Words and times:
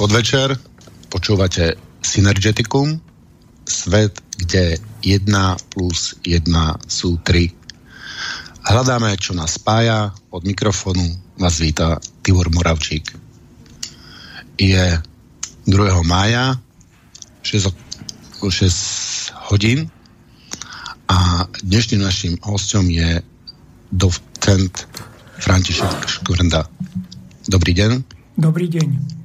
Podvečer, 0.00 0.56
počúvate 1.12 1.76
Synergeticum, 2.00 2.96
svet, 3.68 4.16
kde 4.32 4.80
1 5.04 5.28
plus 5.68 6.16
1 6.24 6.40
sú 6.88 7.20
3. 7.20 7.52
Hľadáme, 8.64 9.12
čo 9.20 9.36
nás 9.36 9.60
spája, 9.60 10.08
od 10.32 10.40
mikrofónu 10.48 11.04
vás 11.36 11.60
víta 11.60 12.00
Tibor 12.24 12.48
Moravčík. 12.48 13.12
Je 14.56 14.96
2. 15.68 15.68
mája, 16.08 16.56
6, 17.44 17.68
6 18.40 19.52
hodín 19.52 19.92
a 21.12 21.44
dnešným 21.60 22.00
našim 22.00 22.40
hostom 22.48 22.88
je 22.88 23.20
docent 23.92 24.72
František 25.44 26.08
Škvrnda. 26.08 26.64
Dobrý 27.52 27.76
deň. 27.76 28.00
Dobrý 28.40 28.64
deň. 28.64 29.19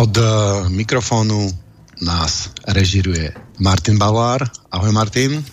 Od 0.00 0.16
uh, 0.16 0.24
mikrofónu 0.72 1.52
nás 2.00 2.48
režiruje 2.64 3.36
Martin 3.60 4.00
Balár. 4.00 4.48
Ahoj 4.72 4.96
Martin. 4.96 5.44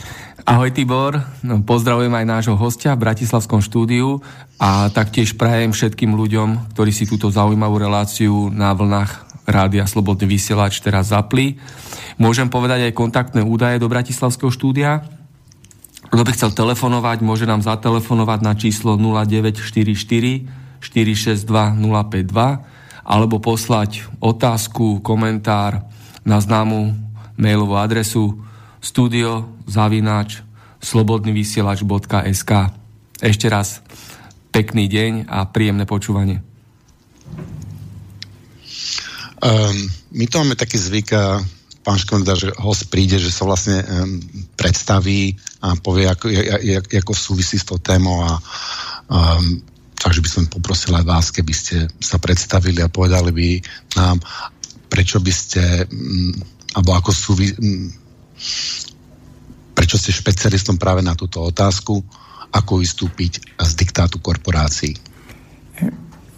Ahoj 0.48 0.72
Tibor, 0.72 1.20
no, 1.44 1.60
pozdravujem 1.68 2.16
aj 2.16 2.24
nášho 2.24 2.56
hostia 2.56 2.96
v 2.96 3.04
Bratislavskom 3.04 3.60
štúdiu 3.60 4.24
a 4.56 4.88
taktiež 4.88 5.36
prajem 5.36 5.76
všetkým 5.76 6.16
ľuďom, 6.16 6.72
ktorí 6.72 6.96
si 6.96 7.04
túto 7.04 7.28
zaujímavú 7.28 7.76
reláciu 7.76 8.48
na 8.48 8.72
vlnách 8.72 9.44
Rádia 9.44 9.84
Slobodný 9.84 10.32
vysielač 10.32 10.80
teraz 10.80 11.12
zapli. 11.12 11.60
Môžem 12.16 12.48
povedať 12.48 12.88
aj 12.88 12.96
kontaktné 12.96 13.44
údaje 13.44 13.84
do 13.84 13.92
Bratislavského 13.92 14.48
štúdia. 14.48 15.04
Kto 16.08 16.24
by 16.24 16.32
chcel 16.32 16.56
telefonovať, 16.56 17.20
môže 17.20 17.44
nám 17.44 17.68
zatelefonovať 17.68 18.40
na 18.40 18.56
číslo 18.56 18.96
0944 18.96 19.92
462 20.80 21.44
052 21.44 22.77
alebo 23.08 23.40
poslať 23.40 24.04
otázku, 24.20 25.00
komentár 25.00 25.88
na 26.28 26.44
známu 26.44 26.92
mailovú 27.40 27.80
adresu 27.80 28.36
studiozavináč 28.84 30.44
slobodnyvysielač.sk 30.84 32.52
Ešte 33.24 33.48
raz 33.48 33.80
pekný 34.52 34.92
deň 34.92 35.32
a 35.32 35.48
príjemné 35.48 35.88
počúvanie. 35.88 36.44
Um, 39.38 39.78
my 40.12 40.26
to 40.28 40.44
máme 40.44 40.58
taký 40.60 40.76
zvyk, 40.82 41.14
pán 41.86 41.98
Škonda, 42.02 42.36
že 42.36 42.52
host 42.60 42.90
príde, 42.92 43.22
že 43.22 43.32
sa 43.32 43.48
vlastne 43.48 43.80
um, 43.86 44.20
predstaví 44.60 45.38
a 45.64 45.78
povie, 45.80 46.10
ako, 46.10 46.28
jak, 46.44 46.84
ako 46.90 47.14
súvisí 47.16 47.56
s 47.56 47.64
tou 47.64 47.80
témou 47.80 48.26
a 48.26 48.36
um, 49.08 49.62
Takže 49.98 50.20
by 50.22 50.30
som 50.30 50.44
poprosil 50.46 50.94
aj 50.94 51.06
vás, 51.06 51.26
keby 51.34 51.54
ste 51.54 51.90
sa 51.98 52.22
predstavili 52.22 52.80
a 52.86 52.92
povedali 52.92 53.32
by 53.34 53.50
nám, 53.98 54.22
prečo 54.88 55.18
by 55.18 55.34
ste, 55.34 55.84
mm, 55.90 56.34
alebo 56.78 56.96
ako 56.96 57.12
sú 57.12 57.32
vy, 57.34 57.52
mm, 57.52 57.88
prečo 59.74 59.98
ste 59.98 60.14
špecialistom 60.14 60.78
práve 60.78 61.02
na 61.02 61.18
túto 61.18 61.42
otázku, 61.42 62.02
ako 62.54 62.80
vystúpiť 62.80 63.44
z 63.60 63.72
diktátu 63.76 64.24
korporácií. 64.24 64.96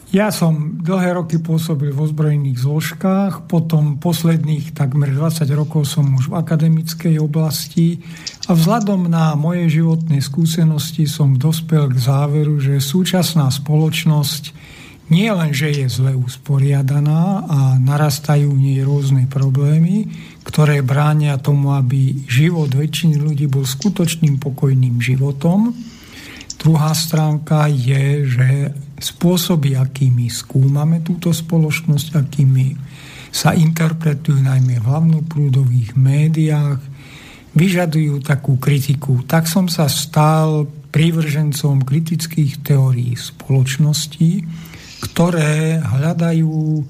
Ja 0.09 0.34
som 0.34 0.81
dlhé 0.81 1.22
roky 1.22 1.38
pôsobil 1.38 1.94
v 1.94 2.02
ozbrojených 2.09 2.66
zložkách, 2.66 3.46
potom 3.46 4.02
posledných 4.02 4.74
takmer 4.74 5.14
20 5.14 5.46
rokov 5.53 5.86
som 5.86 6.09
už 6.18 6.34
v 6.34 6.38
akademickej 6.42 7.22
oblasti 7.22 8.02
a 8.50 8.58
vzhľadom 8.58 9.06
na 9.06 9.38
moje 9.38 9.69
životné 9.69 10.18
skúsenosti 10.18 11.06
som 11.06 11.38
dospel 11.38 11.94
k 11.94 12.02
záveru, 12.02 12.58
že 12.58 12.81
súčasná 12.81 13.53
spoločnosť 13.53 14.44
nie 15.14 15.30
len, 15.30 15.53
že 15.53 15.78
je 15.78 15.86
zle 15.86 16.18
usporiadaná 16.18 17.46
a 17.46 17.59
narastajú 17.78 18.50
v 18.50 18.62
nej 18.66 18.80
rôzne 18.81 19.30
problémy, 19.30 20.09
ktoré 20.42 20.81
bránia 20.81 21.38
tomu, 21.38 21.78
aby 21.78 22.25
život 22.25 22.74
väčšiny 22.74 23.14
ľudí 23.22 23.46
bol 23.46 23.62
skutočným 23.62 24.42
pokojným 24.42 24.98
životom. 24.98 25.69
Druhá 26.58 26.98
stránka 26.98 27.69
je, 27.69 28.25
že 28.25 28.50
spôsoby, 29.00 29.80
akými 29.80 30.28
skúmame 30.28 31.00
túto 31.02 31.32
spoločnosť, 31.32 32.08
akými 32.16 32.68
sa 33.30 33.54
interpretujú 33.56 34.42
najmä 34.42 34.81
v 34.81 34.88
hlavnoprúdových 34.90 35.96
médiách, 35.96 36.81
vyžadujú 37.54 38.22
takú 38.22 38.62
kritiku. 38.62 39.25
Tak 39.25 39.50
som 39.50 39.66
sa 39.66 39.90
stal 39.90 40.69
prívržencom 40.90 41.86
kritických 41.86 42.62
teórií 42.66 43.13
spoločnosti, 43.18 44.46
ktoré 45.00 45.80
hľadajú 45.80 46.84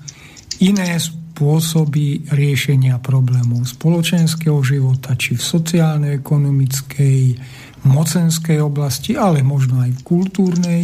iné 0.63 0.89
spôsoby 0.99 2.27
riešenia 2.35 2.99
problémov 2.99 3.63
spoločenského 3.67 4.59
života, 4.59 5.15
či 5.15 5.39
v 5.39 5.43
sociálno-ekonomickej, 5.43 7.19
mocenskej 7.87 8.59
oblasti, 8.59 9.15
ale 9.15 9.39
možno 9.39 9.79
aj 9.79 9.91
v 9.95 10.01
kultúrnej 10.03 10.83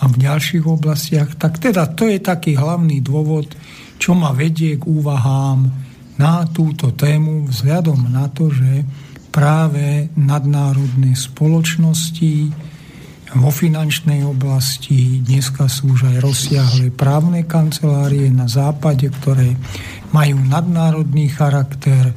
a 0.00 0.10
v 0.10 0.16
ďalších 0.18 0.64
oblastiach. 0.66 1.38
Tak 1.38 1.62
teda 1.62 1.86
to 1.94 2.10
je 2.10 2.18
taký 2.18 2.58
hlavný 2.58 2.98
dôvod, 3.04 3.54
čo 3.98 4.18
ma 4.18 4.34
vedie 4.34 4.74
k 4.80 4.84
úvahám 4.86 5.70
na 6.18 6.46
túto 6.50 6.94
tému 6.94 7.46
vzhľadom 7.50 8.10
na 8.10 8.30
to, 8.30 8.50
že 8.50 8.86
práve 9.34 10.14
nadnárodné 10.14 11.18
spoločnosti 11.18 12.54
vo 13.34 13.50
finančnej 13.50 14.22
oblasti 14.22 15.18
dneska 15.18 15.66
sú 15.66 15.98
už 15.98 16.06
aj 16.06 16.16
rozsiahle 16.22 16.94
právne 16.94 17.42
kancelárie 17.42 18.30
na 18.30 18.46
západe, 18.46 19.10
ktoré 19.10 19.58
majú 20.14 20.38
nadnárodný 20.38 21.34
charakter, 21.34 22.14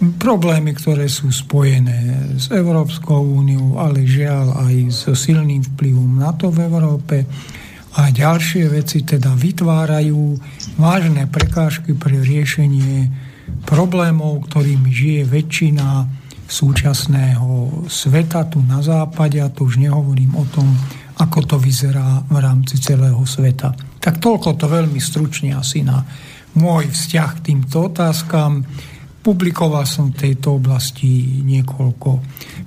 problémy, 0.00 0.72
ktoré 0.72 1.12
sú 1.12 1.28
spojené 1.28 2.32
s 2.40 2.48
Európskou 2.48 3.20
úniou, 3.20 3.76
ale 3.76 4.08
žiaľ 4.08 4.56
aj 4.64 4.74
so 4.88 5.12
silným 5.12 5.60
vplyvom 5.76 6.16
NATO 6.16 6.48
v 6.48 6.64
Európe 6.64 7.16
a 8.00 8.08
ďalšie 8.08 8.70
veci 8.72 9.04
teda 9.04 9.36
vytvárajú 9.36 10.38
vážne 10.80 11.28
prekážky 11.28 11.92
pre 11.92 12.16
riešenie 12.16 13.10
problémov, 13.68 14.48
ktorými 14.48 14.88
žije 14.88 15.22
väčšina 15.28 16.06
súčasného 16.50 17.84
sveta 17.86 18.48
tu 18.48 18.64
na 18.64 18.82
západe 18.82 19.38
a 19.38 19.52
to 19.52 19.68
už 19.68 19.78
nehovorím 19.78 20.34
o 20.34 20.48
tom, 20.48 20.66
ako 21.20 21.44
to 21.44 21.56
vyzerá 21.60 22.24
v 22.26 22.36
rámci 22.40 22.80
celého 22.80 23.20
sveta. 23.28 23.76
Tak 24.00 24.16
toľko 24.18 24.56
to 24.56 24.66
veľmi 24.66 24.98
stručne 24.98 25.52
asi 25.54 25.84
na 25.84 26.02
môj 26.56 26.90
vzťah 26.90 27.30
k 27.38 27.44
týmto 27.52 27.92
otázkam. 27.92 28.66
Publikoval 29.20 29.84
som 29.84 30.10
v 30.10 30.28
tejto 30.28 30.56
oblasti 30.56 31.44
niekoľko 31.44 32.10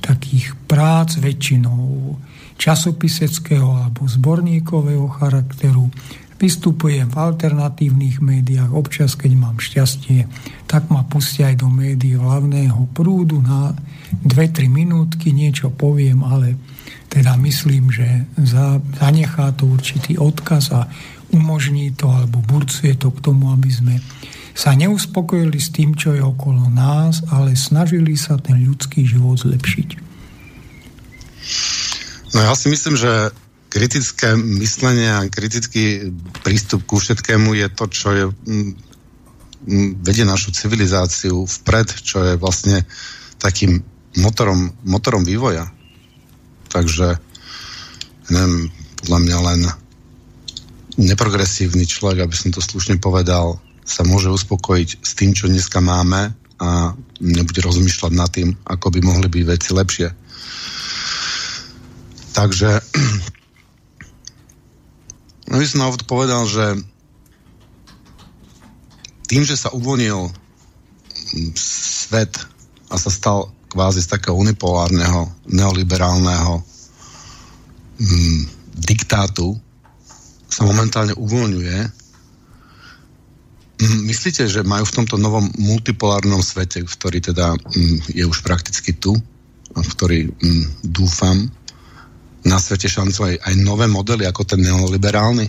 takých 0.05 0.53
prác, 0.69 1.17
väčšinou 1.17 2.13
časopiseckého 2.61 3.65
alebo 3.65 4.05
zborníkového 4.05 5.09
charakteru. 5.17 5.89
Vystupujem 6.37 7.09
v 7.09 7.17
alternatívnych 7.17 8.21
médiách, 8.21 8.69
občas, 8.69 9.17
keď 9.17 9.31
mám 9.33 9.57
šťastie, 9.57 10.29
tak 10.69 10.91
ma 10.93 11.01
pustia 11.07 11.49
aj 11.49 11.63
do 11.63 11.71
médií 11.71 12.19
hlavného 12.19 12.85
prúdu 12.93 13.41
na 13.41 13.73
2-3 14.21 14.69
minútky, 14.69 15.33
niečo 15.33 15.73
poviem, 15.73 16.21
ale 16.21 16.59
teda 17.09 17.33
myslím, 17.41 17.89
že 17.89 18.29
zanechá 18.97 19.53
to 19.57 19.69
určitý 19.69 20.17
odkaz 20.21 20.69
a 20.73 20.85
umožní 21.33 21.93
to 21.97 22.13
alebo 22.13 22.41
burcuje 22.45 22.93
to 22.97 23.09
k 23.09 23.19
tomu, 23.25 23.49
aby 23.49 23.69
sme 23.73 23.95
sa 24.53 24.77
neuspokojili 24.77 25.57
s 25.57 25.73
tým, 25.73 25.97
čo 25.97 26.13
je 26.13 26.21
okolo 26.21 26.69
nás, 26.69 27.25
ale 27.33 27.57
snažili 27.57 28.13
sa 28.13 28.37
ten 28.37 28.61
ľudský 28.61 29.01
život 29.01 29.41
zlepšiť. 29.41 29.89
No 32.33 32.39
ja 32.41 32.53
si 32.53 32.69
myslím, 32.69 32.97
že 32.97 33.33
kritické 33.73 34.37
myslenie 34.37 35.09
a 35.09 35.25
kritický 35.25 36.13
prístup 36.45 36.85
ku 36.85 37.01
všetkému 37.01 37.57
je 37.57 37.67
to, 37.73 37.85
čo 37.89 38.07
je, 38.13 38.23
m, 38.29 38.77
m, 39.65 39.97
vedie 40.05 40.21
našu 40.21 40.53
civilizáciu 40.53 41.49
vpred, 41.49 41.89
čo 42.05 42.21
je 42.21 42.33
vlastne 42.37 42.85
takým 43.41 43.81
motorom, 44.21 44.69
motorom 44.85 45.25
vývoja. 45.25 45.65
Takže 46.69 47.17
neviem, 48.29 48.69
podľa 49.01 49.19
mňa 49.19 49.37
len 49.41 49.61
neprogresívny 51.01 51.89
človek, 51.89 52.21
aby 52.21 52.35
som 52.37 52.53
to 52.53 52.61
slušne 52.61 53.01
povedal, 53.01 53.57
sa 53.83 54.07
môže 54.07 54.31
uspokojiť 54.31 54.89
s 55.03 55.11
tým, 55.15 55.35
čo 55.35 55.51
dneska 55.51 55.83
máme 55.83 56.31
a 56.59 56.95
nebude 57.19 57.59
rozmýšľať 57.59 58.11
nad 58.15 58.31
tým, 58.31 58.55
ako 58.63 58.87
by 58.95 58.99
mohli 59.03 59.27
byť 59.27 59.43
veci 59.43 59.69
lepšie. 59.75 60.07
Takže 62.33 62.69
no 65.51 65.55
by 65.59 65.65
som 65.67 65.91
povedal, 66.07 66.47
že 66.47 66.79
tým, 69.27 69.43
že 69.43 69.59
sa 69.59 69.75
uvoľnil 69.75 70.31
svet 71.57 72.37
a 72.89 72.95
sa 72.95 73.09
stal 73.09 73.49
kvázi 73.73 74.05
z 74.05 74.11
takého 74.13 74.37
unipolárneho, 74.37 75.33
neoliberálneho 75.49 76.61
mm, 77.97 78.41
diktátu, 78.77 79.57
sa 80.45 80.61
momentálne 80.69 81.17
uvoľňuje 81.17 82.02
myslíte, 83.81 84.45
že 84.45 84.61
majú 84.61 84.85
v 84.85 84.95
tomto 85.01 85.17
novom 85.17 85.49
multipolárnom 85.57 86.45
svete, 86.45 86.85
ktorý 86.85 87.19
teda 87.19 87.57
mm, 87.57 88.13
je 88.13 88.23
už 88.23 88.45
prakticky 88.45 88.93
tu, 88.93 89.17
v 89.73 89.87
ktorý 89.97 90.29
mm, 90.29 90.85
dúfam, 90.85 91.49
na 92.43 92.59
svete 92.59 92.91
šancu 92.91 93.19
aj, 93.23 93.35
aj 93.39 93.53
nové 93.63 93.87
modely 93.87 94.27
ako 94.27 94.43
ten 94.43 94.59
neoliberálny? 94.59 95.47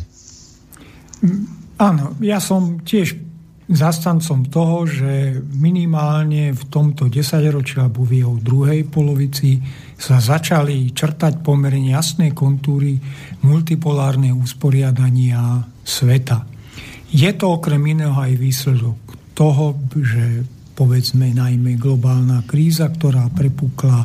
Áno, 1.75 2.15
ja 2.23 2.39
som 2.39 2.87
tiež 2.87 3.19
zastancom 3.65 4.45
toho, 4.53 4.85
že 4.85 5.41
minimálne 5.57 6.53
v 6.53 6.63
tomto 6.69 7.09
desaťročí 7.09 7.81
alebo 7.81 8.05
v 8.05 8.21
jeho 8.21 8.37
druhej 8.37 8.85
polovici 8.87 9.57
sa 9.97 10.21
začali 10.21 10.93
črtať 10.93 11.41
pomerne 11.41 11.97
jasné 11.97 12.37
kontúry 12.37 13.01
multipolárne 13.41 14.37
usporiadania 14.37 15.65
sveta. 15.81 16.54
Je 17.15 17.31
to 17.39 17.63
okrem 17.63 17.95
iného 17.95 18.19
aj 18.19 18.35
výsledok 18.35 18.99
toho, 19.39 19.79
že 19.95 20.43
povedzme 20.75 21.31
najmä 21.31 21.79
globálna 21.79 22.43
kríza, 22.43 22.91
ktorá 22.91 23.31
prepukla 23.31 24.03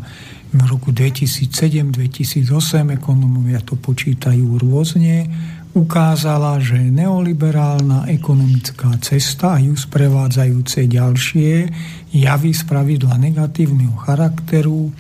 v 0.54 0.62
roku 0.70 0.94
2007-2008, 0.94 2.46
ekonomovia 2.94 3.66
to 3.66 3.82
počítajú 3.82 4.62
rôzne, 4.62 5.26
ukázala, 5.74 6.62
že 6.62 6.78
neoliberálna 6.78 8.10
ekonomická 8.14 8.94
cesta 9.02 9.58
a 9.58 9.62
ju 9.62 9.74
sprevádzajúce 9.74 10.86
ďalšie 10.90 11.70
javy 12.14 12.52
z 12.54 12.62
pravidla 12.66 13.18
negatívneho 13.18 13.98
charakteru 14.06 14.94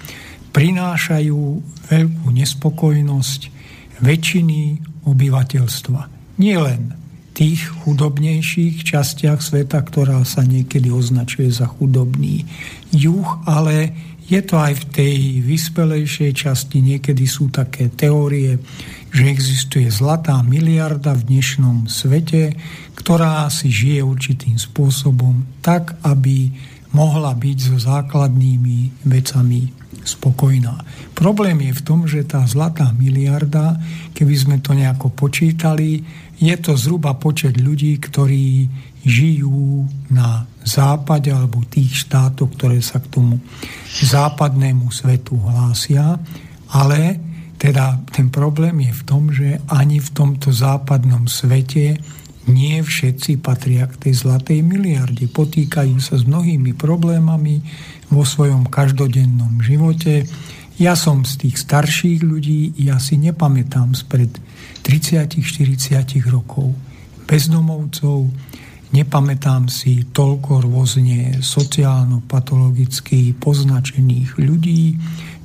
prinášajú 0.49 1.41
veľkú 1.93 2.25
nespokojnosť 2.25 3.41
väčšiny 4.01 4.61
obyvateľstva. 5.05 6.01
Nielen 6.41 6.98
tých 7.39 7.71
chudobnejších 7.87 8.83
častiach 8.83 9.39
sveta, 9.39 9.79
ktorá 9.79 10.19
sa 10.27 10.43
niekedy 10.43 10.91
označuje 10.91 11.47
za 11.47 11.71
chudobný 11.71 12.43
juh, 12.91 13.29
ale 13.47 13.95
je 14.27 14.43
to 14.43 14.59
aj 14.59 14.75
v 14.75 14.85
tej 14.91 15.17
vyspelejšej 15.47 16.31
časti, 16.35 16.83
niekedy 16.83 17.23
sú 17.23 17.47
také 17.47 17.87
teórie, 17.87 18.59
že 19.09 19.23
existuje 19.25 19.87
zlatá 19.87 20.35
miliarda 20.43 21.15
v 21.15 21.25
dnešnom 21.31 21.87
svete, 21.87 22.59
ktorá 22.99 23.47
si 23.47 23.71
žije 23.71 24.03
určitým 24.03 24.59
spôsobom 24.59 25.63
tak, 25.63 25.95
aby 26.03 26.51
mohla 26.91 27.31
byť 27.33 27.57
so 27.57 27.77
základnými 27.79 29.07
vecami 29.07 29.78
spokojná. 30.05 30.85
Problém 31.17 31.59
je 31.69 31.73
v 31.73 31.85
tom, 31.85 31.99
že 32.05 32.25
tá 32.25 32.45
zlatá 32.45 32.93
miliarda, 32.93 33.77
keby 34.13 34.33
sme 34.37 34.57
to 34.61 34.77
nejako 34.77 35.09
počítali, 35.11 36.05
je 36.39 36.55
to 36.55 36.77
zhruba 36.79 37.17
počet 37.19 37.59
ľudí, 37.59 37.99
ktorí 37.99 38.69
žijú 39.03 39.87
na 40.11 40.47
západe 40.63 41.31
alebo 41.31 41.65
tých 41.67 42.07
štátoch, 42.07 42.51
ktoré 42.55 42.79
sa 42.79 43.01
k 43.01 43.11
tomu 43.11 43.41
západnému 43.89 44.91
svetu 44.91 45.35
hlásia, 45.39 46.19
ale 46.71 47.19
teda 47.59 47.99
ten 48.15 48.31
problém 48.31 48.79
je 48.87 48.93
v 48.95 49.03
tom, 49.03 49.23
že 49.35 49.59
ani 49.67 49.99
v 49.99 50.09
tomto 50.15 50.55
západnom 50.55 51.27
svete 51.27 51.99
nie 52.47 52.79
všetci 52.79 53.43
patria 53.43 53.89
k 53.89 54.07
tej 54.07 54.13
zlatej 54.23 54.63
miliarde. 54.63 55.27
Potýkajú 55.27 55.99
sa 55.99 56.15
s 56.15 56.23
mnohými 56.23 56.71
problémami 56.77 57.59
vo 58.07 58.23
svojom 58.23 58.71
každodennom 58.71 59.59
živote. 59.59 60.23
Ja 60.79 60.95
som 60.95 61.27
z 61.27 61.43
tých 61.43 61.59
starších 61.59 62.23
ľudí, 62.23 62.71
ja 62.79 62.95
si 63.03 63.19
nepamätám 63.19 63.91
spred 63.91 64.31
30-40 64.87 66.23
rokov 66.31 66.71
bezdomovcov, 67.27 68.31
nepamätám 68.95 69.67
si 69.67 70.07
toľko 70.09 70.65
rôzne 70.65 71.43
sociálno-patologicky 71.43 73.35
poznačených 73.35 74.39
ľudí, 74.39 74.95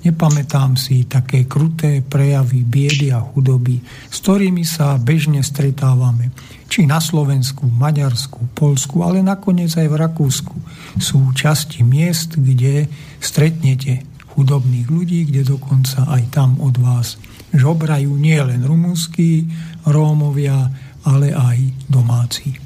Nepamätám 0.05 0.77
si 0.77 1.09
také 1.09 1.49
kruté 1.49 2.05
prejavy 2.05 2.61
biedy 2.61 3.09
a 3.09 3.25
chudoby, 3.25 3.81
s 4.13 4.21
ktorými 4.21 4.61
sa 4.61 5.01
bežne 5.01 5.41
stretávame. 5.41 6.29
Či 6.68 6.88
na 6.88 6.99
Slovensku, 6.99 7.68
Maďarsku, 7.68 8.56
Polsku, 8.56 9.04
ale 9.04 9.21
nakoniec 9.21 9.71
aj 9.76 9.88
v 9.88 9.97
Rakúsku. 10.00 10.56
Sú 10.99 11.21
časti 11.37 11.85
miest, 11.87 12.40
kde 12.40 12.88
stretnete 13.21 14.02
chudobných 14.35 14.88
ľudí, 14.90 15.30
kde 15.30 15.47
dokonca 15.47 16.11
aj 16.11 16.23
tam 16.35 16.59
od 16.59 16.75
vás 16.83 17.21
žobrajú 17.54 18.11
nielen 18.18 18.66
rumúnsky 18.66 19.47
Rómovia, 19.87 20.73
ale 21.06 21.30
aj 21.30 21.59
domáci. 21.87 22.59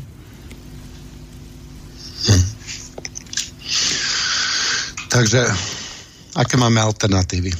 Hm. 2.24 2.44
Takže 5.08 5.40
Aké 6.38 6.54
máme 6.54 6.78
alternatívy? 6.78 7.50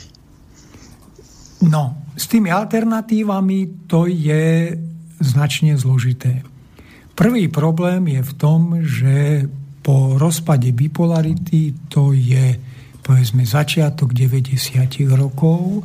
No, 1.67 2.07
s 2.15 2.31
tými 2.31 2.47
alternatívami 2.47 3.91
to 3.91 4.07
je 4.07 4.71
značne 5.21 5.75
zložité. 5.79 6.43
Prvý 7.19 7.51
problém 7.51 8.07
je 8.15 8.23
v 8.23 8.33
tom, 8.39 8.61
že 8.87 9.47
po 9.83 10.21
rozpade 10.21 10.71
bipolarity, 10.71 11.91
to 11.91 12.15
je 12.15 12.55
povedzme 13.03 13.43
začiatok 13.43 14.13
90. 14.13 14.59
rokov, 15.17 15.83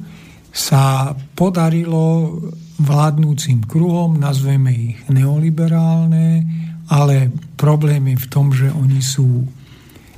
sa 0.53 1.15
podarilo 1.33 2.37
vládnúcim 2.77 3.63
kruhom, 3.65 4.19
nazveme 4.19 4.69
ich 4.75 4.99
neoliberálne, 5.09 6.45
ale 6.91 7.31
problém 7.55 8.13
je 8.13 8.17
v 8.19 8.27
tom, 8.27 8.51
že 8.51 8.69
oni 8.69 9.01
sú 9.01 9.47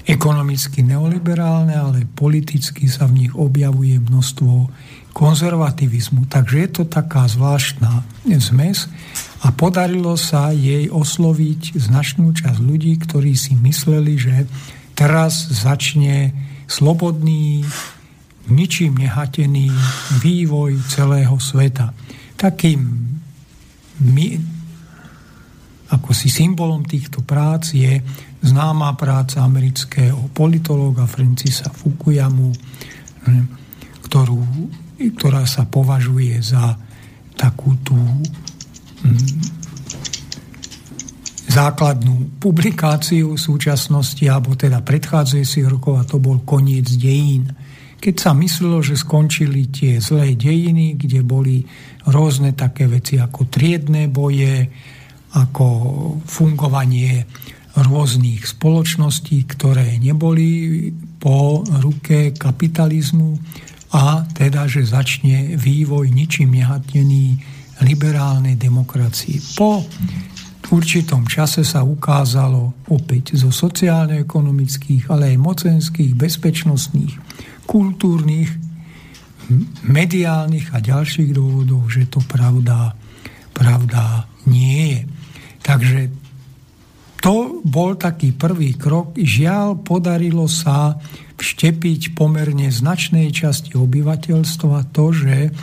ekonomicky 0.06 0.86
neoliberálne, 0.86 1.74
ale 1.74 2.10
politicky 2.10 2.86
sa 2.90 3.10
v 3.10 3.26
nich 3.26 3.34
objavuje 3.34 3.98
množstvo 3.98 4.54
konzervativizmu. 5.16 6.28
Takže 6.28 6.56
je 6.60 6.70
to 6.76 6.84
taká 6.84 7.24
zvláštna 7.32 8.04
zmes 8.28 8.92
a 9.40 9.56
podarilo 9.56 10.20
sa 10.20 10.52
jej 10.52 10.92
osloviť 10.92 11.80
značnú 11.80 12.36
časť 12.36 12.60
ľudí, 12.60 13.00
ktorí 13.00 13.32
si 13.40 13.56
mysleli, 13.56 14.20
že 14.20 14.36
teraz 14.92 15.48
začne 15.48 16.36
slobodný, 16.68 17.64
ničím 18.52 19.00
nehatený 19.00 19.72
vývoj 20.20 20.84
celého 20.92 21.40
sveta. 21.40 21.96
Takým 22.36 22.84
my, 24.04 24.28
ako 25.96 26.12
si 26.12 26.28
symbolom 26.28 26.84
týchto 26.84 27.24
prác 27.24 27.72
je 27.72 28.04
známa 28.44 29.00
práca 29.00 29.48
amerického 29.48 30.28
politológa 30.36 31.08
Francisa 31.08 31.72
Fukuyamu, 31.72 32.52
ktorú, 34.04 34.44
ktorá 34.96 35.44
sa 35.44 35.68
považuje 35.68 36.40
za 36.40 36.80
takú 37.36 37.76
tú 37.84 37.96
hm, 39.04 39.64
základnú 41.52 42.40
publikáciu 42.40 43.36
v 43.36 43.40
súčasnosti, 43.40 44.24
alebo 44.28 44.60
teda 44.60 44.84
predchádzuje 44.84 45.46
si 45.48 45.64
rokov 45.64 46.00
a 46.00 46.08
to 46.08 46.20
bol 46.20 46.44
koniec 46.44 46.88
dejín. 46.96 47.48
Keď 47.96 48.16
sa 48.16 48.32
myslelo, 48.36 48.84
že 48.84 49.00
skončili 49.00 49.72
tie 49.72 50.04
zlé 50.04 50.36
dejiny, 50.36 51.00
kde 51.00 51.24
boli 51.24 51.64
rôzne 52.12 52.54
také 52.54 52.86
veci 52.92 53.18
ako 53.18 53.48
triedné 53.48 54.12
boje, 54.12 54.68
ako 55.36 55.66
fungovanie 56.24 57.24
rôznych 57.76 58.48
spoločností, 58.48 59.44
ktoré 59.52 60.00
neboli 60.00 60.92
po 61.20 61.60
ruke 61.66 62.32
kapitalizmu 62.32 63.36
a 63.94 64.26
teda, 64.34 64.66
že 64.66 64.88
začne 64.88 65.60
vývoj 65.60 66.10
ničím 66.10 66.58
nehatnený 66.58 67.38
liberálnej 67.84 68.56
demokracie. 68.56 69.44
Po 69.54 69.84
určitom 70.72 71.28
čase 71.30 71.62
sa 71.62 71.86
ukázalo 71.86 72.88
opäť 72.90 73.38
zo 73.38 73.54
sociálno-ekonomických, 73.54 75.12
ale 75.12 75.36
aj 75.36 75.38
mocenských, 75.38 76.18
bezpečnostných, 76.18 77.14
kultúrnych, 77.70 78.50
mediálnych 79.86 80.74
a 80.74 80.82
ďalších 80.82 81.36
dôvodov, 81.36 81.86
že 81.92 82.10
to 82.10 82.18
pravda, 82.26 82.98
pravda 83.54 84.26
nie 84.50 84.98
je. 84.98 85.02
Takže 85.62 86.00
to 87.22 87.62
bol 87.66 87.98
taký 87.98 88.38
prvý 88.38 88.78
krok. 88.78 89.18
Žiaľ, 89.18 89.82
podarilo 89.82 90.46
sa 90.46 90.94
vštepiť 91.46 92.18
pomerne 92.18 92.74
značnej 92.74 93.30
časti 93.30 93.78
obyvateľstva 93.78 94.90
to, 94.90 95.06
že 95.14 95.54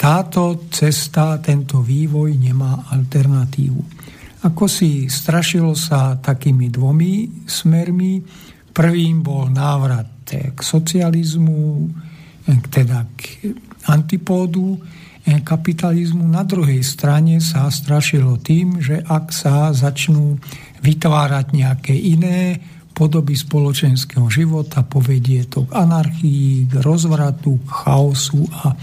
táto 0.00 0.64
cesta, 0.72 1.36
tento 1.44 1.84
vývoj 1.84 2.32
nemá 2.40 2.88
alternatívu. 2.88 4.00
Ako 4.48 4.64
si 4.64 5.12
strašilo 5.12 5.76
sa 5.76 6.16
takými 6.16 6.72
dvomi 6.72 7.44
smermi. 7.44 8.24
Prvým 8.72 9.20
bol 9.20 9.52
návrat 9.52 10.24
k 10.24 10.56
socializmu, 10.56 11.84
teda 12.72 13.04
k 13.12 13.52
antipódu, 13.92 14.80
kapitalizmu. 15.44 16.24
Na 16.24 16.48
druhej 16.48 16.80
strane 16.80 17.44
sa 17.44 17.68
strašilo 17.68 18.40
tým, 18.40 18.80
že 18.80 19.04
ak 19.04 19.36
sa 19.36 19.76
začnú 19.76 20.40
vytvárať 20.80 21.46
nejaké 21.52 21.92
iné 21.92 22.56
podoby 23.00 23.32
spoločenského 23.32 24.28
života, 24.28 24.84
povedie 24.84 25.48
to 25.48 25.64
k 25.64 25.72
anarchii, 25.72 26.68
k 26.68 26.84
rozvratu, 26.84 27.56
k 27.64 27.68
chaosu 27.72 28.44
a 28.52 28.76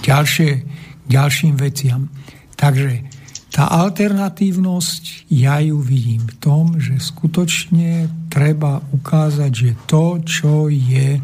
ďalšie, 0.00 0.64
ďalším 1.04 1.60
veciam. 1.60 2.08
Takže 2.56 3.04
tá 3.52 3.68
alternatívnosť, 3.68 5.28
ja 5.28 5.60
ju 5.60 5.76
vidím 5.84 6.24
v 6.24 6.34
tom, 6.40 6.80
že 6.80 6.96
skutočne 6.96 8.08
treba 8.32 8.80
ukázať, 8.96 9.52
že 9.52 9.70
to, 9.84 10.24
čo 10.24 10.72
je 10.72 11.20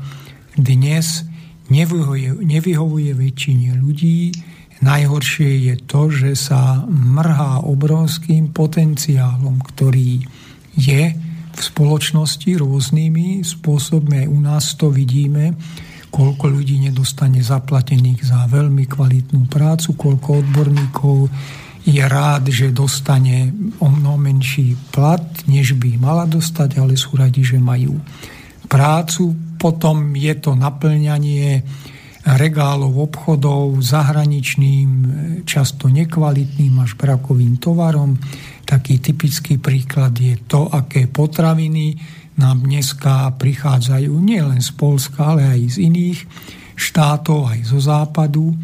dnes, 0.61 1.25
nevyhovuje, 1.73 2.37
nevyhovuje 2.45 3.17
väčšine 3.17 3.81
ľudí. 3.81 4.37
Najhoršie 4.85 5.73
je 5.73 5.75
to, 5.89 6.13
že 6.13 6.37
sa 6.37 6.85
mrhá 6.85 7.65
obrovským 7.65 8.53
potenciálom, 8.53 9.57
ktorý 9.73 10.21
je 10.77 11.26
v 11.57 11.61
spoločnosti 11.65 12.51
rôznymi 12.61 13.41
spôsobmi. 13.41 14.23
Aj 14.25 14.29
u 14.29 14.39
nás 14.45 14.77
to 14.77 14.93
vidíme, 14.93 15.57
koľko 16.13 16.53
ľudí 16.53 16.81
nedostane 16.85 17.41
zaplatených 17.41 18.29
za 18.29 18.45
veľmi 18.47 18.85
kvalitnú 18.85 19.49
prácu, 19.49 19.97
koľko 19.97 20.45
odborníkov 20.45 21.17
je 21.87 22.03
rád, 22.03 22.51
že 22.51 22.75
dostane 22.75 23.55
o 23.79 23.87
mnoho 23.87 24.19
menší 24.19 24.75
plat, 24.91 25.23
než 25.47 25.79
by 25.79 25.97
mala 25.97 26.27
dostať, 26.27 26.83
ale 26.83 26.99
sú 26.99 27.15
radi, 27.15 27.47
že 27.47 27.63
majú 27.63 27.97
prácu. 28.67 29.33
Potom 29.57 30.13
je 30.13 30.35
to 30.37 30.59
naplňanie 30.59 31.63
regálov 32.27 33.07
obchodov 33.07 33.79
zahraničným, 33.79 34.89
často 35.47 35.87
nekvalitným 35.87 36.75
až 36.83 36.99
brakovým 36.99 37.63
tovarom. 37.63 38.19
Taký 38.67 38.99
typický 38.99 39.63
príklad 39.63 40.19
je 40.19 40.35
to, 40.51 40.67
aké 40.67 41.07
potraviny 41.07 41.95
nám 42.43 42.67
dneska 42.67 43.31
prichádzajú 43.39 44.11
nielen 44.11 44.59
z 44.59 44.71
Polska, 44.75 45.39
ale 45.39 45.55
aj 45.55 45.79
z 45.79 45.87
iných 45.87 46.19
štátov, 46.75 47.47
aj 47.47 47.61
zo 47.63 47.79
západu. 47.79 48.59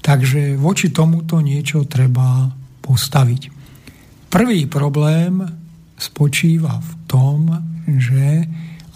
Takže 0.00 0.54
voči 0.54 0.94
tomuto 0.94 1.42
niečo 1.42 1.84
treba 1.90 2.46
postaviť. 2.80 3.42
Prvý 4.30 4.70
problém 4.70 5.42
spočíva 5.98 6.78
v 6.78 6.92
tom, 7.10 7.50
že 7.90 8.46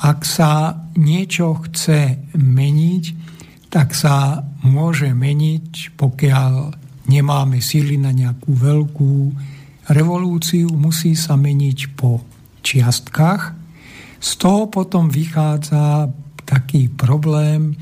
ak 0.00 0.22
sa 0.22 0.86
niečo 0.94 1.58
chce 1.66 2.30
meniť, 2.38 3.23
tak 3.74 3.90
sa 3.90 4.46
môže 4.62 5.10
meniť, 5.10 5.98
pokiaľ 5.98 6.78
nemáme 7.10 7.58
síly 7.58 7.98
na 7.98 8.14
nejakú 8.14 8.54
veľkú 8.54 9.14
revolúciu, 9.90 10.70
musí 10.70 11.18
sa 11.18 11.34
meniť 11.34 11.98
po 11.98 12.22
čiastkách. 12.62 13.42
Z 14.22 14.30
toho 14.38 14.70
potom 14.70 15.10
vychádza 15.10 16.06
taký 16.46 16.86
problém, 16.86 17.74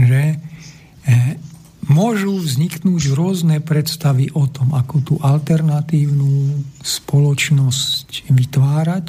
že 0.00 0.40
eh, 0.40 1.36
môžu 1.92 2.40
vzniknúť 2.40 3.12
rôzne 3.12 3.60
predstavy 3.60 4.32
o 4.32 4.48
tom, 4.48 4.72
ako 4.72 4.96
tú 5.04 5.14
alternatívnu 5.20 6.64
spoločnosť 6.80 8.32
vytvárať, 8.32 9.06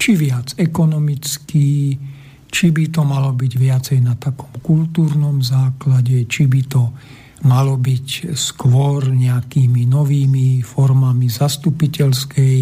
či 0.00 0.10
viac 0.16 0.56
ekonomicky, 0.56 2.00
či 2.48 2.72
by 2.72 2.84
to 2.88 3.04
malo 3.04 3.30
byť 3.36 3.52
viacej 3.54 3.98
na 4.00 4.16
takom 4.16 4.50
kultúrnom 4.64 5.44
základe, 5.44 6.24
či 6.26 6.48
by 6.48 6.62
to 6.64 6.82
malo 7.46 7.78
byť 7.78 8.34
skôr 8.34 9.14
nejakými 9.14 9.86
novými 9.86 10.58
formami 10.66 11.30
zastupiteľskej, 11.30 12.56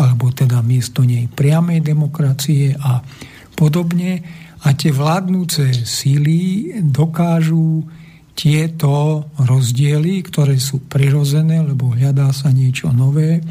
alebo 0.00 0.32
teda 0.32 0.64
miesto 0.64 1.04
nej 1.04 1.28
priamej 1.28 1.84
demokracie 1.84 2.72
a 2.72 3.04
podobne. 3.52 4.24
A 4.62 4.72
tie 4.78 4.94
vládnúce 4.94 5.84
síly 5.84 6.70
dokážu 6.80 7.84
tieto 8.32 9.26
rozdiely, 9.36 10.24
ktoré 10.24 10.56
sú 10.56 10.88
prirozené, 10.88 11.60
lebo 11.60 11.92
hľadá 11.92 12.32
sa 12.32 12.48
niečo 12.48 12.88
nové, 12.88 13.44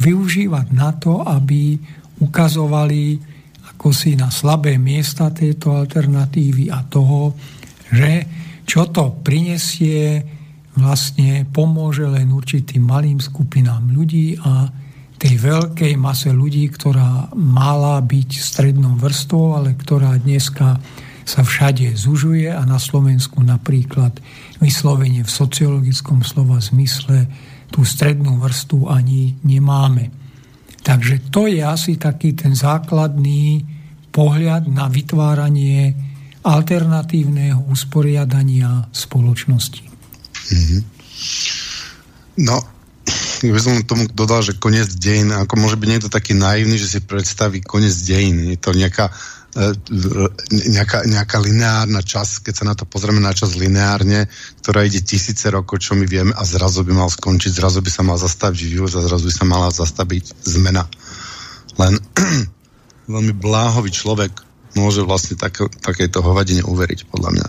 využívať 0.00 0.66
na 0.72 0.96
to, 0.96 1.20
aby 1.20 1.76
ukazovali 2.24 3.31
si 3.90 4.14
na 4.14 4.30
slabé 4.30 4.78
miesta 4.78 5.34
tejto 5.34 5.74
alternatívy 5.74 6.70
a 6.70 6.86
toho, 6.86 7.34
že 7.90 8.22
čo 8.62 8.86
to 8.94 9.18
prinesie, 9.26 10.22
vlastne 10.78 11.44
pomôže 11.50 12.06
len 12.06 12.30
určitým 12.30 12.86
malým 12.86 13.18
skupinám 13.18 13.90
ľudí 13.90 14.38
a 14.38 14.70
tej 15.18 15.38
veľkej 15.38 15.94
mase 15.98 16.34
ľudí, 16.34 16.66
ktorá 16.70 17.30
mala 17.38 18.02
byť 18.02 18.30
strednou 18.42 18.98
vrstvou, 18.98 19.54
ale 19.54 19.78
ktorá 19.78 20.18
dneska 20.18 20.82
sa 21.22 21.42
všade 21.46 21.94
zužuje 21.94 22.50
a 22.50 22.62
na 22.66 22.82
Slovensku 22.82 23.38
napríklad 23.38 24.18
vyslovene 24.58 25.22
v 25.22 25.30
sociologickom 25.30 26.26
slova 26.26 26.58
zmysle 26.58 27.30
tú 27.70 27.86
strednú 27.86 28.42
vrstu 28.42 28.90
ani 28.90 29.38
nemáme. 29.46 30.21
Takže 30.82 31.30
to 31.30 31.46
je 31.46 31.62
asi 31.62 31.94
taký 31.96 32.34
ten 32.34 32.58
základný 32.58 33.62
pohľad 34.10 34.66
na 34.68 34.90
vytváranie 34.90 35.94
alternatívneho 36.42 37.70
usporiadania 37.70 38.90
spoločnosti. 38.90 39.86
Mm-hmm. 40.52 40.80
No, 42.42 42.58
by 43.50 43.60
som 43.62 43.82
tomu 43.86 44.06
dodal, 44.10 44.42
že 44.42 44.58
koniec 44.58 44.90
dejin, 44.98 45.34
ako 45.34 45.54
môže 45.58 45.78
byť 45.78 45.88
niekto 45.88 46.10
taký 46.10 46.34
naivný, 46.34 46.78
že 46.78 46.98
si 46.98 47.00
predstaví 47.02 47.62
koniec 47.62 47.94
dejin. 48.02 48.54
Je 48.54 48.58
to 48.58 48.74
nejaká 48.74 49.10
nejaká, 50.48 51.04
nejaká 51.04 51.36
lineárna 51.36 52.00
čas, 52.00 52.40
keď 52.40 52.54
sa 52.56 52.64
na 52.64 52.72
to 52.72 52.88
pozrieme 52.88 53.20
na 53.20 53.36
čas 53.36 53.52
lineárne, 53.52 54.24
ktorá 54.64 54.80
ide 54.88 55.04
tisíce 55.04 55.44
rokov, 55.52 55.84
čo 55.84 55.92
my 55.92 56.08
vieme 56.08 56.32
a 56.32 56.40
zrazu 56.48 56.80
by 56.80 56.96
mal 56.96 57.12
skončiť, 57.12 57.60
zrazu 57.60 57.84
by 57.84 57.90
sa 57.92 58.00
mal 58.00 58.16
zastaviť 58.16 58.58
vývoj 58.72 58.96
a 58.96 59.04
zrazu 59.04 59.28
by 59.28 59.34
sa 59.36 59.44
mala 59.44 59.68
zastaviť 59.68 60.24
zmena. 60.48 60.88
Len 61.76 62.00
veľmi 63.12 63.34
bláhový 63.36 63.92
človek 63.92 64.32
môže 64.72 65.04
vlastne 65.04 65.36
tak, 65.36 65.60
takéto 65.84 66.24
hovadine 66.24 66.64
uveriť, 66.64 67.12
podľa 67.12 67.30
mňa. 67.36 67.48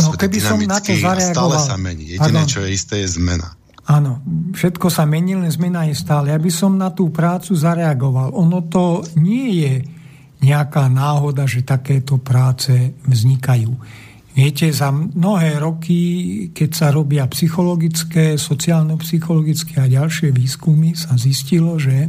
No, 0.00 0.16
keby 0.16 0.38
som 0.40 0.56
na 0.64 0.80
to 0.80 0.96
zareagoval... 0.96 1.60
Stále 1.60 1.60
sa 1.60 1.76
mení. 1.76 2.16
Jediné, 2.16 2.48
čo 2.48 2.64
je 2.64 2.72
isté, 2.72 3.04
je 3.04 3.20
zmena. 3.20 3.52
Áno, 3.84 4.24
všetko 4.56 4.88
sa 4.88 5.04
mení, 5.04 5.36
len 5.36 5.52
zmena 5.52 5.84
je 5.84 5.92
stále. 5.92 6.32
Ja 6.32 6.40
by 6.40 6.48
som 6.48 6.80
na 6.80 6.88
tú 6.88 7.12
prácu 7.12 7.52
zareagoval. 7.52 8.32
Ono 8.32 8.64
to 8.64 9.04
nie 9.20 9.60
je 9.60 9.99
nejaká 10.40 10.88
náhoda, 10.88 11.44
že 11.44 11.64
takéto 11.64 12.16
práce 12.16 12.96
vznikajú. 13.04 13.72
Viete, 14.30 14.70
za 14.70 14.94
mnohé 14.94 15.58
roky, 15.58 16.00
keď 16.54 16.70
sa 16.70 16.88
robia 16.94 17.26
psychologické, 17.28 18.38
sociálno-psychologické 18.38 19.82
a 19.82 19.90
ďalšie 19.90 20.30
výskumy, 20.30 20.94
sa 20.94 21.18
zistilo, 21.18 21.76
že 21.76 22.06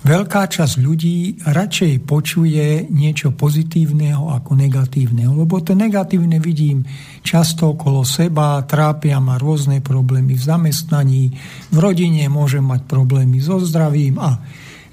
veľká 0.00 0.48
časť 0.48 0.80
ľudí 0.80 1.44
radšej 1.44 2.08
počuje 2.08 2.88
niečo 2.88 3.36
pozitívneho 3.36 4.32
ako 4.32 4.56
negatívneho, 4.56 5.36
lebo 5.36 5.60
to 5.60 5.76
negatívne 5.76 6.40
vidím 6.40 6.88
často 7.20 7.76
okolo 7.76 8.08
seba, 8.08 8.64
trápia 8.64 9.20
ma 9.20 9.36
rôzne 9.36 9.84
problémy 9.84 10.40
v 10.40 10.42
zamestnaní, 10.42 11.22
v 11.68 11.76
rodine 11.76 12.24
môžem 12.32 12.64
mať 12.64 12.88
problémy 12.88 13.44
so 13.44 13.60
zdravím 13.60 14.16
a 14.16 14.40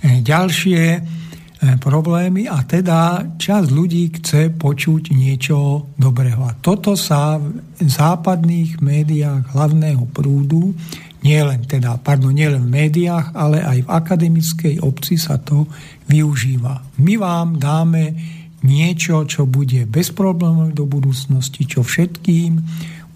e, 0.03 0.19
ďalšie 0.19 0.83
problémy 1.57 2.45
a 2.45 2.61
teda 2.61 3.33
časť 3.33 3.67
ľudí 3.73 4.13
chce 4.21 4.53
počuť 4.53 5.09
niečo 5.09 5.89
dobrého. 5.97 6.45
A 6.45 6.53
toto 6.53 6.93
sa 6.93 7.41
v 7.41 7.81
západných 7.81 8.77
médiách 8.77 9.57
hlavného 9.57 10.05
prúdu, 10.13 10.77
nielen 11.25 11.65
teda, 11.65 11.97
pardon, 11.97 12.29
nielen 12.29 12.69
v 12.69 12.73
médiách, 12.85 13.33
ale 13.33 13.65
aj 13.65 13.83
v 13.83 13.89
akademickej 13.89 14.75
obci 14.85 15.17
sa 15.17 15.41
to 15.41 15.65
využíva. 16.05 17.01
My 17.01 17.17
vám 17.17 17.57
dáme 17.57 18.13
niečo, 18.61 19.25
čo 19.25 19.49
bude 19.49 19.89
bez 19.89 20.13
problémov 20.13 20.77
do 20.77 20.85
budúcnosti, 20.85 21.65
čo 21.65 21.81
všetkým 21.81 22.61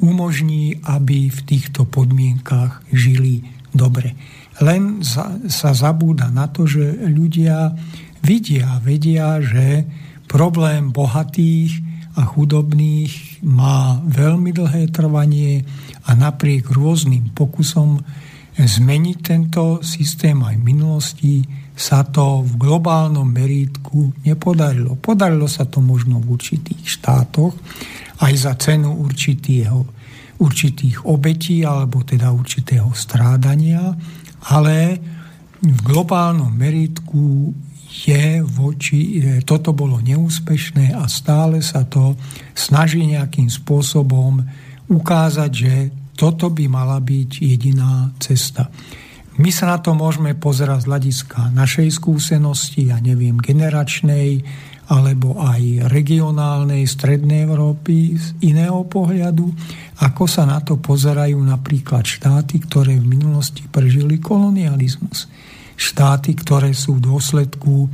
umožní, 0.01 0.81
aby 0.81 1.29
v 1.29 1.39
týchto 1.45 1.85
podmienkach 1.85 2.81
žili 2.89 3.45
dobre. 3.69 4.17
Len 4.61 5.01
sa 5.01 5.71
zabúda 5.73 6.29
na 6.29 6.49
to, 6.49 6.65
že 6.65 7.05
ľudia 7.09 7.73
vidia, 8.21 8.77
vedia, 8.81 9.41
že 9.41 9.85
problém 10.29 10.95
bohatých 10.95 11.83
a 12.15 12.27
chudobných 12.27 13.43
má 13.43 13.99
veľmi 14.03 14.51
dlhé 14.51 14.91
trvanie 14.91 15.63
a 16.07 16.15
napriek 16.15 16.71
rôznym 16.71 17.31
pokusom 17.35 17.99
zmeniť 18.55 19.17
tento 19.23 19.79
systém 19.79 20.37
aj 20.43 20.55
v 20.59 20.63
minulosti 20.63 21.35
sa 21.71 22.03
to 22.03 22.45
v 22.45 22.61
globálnom 22.61 23.25
merítku 23.25 24.11
nepodarilo. 24.27 24.99
Podarilo 24.99 25.47
sa 25.47 25.65
to 25.65 25.79
možno 25.79 26.19
v 26.19 26.35
určitých 26.35 26.83
štátoch 26.83 27.55
aj 28.21 28.33
za 28.37 28.53
cenu 28.59 29.01
určitého, 29.01 29.87
určitých 30.43 31.07
obetí 31.07 31.65
alebo 31.65 32.05
teda 32.05 32.29
určitého 32.29 32.91
strádania, 32.93 33.97
ale 34.51 34.77
v 35.61 35.79
globálnom 35.81 36.51
meritku 36.53 37.53
je 37.91 38.39
voči, 38.39 39.19
toto 39.43 39.75
bolo 39.75 39.99
neúspešné 39.99 40.95
a 40.95 41.11
stále 41.11 41.59
sa 41.59 41.83
to 41.83 42.15
snaží 42.55 43.03
nejakým 43.03 43.51
spôsobom 43.51 44.39
ukázať, 44.87 45.51
že 45.51 45.73
toto 46.15 46.47
by 46.47 46.71
mala 46.71 47.03
byť 47.03 47.31
jediná 47.43 48.15
cesta. 48.15 48.71
My 49.39 49.51
sa 49.51 49.75
na 49.75 49.77
to 49.79 49.91
môžeme 49.91 50.35
pozerať 50.39 50.85
z 50.85 50.89
hľadiska 50.91 51.39
našej 51.51 51.89
skúsenosti, 51.91 52.91
ja 52.91 52.99
neviem, 53.03 53.39
generačnej, 53.39 54.43
alebo 54.91 55.39
aj 55.39 55.87
regionálnej, 55.87 56.83
strednej 56.83 57.47
Európy 57.47 58.19
z 58.19 58.35
iného 58.43 58.83
pohľadu, 58.83 59.47
ako 60.03 60.23
sa 60.27 60.43
na 60.43 60.59
to 60.59 60.75
pozerajú 60.83 61.39
napríklad 61.39 62.03
štáty, 62.03 62.59
ktoré 62.59 62.99
v 62.99 63.07
minulosti 63.07 63.63
prežili 63.71 64.19
kolonializmus. 64.19 65.31
Štáty, 65.81 66.37
ktoré 66.37 66.77
sú 66.77 67.01
v 67.01 67.09
dôsledku 67.09 67.89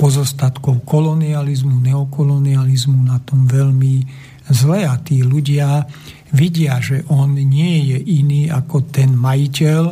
pozostatkov 0.00 0.80
kolonializmu, 0.88 1.84
neokolonializmu 1.84 2.96
na 3.04 3.20
tom 3.20 3.44
veľmi 3.44 4.08
zle 4.48 4.88
a 4.88 4.96
tí 4.96 5.20
ľudia 5.20 5.84
vidia, 6.32 6.80
že 6.80 7.04
on 7.12 7.36
nie 7.36 7.92
je 7.92 7.98
iný 8.24 8.48
ako 8.48 8.88
ten 8.88 9.12
majiteľ, 9.12 9.82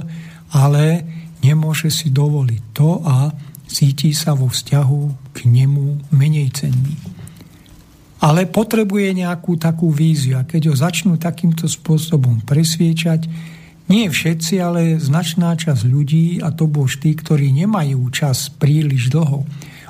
ale 0.57 0.85
nemôže 1.44 1.92
si 1.92 2.09
dovoliť 2.09 2.62
to 2.72 3.04
a 3.04 3.28
cíti 3.68 4.16
sa 4.16 4.33
vo 4.33 4.48
vzťahu 4.48 5.33
k 5.37 5.38
nemu 5.44 6.16
menej 6.16 6.48
cenný. 6.48 6.96
Ale 8.24 8.48
potrebuje 8.48 9.20
nejakú 9.20 9.61
takú 9.61 9.92
víziu 9.92 10.40
a 10.40 10.48
keď 10.48 10.72
ho 10.72 10.74
začnú 10.76 11.20
takýmto 11.20 11.68
spôsobom 11.68 12.40
presviečať, 12.40 13.28
nie 13.85 14.09
všetci, 14.09 14.55
ale 14.64 14.97
značná 14.97 15.53
časť 15.53 15.85
ľudí, 15.85 16.40
a 16.40 16.49
to 16.57 16.64
bol 16.64 16.88
tí, 16.88 17.12
ktorí 17.12 17.53
nemajú 17.53 18.01
čas 18.09 18.49
príliš 18.49 19.12
dlho 19.12 19.44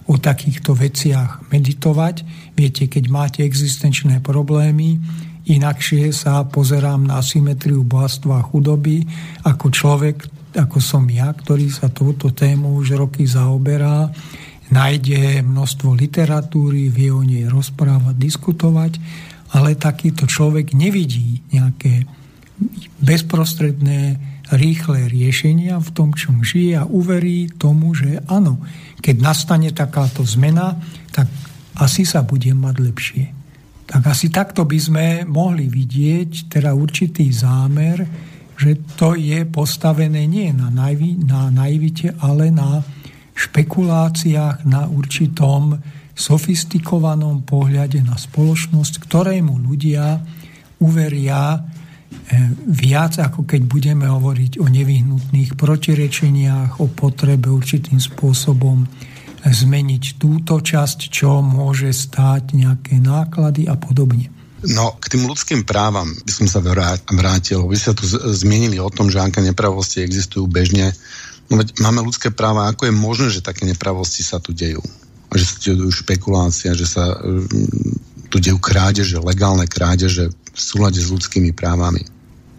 o 0.04 0.14
takýchto 0.18 0.74
veciach 0.74 1.48
meditovať. 1.48 2.26
Viete, 2.58 2.90
keď 2.90 3.04
máte 3.08 3.40
existenčné 3.46 4.18
problémy, 4.20 4.98
inakšie 5.46 6.10
sa 6.10 6.44
pozerám 6.44 7.06
na 7.06 7.22
symetriu 7.22 7.86
bohatstva 7.86 8.42
a 8.42 8.46
chudoby 8.46 9.06
ako 9.46 9.66
človek, 9.70 10.16
ako 10.58 10.78
som 10.82 11.06
ja, 11.08 11.30
ktorý 11.32 11.70
sa 11.70 11.88
touto 11.88 12.34
tému 12.34 12.74
už 12.82 12.98
roky 12.98 13.24
zaoberá, 13.24 14.10
nájde 14.74 15.44
množstvo 15.46 15.94
literatúry, 15.94 16.90
vie 16.90 17.14
o 17.14 17.22
nej 17.22 17.46
rozprávať, 17.46 18.14
diskutovať, 18.18 18.92
ale 19.54 19.78
takýto 19.78 20.26
človek 20.26 20.74
nevidí 20.74 21.46
nejaké 21.54 22.23
bezprostredné, 23.00 24.18
rýchle 24.52 25.08
riešenia 25.08 25.80
v 25.80 25.90
tom, 25.96 26.12
čom 26.12 26.44
žije 26.44 26.84
a 26.84 26.84
uverí 26.84 27.48
tomu, 27.56 27.96
že 27.96 28.20
áno, 28.28 28.60
keď 29.00 29.16
nastane 29.24 29.72
takáto 29.72 30.20
zmena, 30.20 30.76
tak 31.08 31.32
asi 31.80 32.04
sa 32.04 32.20
bude 32.20 32.52
mať 32.52 32.74
lepšie. 32.76 33.24
Tak 33.84 34.02
asi 34.04 34.28
takto 34.28 34.64
by 34.64 34.78
sme 34.80 35.06
mohli 35.24 35.68
vidieť 35.68 36.52
teda 36.52 36.72
určitý 36.76 37.28
zámer, 37.32 38.04
že 38.54 38.80
to 38.94 39.18
je 39.18 39.44
postavené 39.48 40.24
nie 40.30 40.54
na, 40.54 40.70
naivi, 40.70 41.18
na 41.18 41.50
naivite, 41.50 42.14
ale 42.22 42.54
na 42.54 42.80
špekuláciách, 43.34 44.62
na 44.64 44.86
určitom 44.86 45.74
sofistikovanom 46.14 47.42
pohľade 47.42 47.98
na 48.06 48.14
spoločnosť, 48.14 49.02
ktorému 49.02 49.58
ľudia 49.58 50.22
uveria 50.78 51.58
viac, 52.64 53.20
ako 53.20 53.44
keď 53.44 53.62
budeme 53.68 54.08
hovoriť 54.08 54.56
o 54.60 54.66
nevyhnutných 54.66 55.60
protirečeniach, 55.60 56.80
o 56.80 56.88
potrebe 56.88 57.52
určitým 57.52 58.00
spôsobom 58.00 58.88
zmeniť 59.44 60.16
túto 60.16 60.56
časť, 60.56 61.12
čo 61.12 61.44
môže 61.44 61.92
stáť 61.92 62.56
nejaké 62.56 62.96
náklady 62.96 63.68
a 63.68 63.76
podobne. 63.76 64.32
No, 64.64 64.96
k 64.96 65.12
tým 65.12 65.28
ľudským 65.28 65.68
právam 65.68 66.08
by 66.24 66.32
som 66.32 66.48
sa 66.48 66.64
vrátil. 66.64 67.68
Vy 67.68 67.76
sa 67.76 67.92
tu 67.92 68.08
zmienili 68.08 68.80
o 68.80 68.88
tom, 68.88 69.12
že 69.12 69.20
aké 69.20 69.44
nepravosti 69.44 70.00
existujú 70.00 70.48
bežne. 70.48 70.96
No 71.52 71.60
veď 71.60 71.76
máme 71.84 72.00
ľudské 72.00 72.32
práva, 72.32 72.72
ako 72.72 72.88
je 72.88 72.94
možné, 72.96 73.28
že 73.28 73.44
také 73.44 73.68
nepravosti 73.68 74.24
sa 74.24 74.40
tu 74.40 74.56
dejú? 74.56 74.80
Že 75.28 75.44
sa 75.44 75.56
dejú 75.60 75.92
špekulácia, 75.92 76.72
že 76.72 76.88
sa 76.88 77.12
mm, 77.12 78.32
tu 78.32 78.40
dejú 78.40 78.56
krádeže, 78.56 79.20
legálne 79.20 79.68
krádeže 79.68 80.32
v 80.32 80.58
súlade 80.58 80.96
s 80.96 81.12
ľudskými 81.12 81.52
právami. 81.52 82.13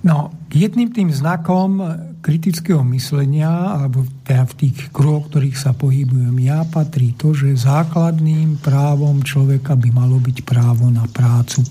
No, 0.06 0.30
jedným 0.54 0.94
tým 0.94 1.10
znakom 1.10 1.82
kritického 2.22 2.86
myslenia, 2.94 3.50
alebo 3.50 4.06
teda 4.22 4.46
v 4.46 4.54
tých 4.54 4.94
kruhoch, 4.94 5.34
ktorých 5.34 5.58
sa 5.58 5.74
pohybujem 5.74 6.38
ja, 6.46 6.62
patrí 6.62 7.18
to, 7.18 7.34
že 7.34 7.58
základným 7.58 8.62
právom 8.62 9.26
človeka 9.26 9.74
by 9.74 9.90
malo 9.90 10.22
byť 10.22 10.46
právo 10.46 10.94
na 10.94 11.10
prácu. 11.10 11.66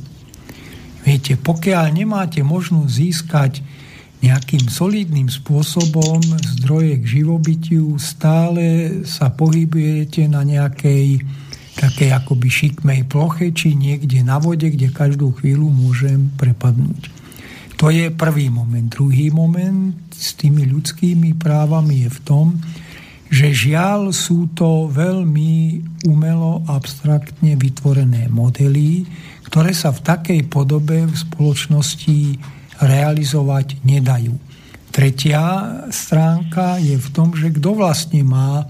Viete, 1.06 1.38
pokiaľ 1.38 1.94
nemáte 1.94 2.42
možnosť 2.42 2.90
získať 2.90 3.52
nejakým 4.18 4.66
solidným 4.66 5.30
spôsobom 5.30 6.18
zdroje 6.58 7.06
k 7.06 7.22
živobytiu, 7.22 7.94
stále 8.02 8.98
sa 9.06 9.30
pohybujete 9.30 10.26
na 10.26 10.42
nejakej 10.42 11.22
takej 11.78 12.10
akoby 12.18 12.48
šikmej 12.50 13.06
ploche, 13.06 13.54
či 13.54 13.78
niekde 13.78 14.26
na 14.26 14.42
vode, 14.42 14.66
kde 14.74 14.90
každú 14.90 15.38
chvíľu 15.38 15.70
môžem 15.70 16.34
prepadnúť. 16.34 17.13
To 17.84 17.92
je 17.92 18.08
prvý 18.08 18.48
moment. 18.48 18.88
Druhý 18.88 19.28
moment 19.28 19.92
s 20.08 20.32
tými 20.40 20.64
ľudskými 20.72 21.36
právami 21.36 22.08
je 22.08 22.16
v 22.16 22.20
tom, 22.24 22.46
že 23.28 23.52
žiaľ 23.52 24.08
sú 24.08 24.48
to 24.56 24.88
veľmi 24.88 25.84
umelo, 26.08 26.64
abstraktne 26.64 27.52
vytvorené 27.60 28.32
modely, 28.32 29.04
ktoré 29.52 29.76
sa 29.76 29.92
v 29.92 30.00
takej 30.00 30.40
podobe 30.48 31.04
v 31.04 31.12
spoločnosti 31.12 32.40
realizovať 32.80 33.84
nedajú. 33.84 34.32
Tretia 34.88 35.44
stránka 35.92 36.80
je 36.80 36.96
v 36.96 37.08
tom, 37.12 37.36
že 37.36 37.52
kto 37.52 37.84
vlastne 37.84 38.24
má 38.24 38.64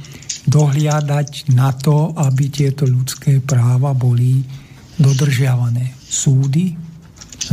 dohliadať 0.50 1.54
na 1.54 1.70
to, 1.70 2.10
aby 2.18 2.50
tieto 2.50 2.82
ľudské 2.82 3.38
práva 3.38 3.94
boli 3.94 4.42
dodržiavané. 4.98 5.94
Súdy, 6.02 6.74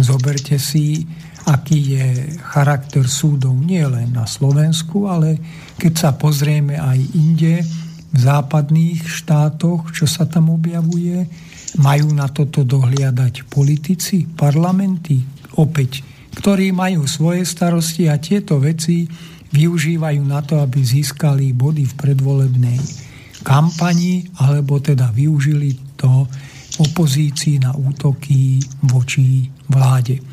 zoberte 0.02 0.58
si, 0.58 1.06
aký 1.50 1.98
je 1.98 2.08
charakter 2.42 3.06
súdov 3.08 3.58
nie 3.58 3.82
len 3.82 4.14
na 4.14 4.30
Slovensku, 4.30 5.10
ale 5.10 5.42
keď 5.78 5.94
sa 5.98 6.10
pozrieme 6.14 6.78
aj 6.78 7.00
inde, 7.18 7.66
v 8.12 8.18
západných 8.20 9.08
štátoch, 9.08 9.96
čo 9.96 10.04
sa 10.04 10.28
tam 10.28 10.52
objavuje, 10.52 11.24
majú 11.80 12.12
na 12.12 12.28
toto 12.28 12.68
dohliadať 12.68 13.48
politici, 13.48 14.28
parlamenty, 14.28 15.24
opäť, 15.56 16.04
ktorí 16.36 16.76
majú 16.76 17.08
svoje 17.08 17.48
starosti 17.48 18.12
a 18.12 18.20
tieto 18.20 18.60
veci 18.60 19.08
využívajú 19.52 20.22
na 20.28 20.44
to, 20.44 20.60
aby 20.60 20.84
získali 20.84 21.56
body 21.56 21.88
v 21.88 21.94
predvolebnej 21.96 22.80
kampani, 23.44 24.28
alebo 24.44 24.84
teda 24.84 25.12
využili 25.16 25.96
to 25.96 26.28
opozícii 26.80 27.64
na 27.64 27.76
útoky 27.76 28.60
voči 28.88 29.48
vláde. 29.68 30.31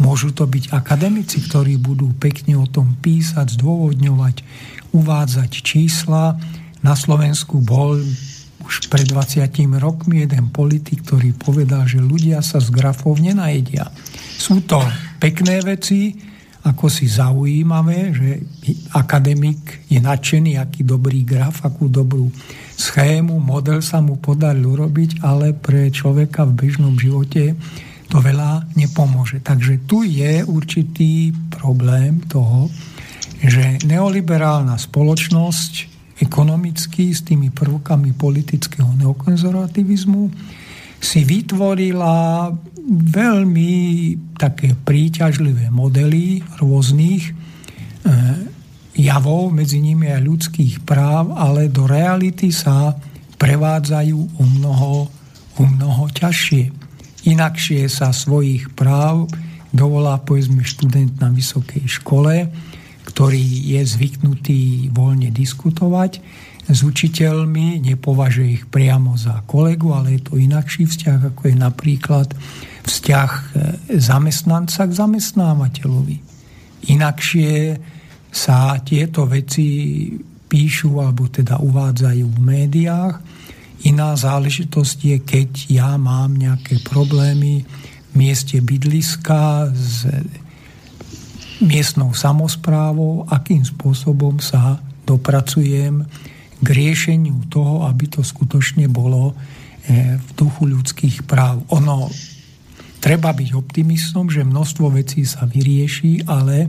Môžu 0.00 0.32
to 0.32 0.48
byť 0.48 0.72
akademici, 0.72 1.44
ktorí 1.44 1.76
budú 1.76 2.16
pekne 2.16 2.56
o 2.56 2.64
tom 2.64 2.96
písať, 2.98 3.60
zdôvodňovať, 3.60 4.40
uvádzať 4.96 5.50
čísla. 5.60 6.40
Na 6.80 6.96
Slovensku 6.96 7.60
bol 7.60 8.00
už 8.64 8.88
pred 8.88 9.04
20 9.04 9.44
rokmi 9.76 10.24
jeden 10.24 10.48
politik, 10.48 11.04
ktorý 11.04 11.36
povedal, 11.36 11.84
že 11.84 12.00
ľudia 12.00 12.40
sa 12.40 12.64
z 12.64 12.72
grafov 12.72 13.20
nenajedia. 13.20 13.92
Sú 14.40 14.64
to 14.64 14.80
pekné 15.20 15.60
veci, 15.60 16.16
ako 16.60 16.92
si 16.92 17.08
zaujímavé, 17.08 18.12
že 18.12 18.28
akademik 18.92 19.88
je 19.88 19.96
nadšený, 19.96 20.60
aký 20.60 20.84
dobrý 20.84 21.24
graf, 21.24 21.64
akú 21.64 21.88
dobrú 21.88 22.28
schému, 22.76 23.40
model 23.40 23.80
sa 23.80 24.04
mu 24.04 24.20
podaril 24.20 24.68
urobiť, 24.68 25.24
ale 25.24 25.56
pre 25.56 25.88
človeka 25.88 26.44
v 26.44 26.56
bežnom 26.56 26.96
živote 27.00 27.56
to 28.10 28.18
veľa 28.18 28.74
nepomôže. 28.74 29.38
Takže 29.40 29.86
tu 29.86 30.02
je 30.02 30.42
určitý 30.42 31.30
problém 31.54 32.18
toho, 32.26 32.66
že 33.40 33.80
neoliberálna 33.86 34.74
spoločnosť 34.76 35.72
ekonomicky 36.20 37.14
s 37.14 37.24
tými 37.24 37.48
prvkami 37.54 38.12
politického 38.12 38.92
neokonzervativizmu 39.00 40.22
si 41.00 41.24
vytvorila 41.24 42.52
veľmi 42.90 43.72
také 44.36 44.76
príťažlivé 44.76 45.72
modely 45.72 46.44
rôznych 46.60 47.24
e, 47.24 47.32
javov, 49.00 49.48
medzi 49.54 49.80
nimi 49.80 50.12
aj 50.12 50.20
ľudských 50.20 50.74
práv, 50.84 51.32
ale 51.32 51.72
do 51.72 51.88
reality 51.88 52.52
sa 52.52 52.92
prevádzajú 53.40 54.18
o 54.36 54.44
mnoho, 54.44 55.08
o 55.56 55.62
mnoho 55.64 56.12
ťažšie. 56.12 56.79
Inakšie 57.28 57.88
sa 57.92 58.14
svojich 58.16 58.72
práv 58.72 59.28
dovolá 59.70 60.18
povedzme 60.20 60.64
študent 60.64 61.20
na 61.20 61.28
vysokej 61.28 61.84
škole, 61.86 62.48
ktorý 63.06 63.44
je 63.76 63.80
zvyknutý 63.84 64.90
voľne 64.94 65.28
diskutovať 65.34 66.20
s 66.70 66.86
učiteľmi, 66.86 67.82
nepovažuje 67.82 68.62
ich 68.62 68.64
priamo 68.70 69.18
za 69.18 69.42
kolegu, 69.50 69.90
ale 69.90 70.16
je 70.16 70.22
to 70.22 70.38
inakší 70.38 70.86
vzťah, 70.86 71.34
ako 71.34 71.42
je 71.50 71.56
napríklad 71.58 72.28
vzťah 72.86 73.30
e, 73.30 73.42
zamestnanca 73.98 74.86
k 74.86 74.92
zamestnávateľovi. 74.94 76.16
Inakšie 76.94 77.52
sa 78.30 78.78
tieto 78.86 79.26
veci 79.26 79.66
píšu 80.46 81.02
alebo 81.02 81.26
teda 81.26 81.58
uvádzajú 81.58 82.26
v 82.26 82.38
médiách. 82.38 83.14
Iná 83.80 84.12
záležitosť 84.12 84.98
je, 85.00 85.16
keď 85.24 85.50
ja 85.72 85.90
mám 85.96 86.36
nejaké 86.36 86.84
problémy 86.84 87.64
v 88.10 88.14
mieste 88.14 88.60
bydliska 88.60 89.72
s 89.72 90.04
miestnou 91.64 92.12
samozprávou, 92.12 93.24
akým 93.28 93.64
spôsobom 93.64 94.40
sa 94.40 94.80
dopracujem 95.04 96.04
k 96.60 96.68
riešeniu 96.68 97.48
toho, 97.48 97.88
aby 97.88 98.08
to 98.08 98.20
skutočne 98.20 98.88
bolo 98.88 99.32
e, 99.32 100.16
v 100.16 100.28
duchu 100.36 100.68
ľudských 100.68 101.24
práv. 101.24 101.64
Ono, 101.72 102.12
treba 103.00 103.32
byť 103.32 103.48
optimistom, 103.56 104.28
že 104.28 104.44
množstvo 104.44 104.92
vecí 104.92 105.24
sa 105.24 105.48
vyrieši, 105.48 106.28
ale 106.28 106.68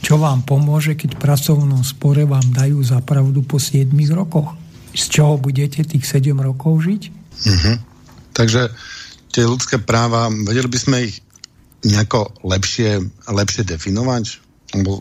čo 0.00 0.16
vám 0.16 0.44
pomôže, 0.44 0.96
keď 0.96 1.16
v 1.16 1.22
pracovnom 1.24 1.80
spore 1.84 2.24
vám 2.24 2.52
dajú 2.52 2.80
za 2.84 3.00
pravdu 3.04 3.44
po 3.44 3.56
7 3.60 3.92
rokoch? 4.12 4.56
Z 5.00 5.04
čoho 5.08 5.40
budete 5.40 5.80
tých 5.80 6.04
7 6.04 6.36
rokov 6.36 6.84
žiť? 6.84 7.02
Uh-huh. 7.48 7.76
Takže 8.36 8.68
tie 9.32 9.44
ľudské 9.48 9.80
práva, 9.80 10.28
vedeli 10.28 10.68
by 10.68 10.78
sme 10.78 10.96
ich 11.08 11.24
nejako 11.80 12.28
lepšie, 12.44 13.00
lepšie 13.24 13.64
definovať? 13.64 14.24
Lebo 14.76 15.00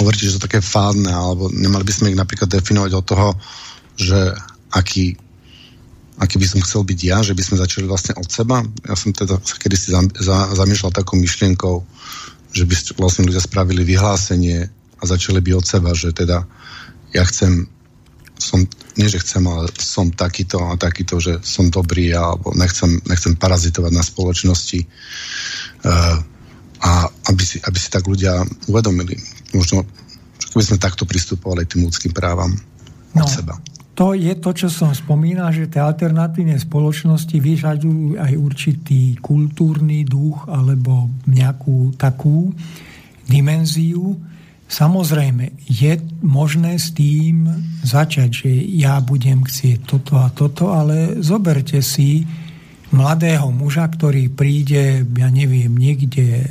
hovoríte, 0.00 0.30
že 0.30 0.38
to 0.38 0.46
také 0.46 0.62
fádne, 0.62 1.10
alebo 1.10 1.50
nemali 1.50 1.82
by 1.82 1.92
sme 1.92 2.06
ich 2.14 2.18
napríklad 2.18 2.48
definovať 2.48 2.92
od 2.94 3.04
toho, 3.04 3.28
že 3.98 4.32
aký, 4.72 5.18
aký 6.16 6.36
by 6.38 6.46
som 6.46 6.62
chcel 6.62 6.86
byť 6.86 7.00
ja, 7.02 7.18
že 7.20 7.36
by 7.36 7.42
sme 7.42 7.60
začali 7.60 7.84
vlastne 7.90 8.16
od 8.16 8.28
seba. 8.30 8.64
Ja 8.86 8.94
som 8.96 9.12
teda 9.12 9.42
sa 9.42 9.56
kedysi 9.60 9.92
za, 9.92 10.00
za, 10.16 10.38
zamýšľal 10.56 10.94
takou 10.94 11.20
myšlienkou, 11.20 11.84
že 12.54 12.64
by 12.64 12.74
vlastne 12.96 13.28
ľudia 13.28 13.42
spravili 13.44 13.84
vyhlásenie 13.84 14.72
a 14.96 15.02
začali 15.04 15.44
by 15.44 15.60
od 15.60 15.66
seba, 15.68 15.92
že 15.92 16.16
teda 16.16 16.48
ja 17.12 17.24
chcem 17.28 17.68
som, 18.36 18.60
nie 18.96 19.08
že 19.08 19.20
chcem, 19.24 19.44
ale 19.48 19.72
som 19.80 20.12
takýto 20.12 20.60
a 20.60 20.76
takýto, 20.76 21.16
že 21.20 21.40
som 21.40 21.72
dobrý 21.72 22.12
alebo 22.12 22.52
nechcem, 22.52 23.00
nechcem 23.08 23.32
parazitovať 23.36 23.92
na 23.92 24.04
spoločnosti 24.04 24.80
uh, 24.84 26.16
a 26.84 26.90
aby 27.32 27.42
si, 27.42 27.56
aby 27.64 27.78
si 27.80 27.88
tak 27.88 28.04
ľudia 28.04 28.44
uvedomili. 28.68 29.16
Možno, 29.56 29.88
keby 30.52 30.62
sme 30.62 30.78
takto 30.78 31.08
pristupovali 31.08 31.64
tým 31.64 31.88
ľudským 31.88 32.12
právam 32.12 32.52
no, 33.16 33.24
od 33.24 33.28
seba. 33.28 33.56
To 33.96 34.12
je 34.12 34.36
to, 34.36 34.52
čo 34.52 34.68
som 34.68 34.92
spomínal, 34.92 35.48
že 35.56 35.72
tie 35.72 35.80
alternatívne 35.80 36.60
spoločnosti 36.60 37.32
vyžadujú 37.32 38.20
aj 38.20 38.32
určitý 38.36 39.16
kultúrny 39.16 40.04
duch 40.04 40.44
alebo 40.52 41.08
nejakú 41.24 41.96
takú 41.96 42.52
dimenziu, 43.24 44.20
Samozrejme, 44.66 45.62
je 45.70 45.94
možné 46.26 46.82
s 46.82 46.90
tým 46.90 47.46
začať, 47.86 48.28
že 48.44 48.50
ja 48.74 48.98
budem 48.98 49.46
chcieť 49.46 49.78
toto 49.86 50.18
a 50.18 50.26
toto, 50.34 50.74
ale 50.74 51.22
zoberte 51.22 51.78
si 51.86 52.26
mladého 52.90 53.46
muža, 53.54 53.86
ktorý 53.86 54.26
príde, 54.34 55.06
ja 55.06 55.28
neviem, 55.30 55.70
niekde, 55.70 56.42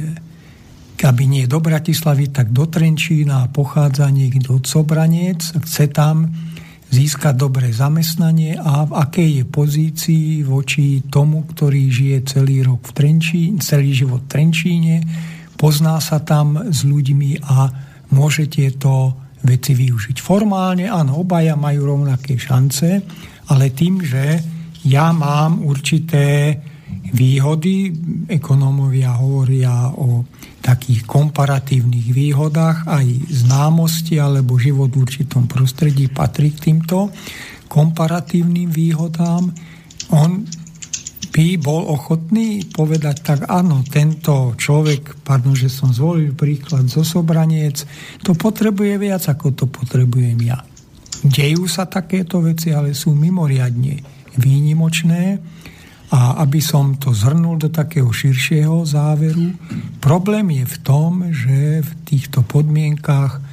aby 0.95 1.23
nie 1.27 1.43
do 1.43 1.59
Bratislavy, 1.59 2.31
tak 2.31 2.55
do 2.55 2.63
Trenčína 2.63 3.47
a 3.47 3.51
pochádza 3.51 4.07
niekto 4.07 4.59
od 4.59 4.65
Sobranec, 4.67 5.43
chce 5.67 5.91
tam 5.91 6.31
získať 6.95 7.35
dobré 7.35 7.75
zamestnanie 7.75 8.55
a 8.55 8.87
v 8.87 8.95
akej 8.95 9.29
je 9.41 9.43
pozícii 9.43 10.27
voči 10.47 11.03
tomu, 11.11 11.43
ktorý 11.43 11.91
žije 11.91 12.17
celý 12.31 12.63
rok 12.63 12.79
v 12.87 12.91
Trenčíne, 12.95 13.59
celý 13.59 13.91
život 13.91 14.23
v 14.23 14.31
Trenčíne, 14.31 14.95
pozná 15.59 15.99
sa 15.99 16.23
tam 16.23 16.71
s 16.71 16.87
ľuďmi 16.87 17.43
a 17.43 17.84
môže 18.13 18.49
tieto 18.51 19.15
veci 19.45 19.77
využiť. 19.77 20.17
Formálne 20.19 20.89
áno, 20.89 21.21
obaja 21.21 21.53
majú 21.53 21.95
rovnaké 21.95 22.35
šance, 22.35 23.01
ale 23.49 23.65
tým, 23.71 24.01
že 24.01 24.41
ja 24.85 25.13
mám 25.13 25.61
určité 25.65 26.57
výhody, 27.13 27.93
ekonómovia 28.27 29.17
hovoria 29.17 29.93
o 29.93 30.25
takých 30.61 31.05
komparatívnych 31.05 32.09
výhodách, 32.09 32.89
aj 32.89 33.05
známosti 33.29 34.17
alebo 34.17 34.57
život 34.57 34.89
v 34.89 35.05
určitom 35.05 35.45
prostredí 35.45 36.09
patrí 36.09 36.49
k 36.53 36.73
týmto 36.73 37.13
komparatívnym 37.69 38.73
výhodám. 38.73 39.53
On 40.09 40.41
by 41.35 41.59
bol 41.59 41.83
ochotný 41.91 42.63
povedať 42.71 43.15
tak, 43.19 43.39
áno, 43.51 43.83
tento 43.83 44.55
človek, 44.55 45.19
pardon, 45.19 45.51
že 45.51 45.67
som 45.67 45.91
zvolil 45.91 46.31
príklad 46.31 46.87
zo 46.87 47.03
Sobraniec, 47.03 47.83
to 48.23 48.31
potrebuje 48.39 48.95
viac, 48.95 49.27
ako 49.27 49.51
to 49.51 49.67
potrebujem 49.67 50.39
ja. 50.47 50.63
Dejú 51.27 51.67
sa 51.67 51.91
takéto 51.91 52.39
veci, 52.39 52.71
ale 52.71 52.95
sú 52.95 53.11
mimoriadne 53.11 53.99
výnimočné 54.39 55.23
a 56.15 56.39
aby 56.39 56.63
som 56.63 56.95
to 56.95 57.11
zhrnul 57.11 57.59
do 57.59 57.67
takého 57.67 58.07
širšieho 58.07 58.87
záveru, 58.87 59.51
problém 59.99 60.63
je 60.63 60.65
v 60.71 60.77
tom, 60.87 61.11
že 61.35 61.83
v 61.83 61.91
týchto 62.07 62.47
podmienkách 62.47 63.43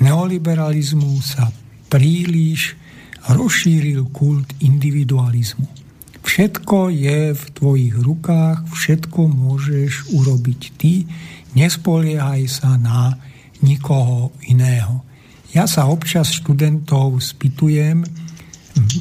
neoliberalizmu 0.00 1.20
sa 1.20 1.52
príliš 1.92 2.80
rozšíril 3.28 4.08
kult 4.08 4.48
individualizmu. 4.64 5.85
Všetko 6.26 6.90
je 6.90 7.38
v 7.38 7.44
tvojich 7.54 7.94
rukách, 8.02 8.66
všetko 8.66 9.30
môžeš 9.30 10.10
urobiť 10.10 10.62
ty, 10.74 11.06
nespoliehaj 11.54 12.50
sa 12.50 12.74
na 12.74 13.14
nikoho 13.62 14.34
iného. 14.50 15.06
Ja 15.54 15.70
sa 15.70 15.86
občas 15.86 16.34
študentov 16.34 17.22
spýtujem, 17.22 18.02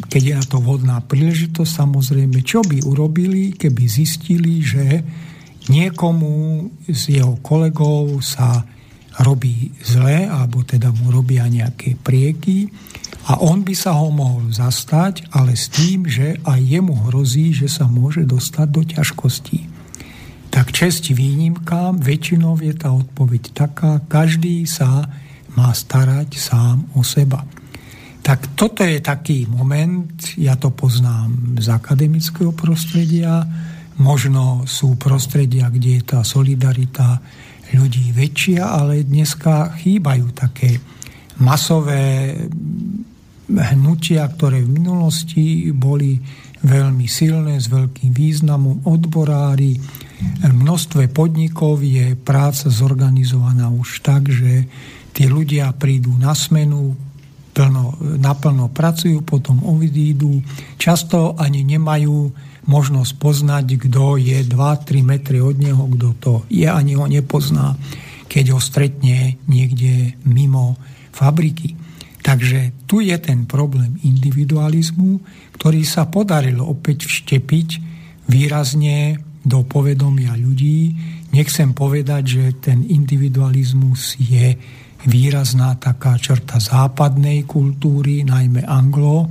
keď 0.07 0.21
je 0.21 0.33
na 0.37 0.45
to 0.45 0.61
vhodná 0.61 1.01
príležitosť, 1.01 1.67
samozrejme, 1.67 2.45
čo 2.45 2.61
by 2.61 2.85
urobili, 2.85 3.57
keby 3.57 3.83
zistili, 3.89 4.61
že 4.61 5.01
niekomu 5.67 6.69
z 6.85 7.19
jeho 7.19 7.41
kolegov 7.41 8.21
sa 8.21 8.63
robí 9.25 9.73
zle, 9.81 10.29
alebo 10.29 10.61
teda 10.61 10.93
mu 10.93 11.09
robia 11.09 11.49
nejaké 11.49 11.97
prieky 11.97 12.69
a 13.25 13.41
on 13.41 13.65
by 13.65 13.73
sa 13.73 13.97
ho 13.97 14.13
mohol 14.13 14.53
zastať, 14.53 15.33
ale 15.33 15.57
s 15.57 15.73
tým, 15.73 16.05
že 16.05 16.37
aj 16.45 16.61
jemu 16.61 17.09
hrozí, 17.09 17.57
že 17.57 17.65
sa 17.65 17.89
môže 17.89 18.21
dostať 18.21 18.67
do 18.69 18.81
ťažkostí. 18.85 19.65
Tak 20.53 20.69
česti 20.69 21.17
výnimkám, 21.17 21.99
väčšinou 21.99 22.61
je 22.61 22.73
tá 22.77 22.93
odpoveď 22.93 23.43
taká, 23.51 24.05
každý 24.05 24.69
sa 24.69 25.09
má 25.57 25.73
starať 25.73 26.37
sám 26.37 26.85
o 26.93 27.01
seba. 27.01 27.41
Tak 28.21 28.53
toto 28.57 28.85
je 28.85 29.01
taký 29.01 29.49
moment, 29.49 30.17
ja 30.37 30.53
to 30.57 30.69
poznám 30.69 31.57
z 31.61 31.67
akademického 31.69 32.53
prostredia, 32.53 33.41
možno 33.97 34.69
sú 34.69 35.01
prostredia, 35.01 35.69
kde 35.73 36.01
je 36.01 36.03
tá 36.05 36.21
solidarita 36.21 37.21
ľudí 37.73 38.13
väčšia, 38.13 38.65
ale 38.65 39.01
dneska 39.01 39.77
chýbajú 39.81 40.29
také 40.33 40.77
masové 41.41 42.33
hnutia, 43.49 44.25
ktoré 44.25 44.65
v 44.65 44.81
minulosti 44.81 45.69
boli 45.69 46.17
veľmi 46.65 47.05
silné, 47.05 47.61
s 47.61 47.69
veľkým 47.69 48.09
významom, 48.09 48.89
odborári. 48.89 49.77
V 50.41 50.53
množstve 50.53 51.13
podnikov 51.13 51.85
je 51.85 52.17
práca 52.17 52.73
zorganizovaná 52.73 53.69
už 53.69 54.01
tak, 54.01 54.33
že 54.33 54.65
tí 55.13 55.29
ľudia 55.29 55.69
prídu 55.77 56.17
na 56.17 56.33
smenu, 56.33 56.97
plno, 57.53 57.95
naplno 58.17 58.73
pracujú, 58.73 59.21
potom 59.21 59.61
odídu. 59.63 60.41
Často 60.81 61.37
ani 61.37 61.61
nemajú 61.63 62.33
možnosť 62.65 63.11
poznať, 63.21 63.65
kto 63.85 64.17
je 64.17 64.41
2-3 64.41 65.05
metry 65.05 65.37
od 65.37 65.55
neho, 65.61 65.85
kto 65.85 66.09
to 66.17 66.33
je, 66.49 66.65
ani 66.65 66.97
ho 66.97 67.05
nepozná, 67.05 67.77
keď 68.25 68.57
ho 68.57 68.59
stretne 68.59 69.37
niekde 69.45 70.17
mimo 70.25 70.75
fabriky. 71.13 71.84
Takže 72.25 72.89
tu 72.89 73.05
je 73.05 73.13
ten 73.21 73.45
problém 73.45 74.01
individualizmu, 74.01 75.21
ktorý 75.61 75.85
sa 75.85 76.09
podarilo 76.09 76.65
opäť 76.65 77.05
vštepiť 77.05 77.67
výrazne 78.25 79.21
do 79.45 79.61
povedomia 79.61 80.33
ľudí. 80.33 80.89
Nechcem 81.29 81.77
povedať, 81.77 82.23
že 82.25 82.43
ten 82.57 82.81
individualizmus 82.81 84.17
je 84.17 84.57
výrazná 85.05 85.77
taká 85.77 86.17
črta 86.17 86.57
západnej 86.57 87.45
kultúry, 87.45 88.25
najmä 88.25 88.65
anglo 88.65 89.29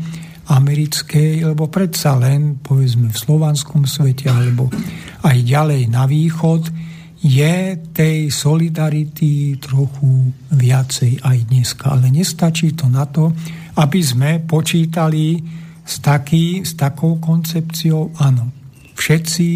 americkej, 0.54 1.50
lebo 1.50 1.66
predsa 1.66 2.14
len, 2.14 2.62
povedzme, 2.62 3.10
v 3.10 3.18
slovanskom 3.18 3.90
svete 3.90 4.30
alebo 4.30 4.70
aj 5.26 5.36
ďalej 5.42 5.90
na 5.90 6.06
východ, 6.06 6.62
je 7.24 7.80
tej 7.96 8.28
solidarity 8.28 9.56
trochu 9.56 10.28
viacej 10.52 11.24
aj 11.24 11.38
dneska. 11.48 11.96
Ale 11.96 12.12
nestačí 12.12 12.76
to 12.76 12.92
na 12.92 13.08
to, 13.08 13.32
aby 13.80 14.00
sme 14.04 14.44
počítali 14.44 15.40
s, 15.80 16.04
taký, 16.04 16.60
s 16.60 16.76
takou 16.76 17.16
koncepciou, 17.16 18.12
áno, 18.20 18.52
všetci 18.92 19.48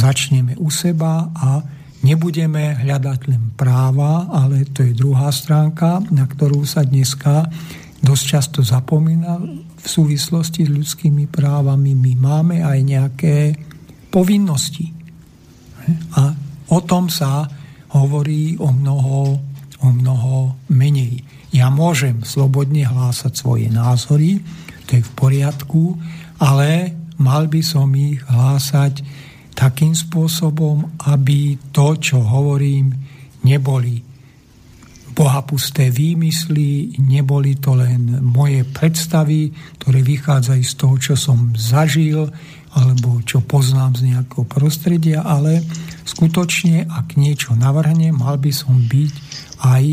začneme 0.00 0.56
u 0.56 0.72
seba 0.72 1.28
a 1.36 1.60
nebudeme 2.00 2.80
hľadať 2.80 3.20
len 3.28 3.52
práva, 3.52 4.24
ale 4.32 4.64
to 4.72 4.80
je 4.80 4.96
druhá 4.96 5.28
stránka, 5.28 6.00
na 6.08 6.24
ktorú 6.24 6.64
sa 6.64 6.88
dneska 6.88 7.52
dosť 8.00 8.24
často 8.24 8.60
zapomína 8.64 9.36
v 9.76 9.86
súvislosti 9.86 10.64
s 10.64 10.72
ľudskými 10.72 11.28
právami. 11.28 11.92
My 11.92 12.12
máme 12.16 12.56
aj 12.64 12.78
nejaké 12.80 13.36
povinnosti. 14.08 14.88
A 16.16 16.47
O 16.68 16.78
tom 16.84 17.08
sa 17.08 17.48
hovorí 17.96 18.60
o 18.60 18.68
mnoho, 18.68 19.40
o 19.80 19.88
mnoho 19.88 20.56
menej. 20.68 21.24
Ja 21.48 21.72
môžem 21.72 22.20
slobodne 22.28 22.84
hlásať 22.84 23.32
svoje 23.32 23.72
názory, 23.72 24.44
to 24.84 25.00
je 25.00 25.02
v 25.04 25.12
poriadku, 25.16 25.96
ale 26.40 26.92
mal 27.16 27.48
by 27.48 27.60
som 27.64 27.88
ich 27.96 28.20
hlásať 28.28 29.00
takým 29.56 29.96
spôsobom, 29.96 31.00
aby 31.08 31.56
to, 31.72 31.96
čo 31.98 32.20
hovorím, 32.20 32.94
neboli 33.42 34.04
bohapusté 35.18 35.90
výmysly, 35.90 36.94
neboli 37.02 37.58
to 37.58 37.74
len 37.74 38.22
moje 38.22 38.62
predstavy, 38.62 39.50
ktoré 39.82 39.98
vychádzajú 40.06 40.62
z 40.62 40.74
toho, 40.78 40.94
čo 41.02 41.14
som 41.18 41.50
zažil, 41.58 42.30
alebo 42.78 43.18
čo 43.26 43.42
poznám 43.42 43.98
z 43.98 44.14
nejakého 44.14 44.46
prostredia, 44.46 45.26
ale 45.26 45.66
skutočne, 46.06 46.86
ak 46.86 47.18
niečo 47.18 47.58
navrhnem, 47.58 48.14
mal 48.14 48.38
by 48.38 48.54
som 48.54 48.78
byť 48.78 49.14
aj 49.66 49.84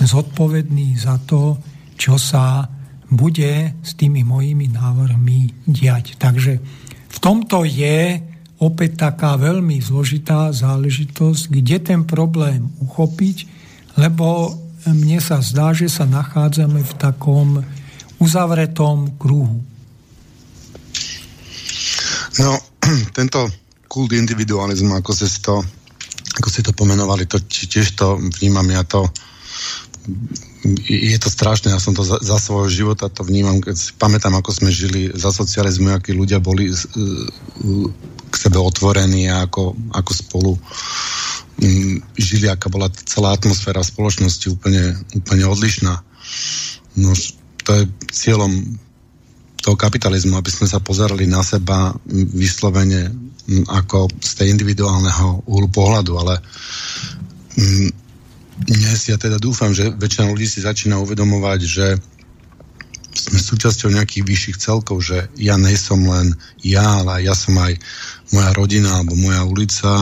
zodpovedný 0.00 0.96
za 0.96 1.20
to, 1.28 1.60
čo 2.00 2.16
sa 2.16 2.66
bude 3.12 3.76
s 3.84 3.92
tými 3.92 4.24
mojimi 4.24 4.72
návrhmi 4.72 5.68
diať. 5.68 6.16
Takže 6.16 6.52
v 7.12 7.18
tomto 7.20 7.68
je 7.68 8.16
opäť 8.56 9.10
taká 9.10 9.36
veľmi 9.36 9.76
zložitá 9.84 10.48
záležitosť, 10.56 11.52
kde 11.52 11.76
ten 11.82 12.00
problém 12.08 12.72
uchopiť, 12.80 13.36
lebo 14.00 14.56
mne 14.88 15.20
sa 15.20 15.44
zdá, 15.44 15.76
že 15.76 15.92
sa 15.92 16.08
nachádzame 16.08 16.80
v 16.80 16.94
takom 16.96 17.60
uzavretom 18.22 19.18
kruhu. 19.18 19.62
No, 22.40 22.56
tento 23.18 23.50
kult 23.90 24.12
individualizmu, 24.16 24.96
ako 24.96 25.10
ste 25.12 25.28
to, 25.44 25.60
ako 26.40 26.48
ste 26.48 26.64
to 26.64 26.72
pomenovali, 26.72 27.28
to 27.28 27.36
tiež 27.44 27.92
to 27.98 28.16
vnímam 28.40 28.64
ja 28.72 28.84
to 28.88 29.04
je 30.86 31.18
to 31.18 31.30
strašné, 31.30 31.74
ja 31.74 31.78
som 31.82 31.94
to 31.94 32.06
za, 32.06 32.18
za 32.22 32.38
svojho 32.38 32.70
života 32.70 33.10
to 33.10 33.26
vnímam, 33.26 33.58
keď 33.58 33.74
si 33.74 33.90
pamätám, 33.98 34.34
ako 34.34 34.50
sme 34.54 34.70
žili 34.70 35.10
za 35.14 35.34
socializmu, 35.34 35.94
akí 35.94 36.14
ľudia 36.14 36.38
boli 36.38 36.70
k 38.30 38.34
sebe 38.34 38.58
otvorení 38.58 39.26
a 39.30 39.46
ako, 39.46 39.74
ako 39.94 40.10
spolu 40.14 40.52
m, 41.62 41.98
žili, 42.14 42.46
aká 42.46 42.70
bola 42.70 42.90
celá 42.94 43.34
atmosféra 43.34 43.82
spoločnosti 43.82 44.54
úplne, 44.54 44.98
úplne 45.14 45.44
odlišná. 45.50 45.94
No, 46.98 47.10
to 47.62 47.70
je 47.82 47.84
cieľom 48.10 48.78
toho 49.62 49.78
kapitalizmu, 49.78 50.34
aby 50.34 50.50
sme 50.50 50.66
sa 50.66 50.82
pozerali 50.82 51.24
na 51.30 51.46
seba 51.46 51.94
vyslovene 52.34 53.14
ako 53.70 54.10
z 54.18 54.30
tej 54.42 54.46
individuálneho 54.58 55.46
úhlu 55.46 55.70
pohľadu, 55.70 56.12
ale 56.18 56.34
dnes 58.62 58.98
ja 59.06 59.18
teda 59.18 59.38
dúfam, 59.38 59.70
že 59.74 59.90
väčšina 59.94 60.30
ľudí 60.30 60.46
si 60.46 60.62
začína 60.62 60.98
uvedomovať, 61.02 61.60
že 61.62 61.86
sme 63.12 63.38
súčasťou 63.38 63.92
nejakých 63.92 64.24
vyšších 64.24 64.58
celkov, 64.58 65.04
že 65.04 65.30
ja 65.36 65.54
nejsom 65.60 66.10
len 66.10 66.34
ja, 66.64 67.02
ale 67.04 67.22
ja 67.22 67.36
som 67.36 67.54
aj 67.60 67.76
moja 68.32 68.50
rodina, 68.56 68.98
alebo 68.98 69.14
moja 69.20 69.42
ulica, 69.44 69.92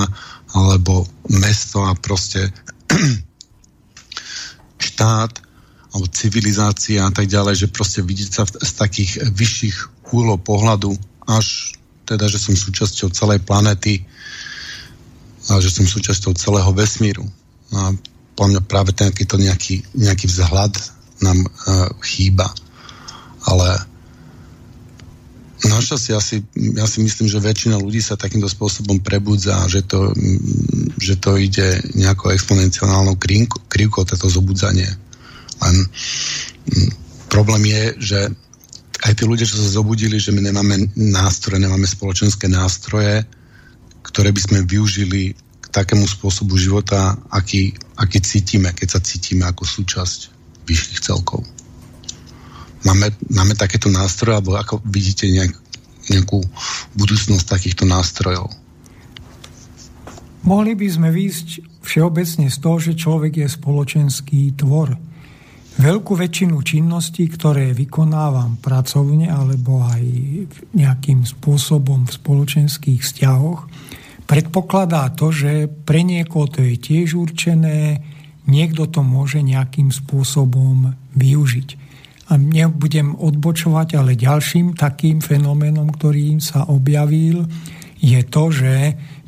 alebo 0.55 1.05
mesto 1.29 1.85
a 1.85 1.92
proste 1.99 2.49
štát 4.88 5.49
alebo 5.90 6.07
civilizácia 6.11 7.03
a 7.03 7.11
tak 7.11 7.26
ďalej, 7.26 7.66
že 7.66 7.74
proste 7.74 8.00
vidieť 8.03 8.31
sa 8.31 8.42
z 8.46 8.72
takých 8.79 9.26
vyšších 9.35 9.76
úhlov 10.11 10.42
pohľadu, 10.42 10.94
až 11.26 11.74
teda, 12.07 12.26
že 12.26 12.42
som 12.42 12.55
súčasťou 12.59 13.14
celej 13.14 13.42
planety 13.46 14.03
a 15.50 15.59
že 15.62 15.70
som 15.70 15.87
súčasťou 15.87 16.35
celého 16.35 16.70
vesmíru. 16.74 17.26
A 17.74 17.94
podľa 18.35 18.50
mňa 18.59 18.62
práve 18.66 18.90
takýto 18.94 19.38
nejaký, 19.38 19.83
nejaký 19.94 20.26
vzhľad 20.26 20.74
nám 21.22 21.38
uh, 21.42 21.90
chýba. 22.03 22.50
Ale 23.46 23.90
Našťastie 25.61 26.16
ja 26.16 26.22
si, 26.24 26.40
ja 26.57 26.88
si 26.88 27.05
myslím, 27.05 27.29
že 27.29 27.37
väčšina 27.37 27.76
ľudí 27.76 28.00
sa 28.00 28.16
takýmto 28.16 28.48
spôsobom 28.48 29.05
prebudza, 29.05 29.61
že 29.68 29.85
to, 29.85 30.09
že 30.96 31.20
to 31.20 31.37
ide 31.37 31.85
nejakou 31.92 32.33
exponenciálnou 32.33 33.20
krivkou, 33.20 34.03
toto 34.09 34.24
zobudzanie. 34.24 34.88
Len 35.61 35.77
problém 37.29 37.62
je, 37.68 37.83
že 38.01 38.20
aj 39.01 39.12
tí 39.16 39.25
ľudia, 39.25 39.49
čo 39.49 39.57
sa 39.57 39.81
zobudili, 39.81 40.20
že 40.20 40.33
my 40.33 40.44
nemáme 40.44 40.92
nástroje, 40.96 41.62
nemáme 41.62 41.88
spoločenské 41.88 42.53
nástroje, 42.53 43.25
ktoré 44.05 44.29
by 44.33 44.40
sme 44.40 44.59
využili 44.68 45.33
k 45.37 45.66
takému 45.73 46.05
spôsobu 46.05 46.61
života, 46.61 47.16
aký, 47.33 47.73
aký 47.96 48.20
cítime, 48.20 48.73
keď 48.77 48.99
sa 48.99 49.01
cítime 49.01 49.49
ako 49.49 49.64
súčasť 49.64 50.18
vyšších 50.68 51.01
celkov. 51.01 51.46
Máme, 52.85 53.12
máme 53.29 53.55
takéto 53.57 53.92
nástroje, 53.92 54.40
alebo 54.40 54.57
ako 54.57 54.81
vidíte 54.88 55.29
nejak, 55.29 55.53
nejakú 56.09 56.40
budúcnosť 56.96 57.44
takýchto 57.44 57.85
nástrojov? 57.88 58.49
Mohli 60.40 60.73
by 60.77 60.88
sme 60.88 61.09
výjsť 61.12 61.49
všeobecne 61.85 62.49
z 62.49 62.57
toho, 62.57 62.77
že 62.81 62.96
človek 62.96 63.44
je 63.44 63.49
spoločenský 63.49 64.57
tvor 64.57 64.96
Veľkú 65.78 66.18
väčšinu 66.18 66.59
činností, 66.66 67.30
ktoré 67.30 67.70
vykonávam 67.70 68.59
pracovne 68.59 69.30
alebo 69.30 69.87
aj 69.87 70.02
nejakým 70.74 71.22
spôsobom 71.22 72.11
v 72.11 72.16
spoločenských 72.16 73.00
vzťahoch, 73.00 73.70
predpokladá 74.26 75.11
to, 75.14 75.30
že 75.30 75.70
pre 75.70 76.02
niekoho 76.02 76.50
to 76.50 76.66
je 76.66 76.74
tiež 76.74 77.18
určené, 77.18 78.02
niekto 78.50 78.90
to 78.90 79.06
môže 79.06 79.42
nejakým 79.42 79.94
spôsobom 79.94 80.94
využiť. 81.14 81.68
A 82.30 82.38
nebudem 82.38 83.18
odbočovať, 83.18 83.98
ale 83.98 84.14
ďalším 84.14 84.78
takým 84.78 85.18
fenoménom, 85.18 85.90
ktorý 85.90 86.38
im 86.38 86.42
sa 86.42 86.66
objavil, 86.66 87.46
je 87.98 88.20
to, 88.22 88.54
že 88.54 88.74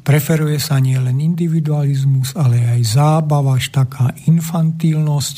preferuje 0.07 0.59
sa 0.63 0.79
nielen 0.79 1.19
individualizmus, 1.19 2.35
ale 2.39 2.63
aj 2.63 2.81
zábava, 2.95 3.59
až 3.59 3.75
taká 3.75 4.15
infantilnosť, 4.31 5.37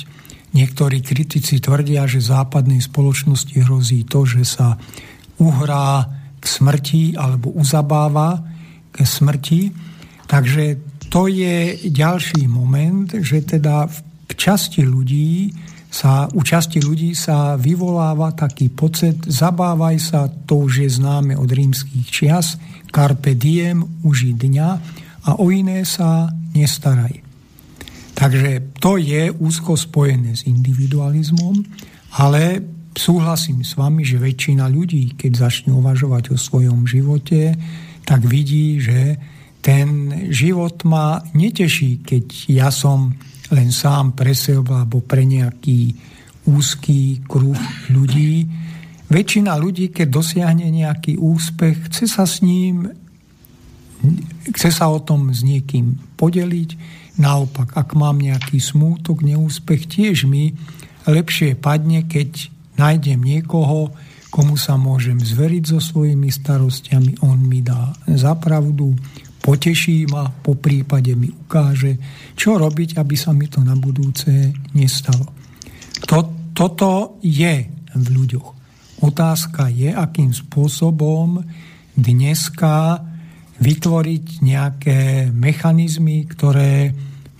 Niektorí 0.54 1.02
kritici 1.02 1.58
tvrdia, 1.58 2.06
že 2.06 2.22
západnej 2.22 2.78
spoločnosti 2.78 3.58
hrozí 3.66 4.06
to, 4.06 4.22
že 4.22 4.46
sa 4.46 4.78
uhrá 5.42 6.06
k 6.38 6.44
smrti 6.46 7.18
alebo 7.18 7.50
uzabáva 7.58 8.38
k 8.94 9.02
smrti. 9.02 9.74
Takže 10.30 10.78
to 11.10 11.26
je 11.26 11.90
ďalší 11.90 12.46
moment, 12.46 13.10
že 13.18 13.42
teda 13.42 13.90
v 13.90 14.32
časti 14.38 14.86
ľudí 14.86 15.50
sa, 15.90 16.26
u 16.30 16.42
časti 16.42 16.82
ľudí 16.82 17.14
sa 17.14 17.54
vyvoláva 17.54 18.34
taký 18.34 18.70
pocit, 18.70 19.26
zabávaj 19.26 19.96
sa, 19.98 20.26
to 20.26 20.66
už 20.66 20.86
je 20.86 20.90
známe 20.90 21.38
od 21.38 21.46
rímskych 21.46 22.06
čias, 22.10 22.58
carpe 22.90 23.34
diem, 23.38 23.82
uži 24.02 24.34
dňa 24.34 24.70
a 25.26 25.30
o 25.38 25.50
iné 25.54 25.82
sa 25.86 26.30
nestaraj. 26.54 27.23
Takže 28.14 28.78
to 28.78 28.94
je 28.96 29.30
úzko 29.30 29.74
spojené 29.74 30.38
s 30.38 30.46
individualizmom, 30.46 31.66
ale 32.14 32.62
súhlasím 32.94 33.66
s 33.66 33.74
vami, 33.74 34.06
že 34.06 34.22
väčšina 34.22 34.70
ľudí, 34.70 35.18
keď 35.18 35.50
začne 35.50 35.74
uvažovať 35.74 36.30
o 36.30 36.38
svojom 36.38 36.86
živote, 36.86 37.58
tak 38.06 38.22
vidí, 38.22 38.78
že 38.78 39.18
ten 39.58 40.12
život 40.30 40.86
ma 40.86 41.24
neteší, 41.34 42.06
keď 42.06 42.24
ja 42.52 42.68
som 42.70 43.16
len 43.50 43.74
sám 43.74 44.14
pre 44.14 44.36
seba 44.36 44.86
alebo 44.86 45.02
pre 45.02 45.26
nejaký 45.26 45.96
úzky 46.44 47.24
kruh 47.24 47.56
ľudí. 47.88 48.44
Väčšina 49.08 49.56
ľudí, 49.56 49.88
keď 49.88 50.08
dosiahne 50.12 50.68
nejaký 50.68 51.16
úspech, 51.16 51.88
chce 51.88 52.04
sa 52.04 52.28
s 52.28 52.44
ním, 52.44 52.92
chce 54.52 54.68
sa 54.68 54.92
o 54.92 55.00
tom 55.00 55.32
s 55.32 55.40
niekým 55.40 55.96
podeliť, 56.20 56.70
Naopak, 57.14 57.78
ak 57.78 57.94
mám 57.94 58.18
nejaký 58.18 58.58
smútok, 58.58 59.22
neúspech, 59.22 59.86
tiež 59.86 60.26
mi 60.26 60.54
lepšie 61.06 61.54
padne, 61.54 62.02
keď 62.02 62.50
nájdem 62.74 63.22
niekoho, 63.22 63.94
komu 64.34 64.58
sa 64.58 64.74
môžem 64.74 65.22
zveriť 65.22 65.62
so 65.70 65.78
svojimi 65.78 66.26
starostiami, 66.26 67.22
on 67.22 67.38
mi 67.38 67.62
dá 67.62 67.94
zapravdu, 68.10 68.98
poteší 69.38 70.10
ma, 70.10 70.26
po 70.26 70.58
prípade 70.58 71.14
mi 71.14 71.30
ukáže, 71.30 71.94
čo 72.34 72.58
robiť, 72.58 72.98
aby 72.98 73.14
sa 73.14 73.30
mi 73.30 73.46
to 73.46 73.62
na 73.62 73.78
budúce 73.78 74.50
nestalo. 74.74 75.30
To, 76.10 76.50
toto 76.50 77.22
je 77.22 77.54
v 77.94 78.06
ľuďoch. 78.10 78.48
Otázka 79.06 79.70
je, 79.70 79.94
akým 79.94 80.34
spôsobom 80.34 81.38
dneska 81.94 82.98
vytvoriť 83.64 84.44
nejaké 84.44 84.98
mechanizmy, 85.32 86.28
ktoré 86.28 86.92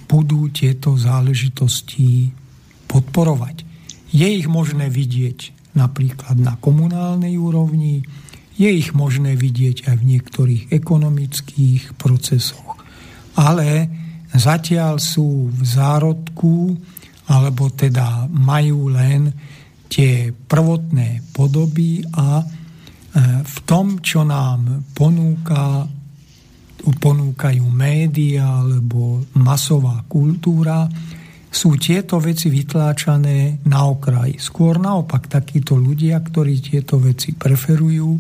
budú 0.09 0.49
tieto 0.49 0.97
záležitosti 0.97 2.33
podporovať. 2.89 3.67
Je 4.09 4.25
ich 4.25 4.49
možné 4.49 4.89
vidieť 4.89 5.53
napríklad 5.77 6.39
na 6.41 6.57
komunálnej 6.57 7.37
úrovni, 7.37 8.07
je 8.55 8.71
ich 8.71 8.95
možné 8.95 9.35
vidieť 9.35 9.91
aj 9.91 9.97
v 9.99 10.09
niektorých 10.15 10.63
ekonomických 10.71 11.99
procesoch. 11.99 12.79
Ale 13.35 13.91
zatiaľ 14.31 15.03
sú 15.03 15.51
v 15.51 15.63
zárodku, 15.67 16.79
alebo 17.27 17.75
teda 17.75 18.31
majú 18.31 18.95
len 18.95 19.35
tie 19.91 20.31
prvotné 20.31 21.35
podoby 21.35 22.07
a 22.15 22.39
e, 22.39 22.45
v 23.43 23.57
tom, 23.67 23.99
čo 23.99 24.23
nám 24.23 24.87
ponúka, 24.95 25.83
ponúkajú 26.93 27.65
média 27.73 28.61
alebo 28.61 29.25
masová 29.39 30.05
kultúra, 30.05 30.89
sú 31.55 31.79
tieto 31.79 32.19
veci 32.19 32.51
vytláčané 32.51 33.63
na 33.71 33.87
okraj. 33.87 34.43
Skôr 34.43 34.83
naopak 34.83 35.31
takíto 35.31 35.79
ľudia, 35.79 36.19
ktorí 36.19 36.59
tieto 36.59 36.99
veci 36.99 37.31
preferujú, 37.31 38.19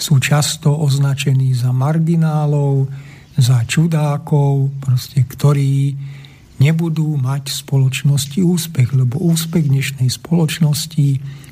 sú 0.00 0.16
často 0.16 0.72
označení 0.72 1.52
za 1.52 1.76
marginálov, 1.76 2.88
za 3.36 3.60
čudákov, 3.68 4.72
proste, 4.80 5.28
ktorí 5.28 5.92
nebudú 6.56 7.20
mať 7.20 7.52
v 7.52 7.58
spoločnosti 7.68 8.40
úspech, 8.40 8.96
lebo 8.96 9.20
úspech 9.20 9.68
dnešnej 9.68 10.08
spoločnosti 10.08 11.08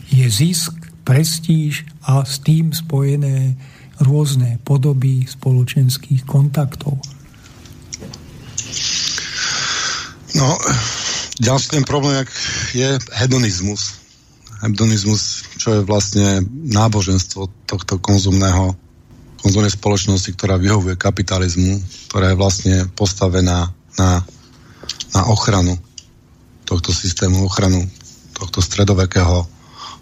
je 0.09 0.27
zisk, 0.33 0.88
prestíž 1.05 1.85
a 2.05 2.25
s 2.25 2.40
tým 2.40 2.73
spojené 2.73 3.57
rôzne 4.02 4.62
podoby 4.62 5.26
spoločenských 5.26 6.22
kontaktov. 6.24 6.98
No, 10.37 10.48
ďalší 11.42 11.80
ten 11.80 11.84
problém 11.88 12.22
je 12.76 12.98
hedonizmus. 13.18 13.98
Hedonizmus 14.62 15.48
čo 15.58 15.74
je 15.74 15.82
vlastne 15.82 16.46
náboženstvo 16.70 17.66
tohto 17.66 17.98
konzumného 17.98 18.78
konzumnej 19.42 19.70
spoločnosti, 19.70 20.34
ktorá 20.34 20.58
vyhovuje 20.58 20.98
kapitalizmu, 20.98 21.82
ktorá 22.11 22.32
je 22.32 22.40
vlastne 22.40 22.76
postavená 22.94 23.70
na, 23.98 24.11
na 25.14 25.22
ochranu 25.30 25.78
tohto 26.66 26.94
systému, 26.94 27.46
ochranu 27.46 27.87
tohto 28.34 28.62
stredovekého 28.62 29.46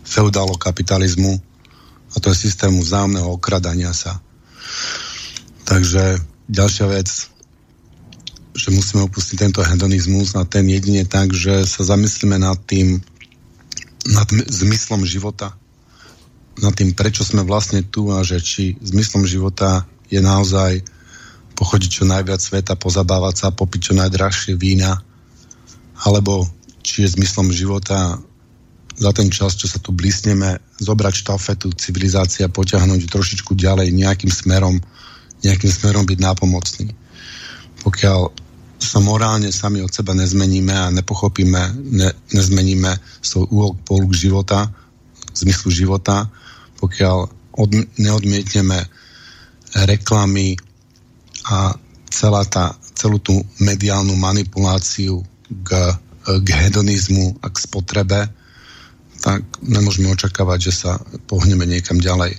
feudálokapitalizmu 0.04 1.40
a 2.16 2.20
to 2.20 2.32
je 2.32 2.48
systému 2.48 2.80
vzájomného 2.80 3.28
okradania 3.28 3.92
sa. 3.92 4.24
Takže 5.68 6.16
ďalšia 6.48 6.86
vec, 6.88 7.08
že 8.56 8.72
musíme 8.72 9.04
opustiť 9.04 9.36
tento 9.36 9.60
hedonizmus 9.60 10.32
a 10.32 10.48
ten 10.48 10.64
jedine 10.64 11.04
tak, 11.04 11.36
že 11.36 11.68
sa 11.68 11.84
zamyslíme 11.84 12.40
nad 12.40 12.56
tým, 12.64 13.04
nad 14.08 14.24
zmyslom 14.32 15.04
života, 15.04 15.52
nad 16.56 16.72
tým, 16.72 16.96
prečo 16.96 17.20
sme 17.20 17.44
vlastne 17.44 17.84
tu 17.84 18.08
a 18.08 18.24
že 18.24 18.40
či 18.40 18.80
zmyslom 18.80 19.28
života 19.28 19.84
je 20.08 20.24
naozaj 20.24 20.80
pochodiť 21.52 21.90
čo 22.00 22.04
najviac 22.08 22.40
sveta, 22.40 22.80
pozabávať 22.80 23.34
sa, 23.36 23.48
popiť 23.52 23.92
čo 23.92 23.94
najdrahšie 23.96 24.56
vína, 24.56 25.04
alebo 26.00 26.48
či 26.80 27.04
je 27.04 27.12
zmyslom 27.16 27.52
života 27.52 28.20
za 28.96 29.10
ten 29.12 29.28
čas, 29.28 29.56
čo 29.60 29.68
sa 29.68 29.76
tu 29.76 29.92
blísneme, 29.92 30.56
zobrať 30.80 31.14
štafetu 31.20 31.72
civilizácia, 31.76 32.48
poťahnuť 32.48 33.12
trošičku 33.12 33.52
ďalej 33.52 33.92
nejakým 33.92 34.32
smerom, 34.32 34.80
nejakým 35.44 35.68
smerom 35.68 36.08
byť 36.08 36.18
nápomocný. 36.20 36.88
Pokiaľ 37.84 38.20
sa 38.76 38.98
morálne 39.00 39.52
sami 39.52 39.80
od 39.80 39.92
seba 39.92 40.12
nezmeníme 40.12 40.72
a 40.72 40.92
nepochopíme, 40.92 41.62
ne, 41.96 42.08
nezmeníme 42.32 42.92
svoj 43.24 43.44
úhol 43.48 43.72
poluk 43.84 44.12
života, 44.12 44.68
zmyslu 45.32 45.72
života, 45.72 46.28
pokiaľ 46.80 47.18
od, 47.56 47.70
neodmietneme 47.96 48.80
reklamy 49.84 50.56
a 51.48 51.76
celá 52.08 52.44
tá, 52.48 52.76
celú 52.96 53.20
tú 53.20 53.44
mediálnu 53.60 54.16
manipuláciu 54.16 55.20
k, 55.64 55.68
k 56.24 56.48
hedonizmu 56.48 57.44
a 57.44 57.52
k 57.52 57.56
spotrebe, 57.60 58.20
tak 59.26 59.42
nemôžeme 59.58 60.06
očakávať, 60.14 60.70
že 60.70 60.86
sa 60.86 61.02
pohneme 61.26 61.66
niekam 61.66 61.98
ďalej. 61.98 62.38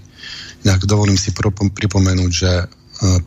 Inak 0.64 0.88
dovolím 0.88 1.20
si 1.20 1.36
pripomenúť, 1.36 2.32
že 2.32 2.52
e, 2.64 2.66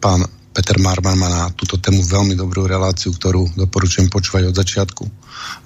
pán 0.00 0.24
Peter 0.56 0.80
Marman 0.80 1.20
má 1.20 1.28
na 1.28 1.44
túto 1.52 1.76
tému 1.76 2.00
veľmi 2.00 2.40
dobrú 2.40 2.64
reláciu, 2.64 3.12
ktorú 3.12 3.52
doporučujem 3.60 4.08
počúvať 4.08 4.48
od 4.48 4.56
začiatku. 4.56 5.04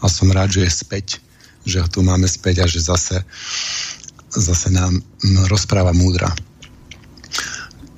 A 0.02 0.10
som 0.10 0.26
rád, 0.34 0.58
že 0.58 0.66
je 0.66 0.72
späť, 0.74 1.06
že 1.62 1.78
ho 1.78 1.86
tu 1.86 2.02
máme 2.02 2.26
späť 2.26 2.66
a 2.66 2.66
že 2.66 2.82
zase, 2.82 3.22
zase 4.34 4.74
nám 4.74 4.98
rozpráva 5.46 5.94
múdra. 5.94 6.34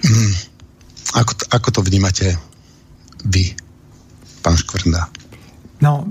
Mm. 0.05 0.35
Ako, 1.25 1.33
ako 1.57 1.69
to 1.73 1.81
vnímate 1.81 2.37
vy, 3.25 3.57
pán 4.45 4.61
Škvrnda? 4.61 5.09
No, 5.81 6.05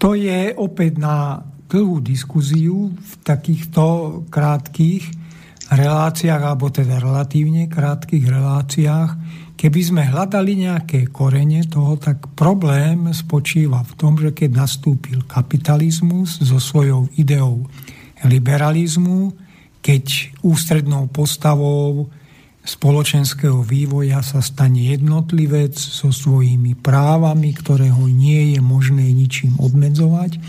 to 0.00 0.16
je 0.16 0.56
opäť 0.56 0.96
na 0.96 1.44
dlhú 1.70 2.02
diskuziu 2.02 2.90
v 2.90 3.12
takýchto 3.22 4.26
krátkých 4.26 5.06
reláciách, 5.70 6.42
alebo 6.42 6.66
teda 6.74 6.98
relatívne 6.98 7.70
krátkých 7.70 8.26
reláciách, 8.26 9.10
Keby 9.60 9.80
sme 9.84 10.08
hľadali 10.08 10.64
nejaké 10.64 11.12
korene 11.12 11.60
toho, 11.68 12.00
tak 12.00 12.32
problém 12.32 13.12
spočíva 13.12 13.84
v 13.84 13.92
tom, 13.92 14.16
že 14.16 14.32
keď 14.32 14.56
nastúpil 14.56 15.20
kapitalizmus 15.28 16.40
so 16.40 16.56
svojou 16.56 17.12
ideou 17.20 17.68
liberalizmu, 18.24 19.36
keď 19.84 20.32
ústrednou 20.40 21.12
postavou 21.12 22.08
spoločenského 22.64 23.60
vývoja 23.60 24.24
sa 24.24 24.40
stane 24.40 24.96
jednotlivec 24.96 25.76
so 25.76 26.08
svojimi 26.08 26.72
právami, 26.80 27.52
ktoré 27.52 27.92
ho 27.92 28.08
nie 28.08 28.56
je 28.56 28.64
možné 28.64 29.12
ničím 29.12 29.60
obmedzovať, 29.60 30.40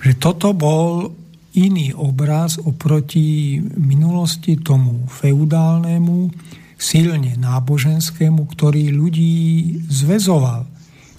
že 0.00 0.12
toto 0.16 0.56
bol 0.56 1.12
iný 1.54 1.92
obraz 1.92 2.56
oproti 2.62 3.58
minulosti 3.60 4.56
tomu 4.60 5.06
feudálnemu, 5.10 6.30
silne 6.80 7.36
náboženskému, 7.36 8.48
ktorý 8.56 8.88
ľudí 8.96 9.36
zväzoval, 9.84 10.64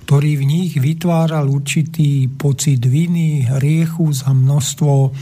ktorý 0.09 0.31
v 0.41 0.43
nich 0.43 0.71
vytváral 0.81 1.45
určitý 1.45 2.25
pocit 2.27 2.81
viny, 2.81 3.45
hriechu 3.45 4.09
za 4.09 4.33
množstvo 4.33 5.13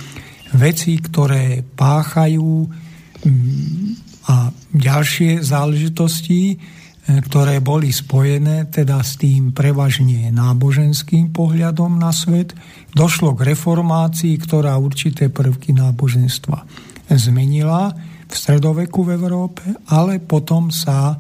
vecí, 0.56 0.98
ktoré 0.98 1.62
páchajú 1.62 2.66
mm, 2.66 4.10
a 4.32 4.50
ďalšie 4.74 5.44
záležitosti, 5.44 6.42
e, 6.54 6.58
ktoré 7.06 7.60
boli 7.60 7.92
spojené 7.92 8.72
teda 8.72 9.04
s 9.04 9.20
tým 9.20 9.52
prevažne 9.52 10.32
náboženským 10.32 11.36
pohľadom 11.36 12.00
na 12.00 12.16
svet, 12.16 12.56
došlo 12.94 13.38
k 13.38 13.54
reformácii, 13.54 14.36
ktorá 14.42 14.78
určité 14.78 15.30
prvky 15.30 15.74
náboženstva 15.76 16.66
zmenila 17.10 17.94
v 18.30 18.34
stredoveku 18.34 19.02
v 19.02 19.18
Európe, 19.18 19.66
ale 19.90 20.22
potom 20.22 20.70
sa 20.70 21.18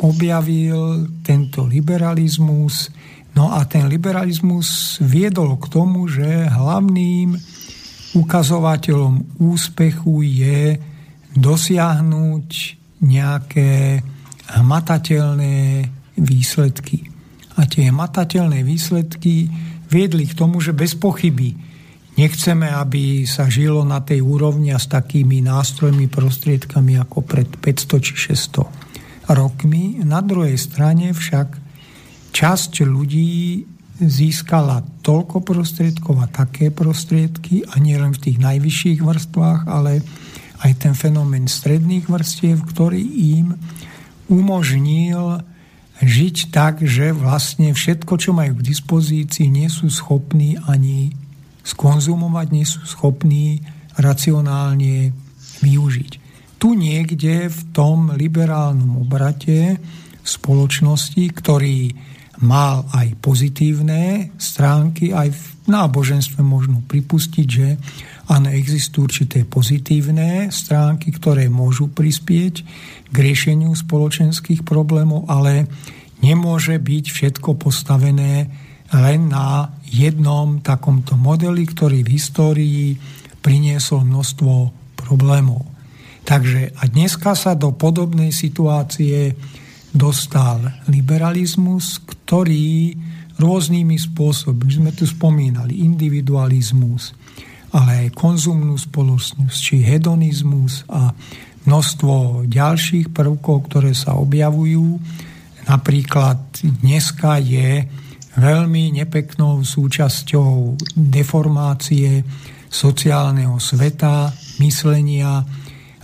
objavil 0.00 1.10
tento 1.20 1.68
liberalizmus. 1.68 2.88
No 3.36 3.52
a 3.52 3.68
ten 3.68 3.84
liberalizmus 3.90 4.98
viedol 5.04 5.60
k 5.60 5.66
tomu, 5.68 6.08
že 6.08 6.48
hlavným 6.48 7.36
ukazovateľom 8.16 9.36
úspechu 9.42 10.24
je 10.24 10.80
dosiahnuť 11.36 12.48
nejaké 13.04 14.00
hmatateľné 14.48 15.84
výsledky. 16.16 17.04
A 17.58 17.68
tie 17.68 17.90
hmatateľné 17.92 18.64
výsledky 18.64 19.50
viedli 19.88 20.28
k 20.28 20.36
tomu, 20.36 20.60
že 20.60 20.76
bez 20.76 20.94
pochyby 20.94 21.68
Nechceme, 22.18 22.66
aby 22.66 23.22
sa 23.30 23.46
žilo 23.46 23.86
na 23.86 24.02
tej 24.02 24.26
úrovni 24.26 24.74
a 24.74 24.82
s 24.82 24.90
takými 24.90 25.38
nástrojmi, 25.38 26.10
prostriedkami 26.10 26.98
ako 26.98 27.22
pred 27.22 27.46
500 27.46 28.02
či 28.02 28.14
600 28.34 29.30
rokmi. 29.38 30.02
Na 30.02 30.18
druhej 30.18 30.58
strane 30.58 31.14
však 31.14 31.54
časť 32.34 32.82
ľudí 32.82 33.62
získala 34.02 34.82
toľko 35.06 35.46
prostriedkov 35.46 36.18
a 36.18 36.26
také 36.26 36.74
prostriedky 36.74 37.62
a 37.70 37.78
nielen 37.78 38.10
v 38.10 38.22
tých 38.26 38.42
najvyšších 38.42 38.98
vrstvách, 38.98 39.70
ale 39.70 40.02
aj 40.66 40.72
ten 40.74 40.98
fenomén 40.98 41.46
stredných 41.46 42.10
vrstiev, 42.10 42.66
ktorý 42.66 42.98
im 43.38 43.54
umožnil 44.26 45.38
žiť 46.02 46.54
tak, 46.54 46.86
že 46.86 47.10
vlastne 47.10 47.74
všetko, 47.74 48.14
čo 48.18 48.30
majú 48.30 48.58
k 48.58 48.66
dispozícii, 48.70 49.50
nie 49.50 49.66
sú 49.66 49.90
schopní 49.90 50.58
ani 50.70 51.10
skonzumovať, 51.66 52.46
nie 52.54 52.66
sú 52.66 52.86
schopní 52.86 53.60
racionálne 53.98 55.10
využiť. 55.60 56.12
Tu 56.58 56.68
niekde 56.74 57.50
v 57.50 57.60
tom 57.74 58.14
liberálnom 58.14 59.02
obrate 59.02 59.78
spoločnosti, 60.22 61.24
ktorý 61.34 61.94
mal 62.38 62.86
aj 62.94 63.18
pozitívne 63.18 64.30
stránky, 64.38 65.10
aj 65.10 65.34
v 65.34 65.42
náboženstve 65.66 66.38
možno 66.42 66.82
pripustiť, 66.86 67.46
že 67.46 67.74
áno, 68.28 68.48
existujú 68.52 69.08
určité 69.08 69.48
pozitívne 69.48 70.52
stránky, 70.52 71.10
ktoré 71.10 71.48
môžu 71.48 71.88
prispieť 71.88 72.54
k 73.08 73.16
riešeniu 73.16 73.72
spoločenských 73.72 74.62
problémov, 74.62 75.24
ale 75.32 75.66
nemôže 76.20 76.76
byť 76.76 77.04
všetko 77.08 77.56
postavené 77.56 78.52
len 78.88 79.20
na 79.28 79.72
jednom 79.84 80.60
takomto 80.64 81.16
modeli, 81.16 81.64
ktorý 81.64 82.04
v 82.04 82.12
histórii 82.16 82.84
priniesol 83.40 84.04
množstvo 84.04 84.52
problémov. 84.96 85.64
Takže 86.24 86.76
a 86.76 86.82
dneska 86.88 87.32
sa 87.32 87.56
do 87.56 87.72
podobnej 87.72 88.32
situácie 88.32 89.32
dostal 89.88 90.84
liberalizmus, 90.92 92.04
ktorý 92.04 92.92
rôznymi 93.40 93.96
spôsobmi, 93.96 94.68
sme 94.68 94.90
tu 94.92 95.08
spomínali, 95.08 95.80
individualizmus, 95.80 97.16
ale 97.72 98.08
aj 98.08 98.16
konzumnú 98.16 98.76
spoločnosť, 98.80 99.56
či 99.56 99.84
hedonizmus 99.84 100.88
a 100.88 101.12
množstvo 101.68 102.48
ďalších 102.48 103.12
prvkov, 103.12 103.68
ktoré 103.68 103.92
sa 103.92 104.16
objavujú. 104.16 104.96
Napríklad 105.68 106.40
dneska 106.64 107.36
je 107.44 107.84
veľmi 108.40 108.96
nepeknou 108.96 109.60
súčasťou 109.60 110.80
deformácie 110.96 112.24
sociálneho 112.68 113.60
sveta, 113.60 114.32
myslenia, 114.64 115.44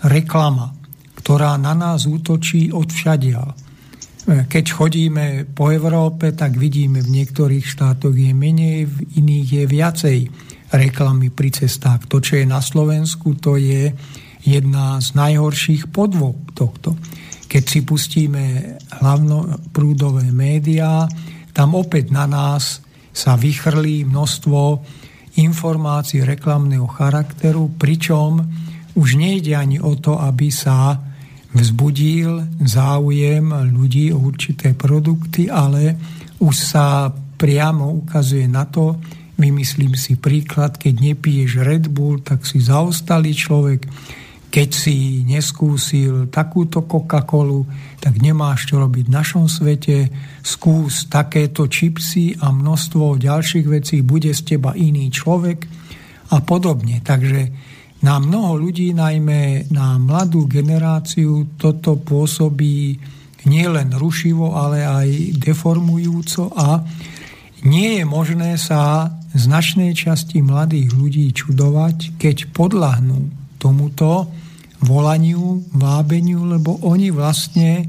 reklama, 0.04 0.76
ktorá 1.16 1.56
na 1.56 1.72
nás 1.72 2.04
útočí 2.04 2.68
od 2.68 2.92
všadiaľ. 2.92 3.48
Keď 4.24 4.64
chodíme 4.72 5.44
po 5.52 5.68
Európe, 5.68 6.32
tak 6.32 6.56
vidíme 6.56 7.04
v 7.04 7.12
niektorých 7.20 7.64
štátoch 7.64 8.16
je 8.16 8.32
menej, 8.32 8.88
v 8.88 8.96
iných 9.20 9.48
je 9.48 9.64
viacej 9.68 10.18
reklamy 10.74 11.30
pri 11.30 11.54
cestách. 11.54 12.10
To, 12.10 12.18
čo 12.18 12.42
je 12.42 12.46
na 12.46 12.58
Slovensku, 12.58 13.38
to 13.38 13.54
je 13.54 13.94
jedna 14.44 15.00
z 15.00 15.08
najhorších 15.16 15.88
podvod 15.88 16.36
tohto. 16.52 16.98
Keď 17.48 17.62
si 17.64 17.80
pustíme 17.86 18.76
hlavnoprúdové 19.00 20.28
médiá, 20.34 21.06
tam 21.54 21.78
opäť 21.78 22.10
na 22.10 22.26
nás 22.26 22.82
sa 23.14 23.38
vychrlí 23.38 24.02
množstvo 24.04 24.82
informácií 25.38 26.26
reklamného 26.26 26.86
charakteru, 26.90 27.70
pričom 27.78 28.42
už 28.94 29.08
nejde 29.18 29.54
ani 29.54 29.78
o 29.78 29.94
to, 29.98 30.18
aby 30.18 30.50
sa 30.50 30.98
vzbudil 31.54 32.58
záujem 32.66 33.46
ľudí 33.70 34.10
o 34.10 34.18
určité 34.18 34.74
produkty, 34.74 35.46
ale 35.46 35.94
už 36.42 36.54
sa 36.54 37.14
priamo 37.14 37.94
ukazuje 38.02 38.50
na 38.50 38.66
to, 38.66 38.98
vymyslím 39.34 39.98
si 39.98 40.14
príklad, 40.14 40.78
keď 40.78 41.14
nepiješ 41.14 41.62
Red 41.62 41.90
Bull, 41.90 42.22
tak 42.22 42.46
si 42.46 42.62
zaostalý 42.62 43.34
človek, 43.34 43.86
keď 44.54 44.70
si 44.70 45.26
neskúsil 45.26 46.30
takúto 46.30 46.86
Coca-Colu, 46.86 47.66
tak 47.98 48.22
nemáš 48.22 48.70
čo 48.70 48.78
robiť 48.78 49.10
v 49.10 49.14
našom 49.18 49.50
svete, 49.50 50.06
skús 50.46 51.10
takéto 51.10 51.66
čipsy 51.66 52.38
a 52.38 52.54
množstvo 52.54 53.18
ďalších 53.18 53.66
vecí, 53.66 54.06
bude 54.06 54.30
z 54.30 54.54
teba 54.54 54.70
iný 54.78 55.10
človek 55.10 55.66
a 56.30 56.38
podobne. 56.38 57.02
Takže 57.02 57.50
na 58.06 58.22
mnoho 58.22 58.54
ľudí, 58.54 58.94
najmä 58.94 59.74
na 59.74 59.98
mladú 59.98 60.46
generáciu, 60.46 61.58
toto 61.58 61.98
pôsobí 61.98 62.94
nielen 63.50 63.90
rušivo, 63.98 64.54
ale 64.54 64.86
aj 64.86 65.08
deformujúco 65.34 66.54
a 66.54 66.78
nie 67.64 67.98
je 67.98 68.04
možné 68.06 68.54
sa 68.60 69.08
značnej 69.34 69.92
časti 69.98 70.40
mladých 70.40 70.94
ľudí 70.94 71.26
čudovať, 71.34 72.16
keď 72.16 72.54
podľahnú 72.54 73.28
tomuto 73.58 74.30
volaniu, 74.78 75.64
vábeniu, 75.74 76.46
lebo 76.46 76.78
oni 76.86 77.10
vlastne 77.10 77.82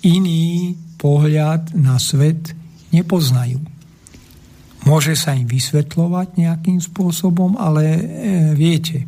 iný 0.00 0.72
pohľad 0.96 1.76
na 1.76 2.00
svet 2.00 2.56
nepoznajú. 2.94 3.60
Môže 4.86 5.18
sa 5.18 5.34
im 5.34 5.50
vysvetľovať 5.50 6.38
nejakým 6.38 6.78
spôsobom, 6.78 7.58
ale 7.58 7.84
e, 7.84 8.00
viete, 8.54 9.02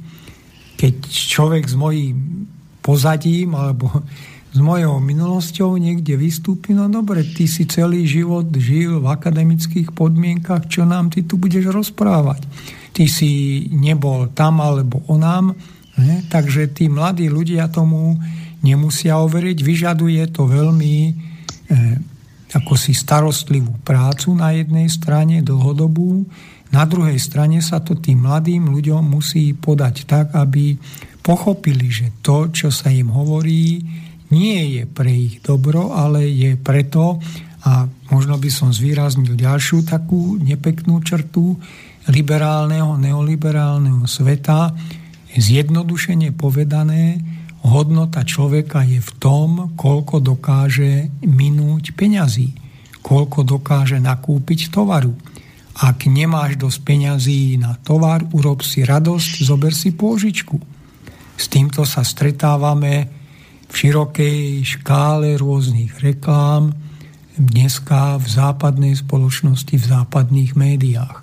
keď 0.75 1.07
človek 1.07 1.65
s 1.71 1.79
mojím 1.79 2.51
pozadím 2.83 3.55
alebo 3.55 4.03
s 4.49 4.59
mojou 4.59 4.97
minulosťou 4.99 5.77
niekde 5.77 6.17
vystúpi, 6.17 6.73
no 6.73 6.89
dobre, 6.89 7.21
ty 7.21 7.45
si 7.45 7.69
celý 7.69 8.09
život 8.09 8.49
žil 8.57 8.99
v 8.99 9.07
akademických 9.07 9.93
podmienkach, 9.93 10.73
čo 10.73 10.89
nám 10.89 11.13
ty 11.13 11.25
tu 11.29 11.37
budeš 11.37 11.69
rozprávať. 11.69 12.49
Ty 12.97 13.05
si 13.07 13.65
nebol 13.71 14.33
tam 14.33 14.65
alebo 14.65 15.05
onám, 15.07 15.53
ne? 16.01 16.25
takže 16.33 16.73
tí 16.73 16.89
mladí 16.89 17.29
ľudia 17.29 17.69
tomu 17.69 18.17
nemusia 18.65 19.21
overiť, 19.21 19.59
vyžaduje 19.61 20.23
to 20.33 20.49
veľmi 20.49 20.97
e, 21.07 21.13
ako 22.49 22.73
si 22.75 22.97
starostlivú 22.97 23.85
prácu 23.85 24.33
na 24.33 24.57
jednej 24.57 24.89
strane, 24.89 25.45
dlhodobú, 25.45 26.25
na 26.69 26.85
druhej 26.85 27.17
strane 27.17 27.65
sa 27.65 27.81
to 27.81 27.97
tým 27.97 28.29
mladým 28.29 28.69
ľuďom 28.69 29.01
musí 29.01 29.57
podať 29.57 30.05
tak, 30.05 30.27
aby 30.37 30.77
pochopili, 31.25 31.89
že 31.89 32.21
to, 32.21 32.53
čo 32.53 32.69
sa 32.69 32.93
im 32.93 33.09
hovorí, 33.09 33.81
nie 34.29 34.79
je 34.79 34.83
pre 34.85 35.11
ich 35.11 35.41
dobro, 35.41 35.93
ale 35.93 36.29
je 36.29 36.55
preto, 36.59 37.21
a 37.67 37.91
možno 38.13 38.39
by 38.39 38.51
som 38.53 38.71
zvýraznil 38.71 39.35
ďalšiu 39.35 39.85
takú 39.85 40.39
nepeknú 40.39 41.03
črtu 41.03 41.59
liberálneho, 42.09 42.97
neoliberálneho 42.97 44.07
sveta, 44.09 44.73
zjednodušene 45.37 46.33
povedané, 46.33 47.21
hodnota 47.67 48.25
človeka 48.25 48.87
je 48.87 49.03
v 49.03 49.11
tom, 49.21 49.75
koľko 49.77 50.23
dokáže 50.23 51.11
minúť 51.27 51.93
peňazí, 51.93 52.55
koľko 53.03 53.45
dokáže 53.45 54.01
nakúpiť 54.01 54.73
tovaru 54.73 55.13
ak 55.79 56.11
nemáš 56.11 56.59
dosť 56.59 56.79
peňazí 56.83 57.55
na 57.63 57.79
tovar, 57.79 58.27
urob 58.35 58.67
si 58.67 58.83
radosť, 58.83 59.47
zober 59.47 59.71
si 59.71 59.95
pôžičku. 59.95 60.59
S 61.39 61.47
týmto 61.47 61.87
sa 61.87 62.03
stretávame 62.03 63.18
v 63.69 63.75
širokej 63.75 64.65
škále 64.65 65.37
rôznych 65.37 66.01
reklám, 66.01 66.73
dneska 67.39 68.19
v 68.19 68.27
západnej 68.27 68.95
spoločnosti, 68.99 69.75
v 69.79 69.87
západných 69.87 70.53
médiách. 70.59 71.23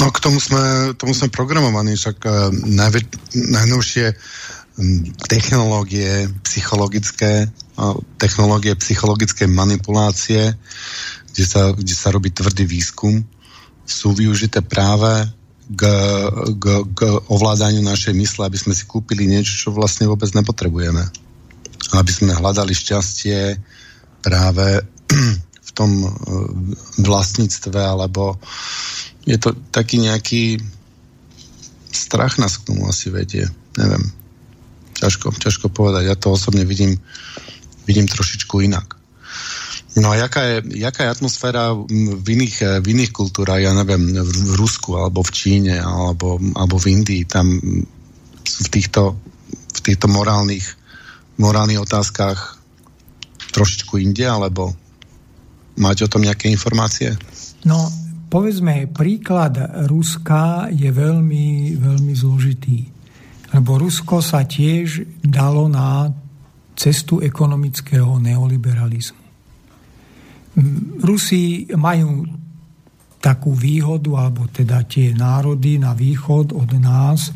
No 0.00 0.10
k 0.10 0.18
tomu 0.18 0.40
sme, 0.40 0.92
tomu 0.96 1.12
sme 1.12 1.28
programovaní, 1.30 1.94
však 1.94 2.18
uh, 2.24 2.50
najvä, 2.52 3.04
najnovšie 3.34 4.06
um, 4.10 5.04
technológie 5.28 6.26
psychologické, 6.42 7.46
uh, 7.50 7.94
technológie 8.16 8.74
psychologické 8.80 9.44
manipulácie 9.44 10.56
kde 11.34 11.44
sa, 11.50 11.74
kde 11.74 11.94
sa 11.98 12.14
robí 12.14 12.30
tvrdý 12.30 12.62
výskum, 12.62 13.26
sú 13.82 14.14
využité 14.14 14.62
práve 14.62 15.26
k, 15.64 15.82
k, 16.60 16.64
k 16.92 17.00
ovládaniu 17.32 17.80
našej 17.80 18.12
mysle, 18.12 18.44
aby 18.44 18.58
sme 18.60 18.76
si 18.76 18.84
kúpili 18.84 19.24
niečo, 19.24 19.56
čo 19.56 19.68
vlastne 19.72 20.04
vôbec 20.04 20.28
nepotrebujeme. 20.36 21.04
Aby 21.96 22.10
sme 22.12 22.36
hľadali 22.36 22.76
šťastie 22.76 23.56
práve 24.20 24.84
v 25.68 25.70
tom 25.72 25.90
e, 26.04 26.08
vlastníctve, 27.00 27.80
alebo 27.80 28.36
je 29.24 29.40
to 29.40 29.56
taký 29.72 30.04
nejaký 30.04 30.60
strach 31.94 32.36
nás 32.36 32.60
k 32.60 32.66
tomu 32.68 32.84
asi 32.84 33.08
vedie. 33.08 33.48
Neviem. 33.80 34.04
Ťažko, 34.94 35.32
ťažko 35.32 35.66
povedať. 35.72 36.12
Ja 36.12 36.16
to 36.18 36.36
osobne 36.36 36.68
vidím, 36.68 37.00
vidím 37.88 38.04
trošičku 38.04 38.60
inak. 38.62 39.00
No 39.94 40.10
a 40.10 40.18
jaká 40.18 40.42
je, 40.42 40.56
jaká 40.74 41.06
je 41.06 41.14
atmosféra 41.14 41.70
v 41.86 42.26
iných, 42.26 42.82
v 42.82 42.86
iných 42.98 43.14
kultúrach, 43.14 43.62
ja 43.62 43.70
neviem, 43.70 44.10
v 44.10 44.54
Rusku, 44.58 44.98
alebo 44.98 45.22
v 45.22 45.30
Číne, 45.30 45.78
alebo, 45.78 46.42
alebo 46.58 46.82
v 46.82 46.98
Indii, 46.98 47.22
tam 47.30 47.62
v 48.42 48.68
týchto, 48.74 49.14
v 49.54 49.80
týchto 49.86 50.10
morálnych, 50.10 50.66
morálnych 51.38 51.78
otázkach 51.78 52.58
trošičku 53.54 54.02
inde, 54.02 54.26
alebo 54.26 54.74
máte 55.78 56.02
o 56.02 56.10
tom 56.10 56.26
nejaké 56.26 56.50
informácie? 56.50 57.14
No, 57.62 57.86
povedzme, 58.26 58.90
príklad 58.90 59.86
Ruska 59.86 60.74
je 60.74 60.90
veľmi, 60.90 61.78
veľmi 61.78 62.12
zložitý. 62.18 62.90
Lebo 63.54 63.78
Rusko 63.78 64.18
sa 64.18 64.42
tiež 64.42 65.22
dalo 65.22 65.70
na 65.70 66.10
cestu 66.74 67.22
ekonomického 67.22 68.18
neoliberalizmu. 68.18 69.23
Rusi 71.02 71.66
majú 71.74 72.22
takú 73.18 73.56
výhodu, 73.56 74.10
alebo 74.20 74.46
teda 74.52 74.84
tie 74.84 75.16
národy 75.16 75.80
na 75.80 75.96
východ 75.96 76.52
od 76.52 76.70
nás, 76.76 77.32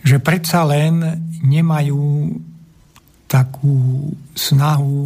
že 0.00 0.18
predsa 0.18 0.64
len 0.64 1.04
nemajú 1.44 2.32
takú 3.28 4.08
snahu 4.32 5.04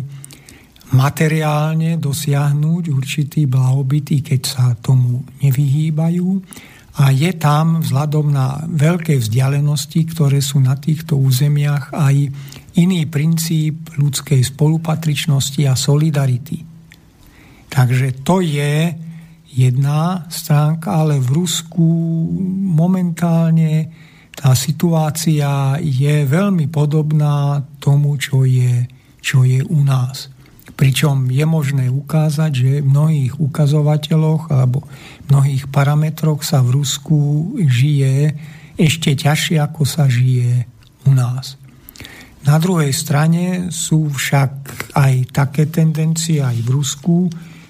materiálne 0.94 1.98
dosiahnuť 1.98 2.84
určitý 2.92 3.50
blahobyt, 3.50 4.22
keď 4.22 4.40
sa 4.46 4.64
tomu 4.78 5.26
nevyhýbajú. 5.42 6.28
A 7.03 7.09
je 7.09 7.32
tam 7.34 7.80
vzhľadom 7.80 8.30
na 8.30 8.62
veľké 8.68 9.16
vzdialenosti, 9.16 10.12
ktoré 10.12 10.44
sú 10.44 10.61
na 10.61 10.76
týchto 10.76 11.16
územiach, 11.16 11.90
aj 11.96 12.16
iný 12.76 13.09
princíp 13.09 13.96
ľudskej 13.96 14.44
spolupatričnosti 14.44 15.66
a 15.66 15.74
solidarity. 15.74 16.71
Takže 17.72 18.20
to 18.20 18.44
je 18.44 18.92
jedna 19.48 20.28
stránka, 20.28 20.92
ale 20.92 21.16
v 21.20 21.40
Rusku 21.40 21.88
momentálne 22.76 23.88
tá 24.36 24.52
situácia 24.52 25.76
je 25.80 26.24
veľmi 26.28 26.68
podobná 26.68 27.64
tomu, 27.80 28.16
čo 28.20 28.44
je, 28.44 28.88
čo 29.20 29.44
je 29.48 29.64
u 29.64 29.80
nás. 29.84 30.28
Pričom 30.72 31.28
je 31.28 31.44
možné 31.44 31.92
ukázať, 31.92 32.50
že 32.52 32.72
v 32.80 32.90
mnohých 32.92 33.40
ukazovateľoch 33.40 34.52
alebo 34.52 34.84
mnohých 35.28 35.68
parametroch 35.68 36.44
sa 36.44 36.64
v 36.64 36.80
Rusku 36.80 37.52
žije 37.56 38.36
ešte 38.80 39.12
ťažšie, 39.12 39.60
ako 39.60 39.84
sa 39.84 40.08
žije 40.08 40.64
u 41.08 41.12
nás. 41.12 41.60
Na 42.42 42.58
druhej 42.58 42.90
strane 42.90 43.70
sú 43.70 44.10
však 44.10 44.52
aj 44.96 45.14
také 45.30 45.70
tendencie 45.70 46.42
aj 46.42 46.56
v 46.58 46.68
Rusku, 46.72 47.16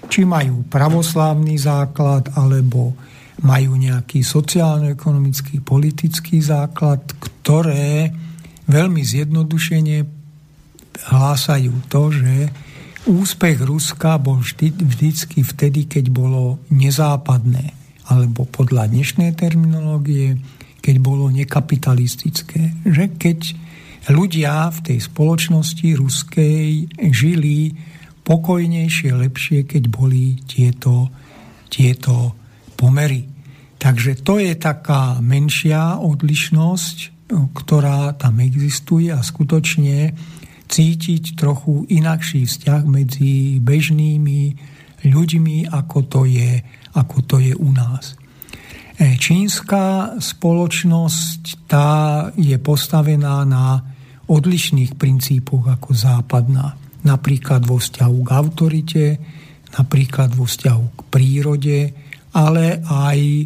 či 0.07 0.27
majú 0.27 0.67
pravoslávny 0.67 1.55
základ, 1.59 2.31
alebo 2.35 2.95
majú 3.43 3.75
nejaký 3.75 4.23
sociálno-ekonomický, 4.23 5.59
politický 5.59 6.39
základ, 6.39 7.01
ktoré 7.19 8.13
veľmi 8.69 9.01
zjednodušene 9.03 9.97
hlásajú 11.11 11.73
to, 11.91 12.03
že 12.13 12.35
úspech 13.03 13.59
Ruska 13.59 14.15
bol 14.21 14.39
vždy, 14.39 14.71
vždycky 14.79 15.43
vtedy, 15.43 15.91
keď 15.91 16.07
bolo 16.13 16.63
nezápadné, 16.71 17.75
alebo 18.07 18.47
podľa 18.47 18.87
dnešnej 18.87 19.35
terminológie, 19.35 20.39
keď 20.79 20.95
bolo 21.03 21.27
nekapitalistické. 21.27 22.79
Že 22.87 23.05
keď 23.19 23.39
ľudia 24.11 24.71
v 24.71 24.79
tej 24.83 24.99
spoločnosti 25.03 25.87
ruskej 25.95 26.91
žili 27.11 27.75
pokojnejšie, 28.23 29.11
lepšie, 29.11 29.67
keď 29.67 29.83
boli 29.91 30.39
tieto, 30.47 31.11
tieto 31.67 32.35
pomery. 32.79 33.27
Takže 33.77 34.23
to 34.23 34.39
je 34.39 34.55
taká 34.55 35.19
menšia 35.19 35.99
odlišnosť, 35.99 37.27
ktorá 37.33 38.15
tam 38.15 38.39
existuje 38.39 39.11
a 39.11 39.19
skutočne 39.19 40.15
cítiť 40.71 41.35
trochu 41.35 41.83
inakší 41.91 42.47
vzťah 42.47 42.81
medzi 42.87 43.59
bežnými 43.59 44.41
ľuďmi, 45.03 45.67
ako 45.67 45.97
to 46.07 46.21
je, 46.23 46.63
ako 46.95 47.17
to 47.27 47.35
je 47.43 47.53
u 47.53 47.69
nás. 47.75 48.15
E, 48.95 49.19
čínska 49.19 50.15
spoločnosť 50.17 51.67
tá 51.67 51.89
je 52.39 52.55
postavená 52.55 53.43
na 53.43 53.83
odlišných 54.31 54.95
princípoch 54.95 55.67
ako 55.67 55.91
západná 55.91 56.79
napríklad 57.03 57.67
vo 57.67 57.79
vzťahu 57.79 58.17
k 58.23 58.29
autorite, 58.31 59.05
napríklad 59.75 60.33
vo 60.33 60.47
vzťahu 60.47 60.85
k 60.95 60.99
prírode, 61.11 61.79
ale 62.33 62.81
aj 62.83 63.19
e, 63.19 63.45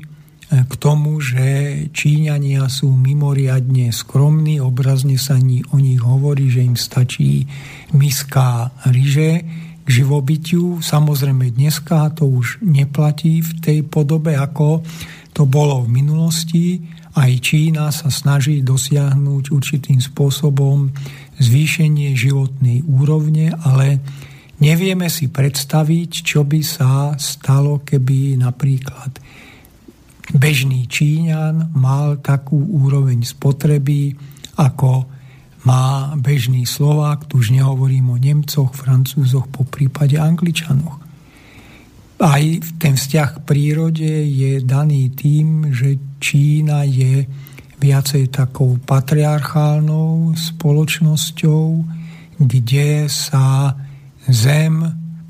k 0.63 0.73
tomu, 0.79 1.19
že 1.19 1.45
Číňania 1.91 2.69
sú 2.71 2.93
mimoriadne 2.93 3.91
skromní, 3.91 4.63
obrazne 4.63 5.19
sa 5.19 5.35
o 5.73 5.77
nich 5.77 6.01
hovorí, 6.01 6.47
že 6.47 6.63
im 6.63 6.77
stačí 6.79 7.47
miska 7.91 8.71
ryže 8.87 9.43
k 9.83 9.87
živobytiu. 9.87 10.83
Samozrejme 10.83 11.51
dneska 11.55 12.11
to 12.11 12.27
už 12.27 12.59
neplatí 12.63 13.39
v 13.39 13.51
tej 13.63 13.79
podobe, 13.87 14.35
ako 14.35 14.83
to 15.31 15.47
bolo 15.47 15.85
v 15.85 16.01
minulosti. 16.01 16.81
Aj 17.17 17.29
Čína 17.29 17.89
sa 17.89 18.09
snaží 18.13 18.61
dosiahnuť 18.61 19.49
určitým 19.49 20.01
spôsobom 20.01 20.91
zvýšenie 21.37 22.17
životnej 22.17 22.81
úrovne, 22.85 23.53
ale 23.53 24.01
nevieme 24.57 25.09
si 25.09 25.29
predstaviť, 25.29 26.11
čo 26.25 26.41
by 26.43 26.61
sa 26.65 27.13
stalo, 27.17 27.81
keby 27.85 28.41
napríklad 28.41 29.21
bežný 30.33 30.89
Číňan 30.91 31.71
mal 31.77 32.19
takú 32.19 32.59
úroveň 32.59 33.23
spotreby, 33.23 34.17
ako 34.59 35.07
má 35.63 36.15
bežný 36.15 36.63
Slovák, 36.63 37.27
tu 37.27 37.43
už 37.43 37.51
nehovorím 37.51 38.15
o 38.15 38.17
Nemcoch, 38.17 38.71
Francúzoch, 38.71 39.51
po 39.51 39.67
prípade 39.67 40.15
Angličanoch. 40.15 41.03
Aj 42.17 42.43
ten 42.81 42.97
vzťah 42.97 43.29
k 43.37 43.43
prírode 43.45 44.09
je 44.25 44.63
daný 44.63 45.13
tým, 45.13 45.69
že 45.69 46.01
Čína 46.17 46.81
je 46.87 47.29
viacej 47.77 48.33
takou 48.33 48.81
patriarchálnou 48.81 50.33
spoločnosťou, 50.33 51.65
kde 52.41 53.05
sa 53.09 53.77
zem, 54.25 54.81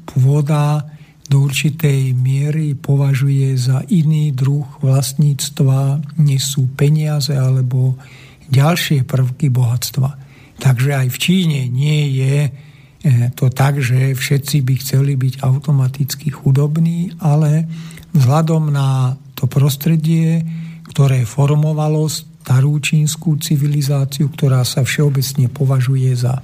pôda 0.08 0.88
do 1.28 1.44
určitej 1.44 2.16
miery 2.16 2.72
považuje 2.74 3.52
za 3.60 3.84
iný 3.92 4.32
druh 4.32 4.64
vlastníctva, 4.80 6.00
než 6.24 6.56
sú 6.56 6.72
peniaze 6.72 7.36
alebo 7.36 8.00
ďalšie 8.48 9.04
prvky 9.04 9.52
bohatstva. 9.52 10.10
Takže 10.58 10.90
aj 10.96 11.08
v 11.12 11.18
Číne 11.20 11.62
nie 11.68 12.16
je 12.16 12.36
e, 12.48 12.52
to 13.36 13.52
tak, 13.52 13.84
že 13.84 14.16
všetci 14.16 14.64
by 14.64 14.74
chceli 14.80 15.14
byť 15.20 15.44
automaticky 15.44 16.32
chudobní, 16.32 17.12
ale 17.20 17.68
vzhľadom 18.16 18.72
na 18.72 19.20
to 19.36 19.46
prostredie, 19.46 20.42
ktoré 20.90 21.28
formovalo 21.28 22.08
starú 22.48 22.80
čínsku 22.80 23.36
civilizáciu, 23.44 24.32
ktorá 24.32 24.64
sa 24.64 24.80
všeobecne 24.80 25.52
považuje 25.52 26.16
za 26.16 26.40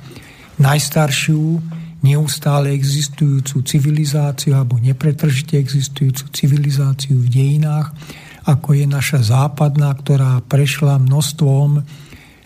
najstaršiu, 0.60 1.64
neustále 2.04 2.76
existujúcu 2.76 3.64
civilizáciu 3.64 4.52
alebo 4.60 4.84
nepretržite 4.84 5.56
existujúcu 5.56 6.28
civilizáciu 6.36 7.16
v 7.24 7.32
dejinách, 7.32 7.96
ako 8.44 8.76
je 8.76 8.84
naša 8.84 9.32
západná, 9.32 9.96
ktorá 9.96 10.44
prešla 10.44 11.00
množstvom 11.00 11.80
eh, 11.80 11.84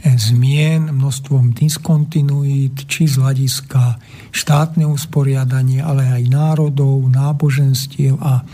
zmien, 0.05 0.93
množstvom 0.93 1.57
diskontinuít, 1.57 2.85
či 2.85 3.09
z 3.09 3.17
hľadiska 3.17 3.97
štátneho 4.37 4.93
usporiadania, 4.93 5.89
ale 5.89 6.05
aj 6.05 6.29
národov, 6.29 7.09
náboženstiev 7.09 8.21
a 8.21 8.45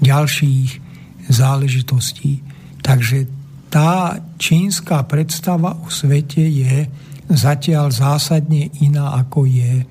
ďalších 0.00 0.80
záležitostí. 1.28 2.40
Takže 2.80 3.37
tá 3.68 4.16
čínska 4.40 5.04
predstava 5.04 5.76
o 5.84 5.92
svete 5.92 6.40
je 6.40 6.88
zatiaľ 7.28 7.92
zásadne 7.92 8.72
iná, 8.80 9.20
ako 9.20 9.44
je 9.44 9.84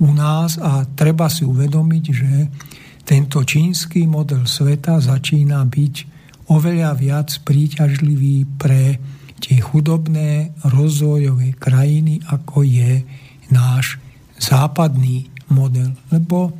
u 0.00 0.10
nás 0.16 0.56
a 0.56 0.88
treba 0.96 1.28
si 1.28 1.44
uvedomiť, 1.44 2.04
že 2.08 2.32
tento 3.04 3.44
čínsky 3.44 4.08
model 4.08 4.48
sveta 4.48 5.00
začína 5.00 5.64
byť 5.64 5.94
oveľa 6.48 6.92
viac 6.96 7.28
príťažlivý 7.44 8.48
pre 8.56 8.96
tie 9.38 9.60
chudobné 9.60 10.56
rozvojové 10.64 11.54
krajiny, 11.56 12.24
ako 12.26 12.64
je 12.64 13.04
náš 13.52 14.00
západný 14.40 15.28
model. 15.52 15.92
Lebo 16.12 16.52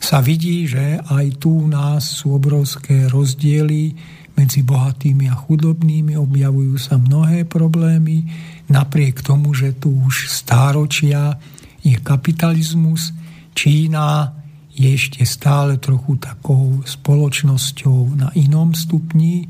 sa 0.00 0.22
vidí, 0.22 0.68
že 0.68 1.00
aj 1.02 1.42
tu 1.42 1.64
u 1.64 1.66
nás 1.66 2.22
sú 2.22 2.36
obrovské 2.38 3.10
rozdiely 3.10 3.96
medzi 4.36 4.60
bohatými 4.60 5.32
a 5.32 5.34
chudobnými, 5.34 6.14
objavujú 6.14 6.76
sa 6.76 7.00
mnohé 7.00 7.48
problémy, 7.48 8.28
napriek 8.68 9.24
tomu, 9.24 9.56
že 9.56 9.72
tu 9.74 9.90
už 10.04 10.28
stáročia 10.28 11.40
je 11.80 11.96
kapitalizmus, 11.98 13.16
Čína 13.56 14.36
je 14.76 14.92
ešte 14.92 15.24
stále 15.24 15.80
trochu 15.80 16.20
takou 16.20 16.84
spoločnosťou 16.84 18.20
na 18.20 18.28
inom 18.36 18.76
stupni 18.76 19.48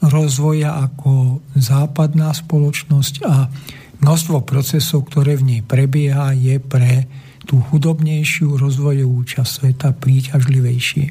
rozvoja 0.00 0.80
ako 0.88 1.44
západná 1.52 2.32
spoločnosť 2.32 3.14
a 3.28 3.52
množstvo 4.00 4.42
procesov, 4.42 5.12
ktoré 5.12 5.36
v 5.36 5.46
nej 5.46 5.62
prebieha, 5.62 6.32
je 6.32 6.56
pre 6.58 7.06
tú 7.44 7.60
chudobnejšiu 7.60 8.56
rozvojovú 8.56 9.20
časť 9.22 9.50
sveta 9.50 9.88
príťažlivejšie. 9.94 11.06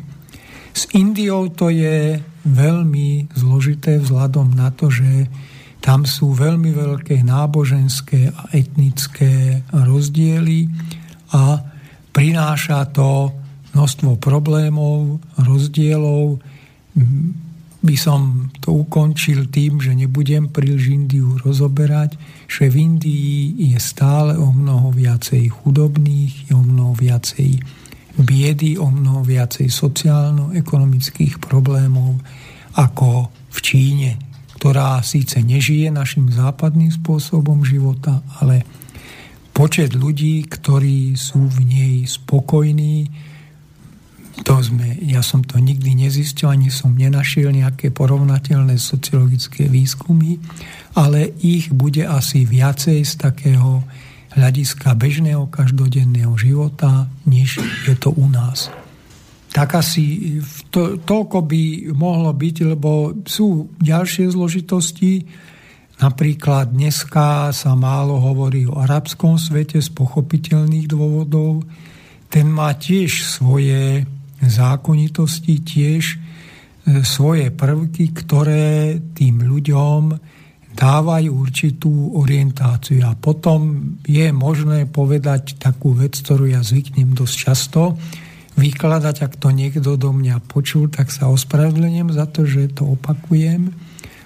S 0.71 0.87
Indiou 0.95 1.51
to 1.51 1.69
je 1.69 2.17
veľmi 2.45 3.31
zložité 3.37 4.01
vzhľadom 4.01 4.53
na 4.57 4.73
to, 4.73 4.89
že 4.89 5.29
tam 5.81 6.05
sú 6.05 6.37
veľmi 6.37 6.77
veľké 6.77 7.25
náboženské 7.25 8.29
a 8.29 8.53
etnické 8.53 9.65
rozdiely 9.73 10.69
a 11.33 11.57
prináša 12.13 12.85
to 12.93 13.33
množstvo 13.73 14.21
problémov, 14.21 15.17
rozdielov. 15.41 16.37
By 17.81 17.95
som 17.97 18.53
to 18.61 18.85
ukončil 18.85 19.49
tým, 19.49 19.81
že 19.81 19.97
nebudem 19.97 20.53
príliš 20.53 20.93
Indiu 20.93 21.33
rozoberať, 21.41 22.13
že 22.45 22.69
v 22.69 22.75
Indii 22.77 23.73
je 23.73 23.79
stále 23.81 24.37
o 24.37 24.53
mnoho 24.53 24.93
viacej 24.93 25.49
chudobných, 25.49 26.51
je 26.51 26.53
o 26.53 26.61
mnoho 26.61 26.93
viacej 26.93 27.80
biedy, 28.19 28.75
o 28.75 28.91
mnoho 28.91 29.23
viacej 29.23 29.71
sociálno-ekonomických 29.71 31.39
problémov 31.39 32.19
ako 32.75 33.31
v 33.51 33.59
Číne 33.63 34.11
ktorá 34.61 35.01
síce 35.01 35.41
nežije 35.41 35.89
našim 35.89 36.29
západným 36.29 36.93
spôsobom 36.93 37.65
života, 37.65 38.21
ale 38.37 38.61
počet 39.57 39.97
ľudí, 39.97 40.45
ktorí 40.45 41.17
sú 41.17 41.49
v 41.49 41.65
nej 41.65 41.95
spokojní, 42.05 43.09
to 44.45 44.61
sme, 44.61 45.01
ja 45.01 45.25
som 45.25 45.41
to 45.41 45.57
nikdy 45.57 45.97
nezistil, 45.97 46.53
ani 46.53 46.69
som 46.69 46.93
nenašiel 46.93 47.49
nejaké 47.49 47.89
porovnateľné 47.89 48.77
sociologické 48.77 49.65
výskumy, 49.65 50.37
ale 50.93 51.33
ich 51.41 51.73
bude 51.73 52.05
asi 52.05 52.45
viacej 52.45 53.01
z 53.01 53.13
takého 53.17 53.81
hľadiska 54.35 54.95
bežného 54.95 55.47
každodenného 55.51 56.35
života, 56.39 57.07
než 57.27 57.59
je 57.87 57.95
to 57.99 58.11
u 58.15 58.27
nás 58.31 58.71
tak 59.51 59.75
asi 59.75 60.39
to, 60.71 60.95
toľko 61.03 61.43
by 61.43 61.91
mohlo 61.91 62.31
byť, 62.31 62.55
lebo 62.71 63.11
sú 63.27 63.67
ďalšie 63.83 64.31
zložitosti. 64.31 65.27
Napríklad 65.99 66.71
dneska 66.71 67.51
sa 67.51 67.75
málo 67.75 68.17
hovorí 68.17 68.63
o 68.65 68.79
arabskom 68.79 69.35
svete 69.35 69.83
z 69.83 69.91
pochopiteľných 69.91 70.87
dôvodov. 70.87 71.67
Ten 72.31 72.47
má 72.47 72.71
tiež 72.79 73.27
svoje 73.27 74.07
zákonitosti, 74.39 75.61
tiež 75.61 76.03
e, 76.15 76.17
svoje 77.03 77.51
prvky, 77.51 78.15
ktoré 78.15 78.97
tým 79.13 79.43
ľuďom 79.43 80.15
dávajú 80.75 81.31
určitú 81.31 82.15
orientáciu. 82.17 83.03
A 83.05 83.13
potom 83.15 83.93
je 84.07 84.31
možné 84.31 84.87
povedať 84.87 85.59
takú 85.59 85.93
vec, 85.93 86.15
ktorú 86.15 86.51
ja 86.51 86.63
zvyknem 86.63 87.13
dosť 87.15 87.35
často, 87.35 87.81
vykladať, 88.59 89.15
ak 89.23 89.33
to 89.39 89.49
niekto 89.51 89.95
do 89.95 90.11
mňa 90.11 90.43
počul, 90.43 90.91
tak 90.91 91.09
sa 91.09 91.31
ospravedlňujem 91.31 92.09
za 92.11 92.25
to, 92.27 92.43
že 92.43 92.75
to 92.75 92.83
opakujem. 92.93 93.71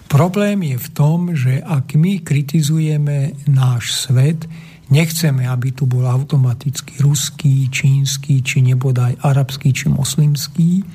Problém 0.06 0.62
je 0.66 0.78
v 0.78 0.90
tom, 0.94 1.20
že 1.34 1.62
ak 1.62 1.98
my 1.98 2.22
kritizujeme 2.22 3.38
náš 3.50 4.06
svet, 4.06 4.46
nechceme, 4.90 5.50
aby 5.50 5.74
tu 5.74 5.90
bol 5.90 6.06
automaticky 6.06 7.02
ruský, 7.02 7.70
čínsky, 7.74 8.46
či 8.46 8.62
nebodaj 8.62 9.18
arabský, 9.26 9.74
či 9.74 9.90
moslimský 9.90 10.86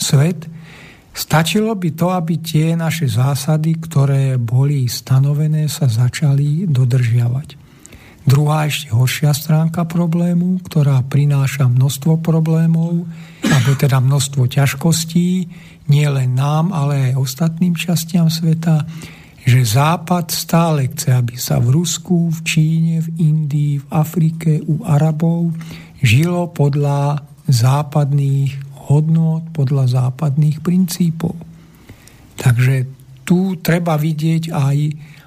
svet, 0.00 0.48
stačilo 1.14 1.72
by 1.78 1.90
to, 1.94 2.10
aby 2.10 2.42
tie 2.42 2.74
naše 2.74 3.06
zásady, 3.06 3.78
ktoré 3.78 4.34
boli 4.36 4.90
stanovené, 4.90 5.70
sa 5.70 5.86
začali 5.86 6.66
dodržiavať. 6.66 7.62
Druhá 8.24 8.64
ešte 8.64 8.88
horšia 8.88 9.36
stránka 9.36 9.84
problému, 9.84 10.64
ktorá 10.64 11.04
prináša 11.04 11.68
množstvo 11.68 12.24
problémov, 12.24 13.04
alebo 13.44 13.70
teda 13.76 14.00
množstvo 14.00 14.48
ťažkostí, 14.48 15.28
nie 15.92 16.08
len 16.08 16.32
nám, 16.32 16.72
ale 16.72 17.12
aj 17.12 17.20
ostatným 17.20 17.76
častiam 17.76 18.32
sveta, 18.32 18.88
že 19.44 19.60
Západ 19.60 20.32
stále 20.32 20.88
chce, 20.88 21.20
aby 21.20 21.36
sa 21.36 21.60
v 21.60 21.76
Rusku, 21.76 22.32
v 22.32 22.40
Číne, 22.48 23.04
v 23.04 23.08
Indii, 23.20 23.84
v 23.84 23.86
Afrike, 23.92 24.64
u 24.64 24.80
Arabov 24.88 25.52
žilo 26.00 26.48
podľa 26.48 27.20
západných 27.44 28.63
hodnot, 28.90 29.50
podľa 29.56 29.90
západných 29.90 30.60
princípov. 30.60 31.34
Takže 32.36 32.84
tu 33.24 33.56
treba 33.62 33.96
vidieť 33.96 34.52
aj 34.52 34.78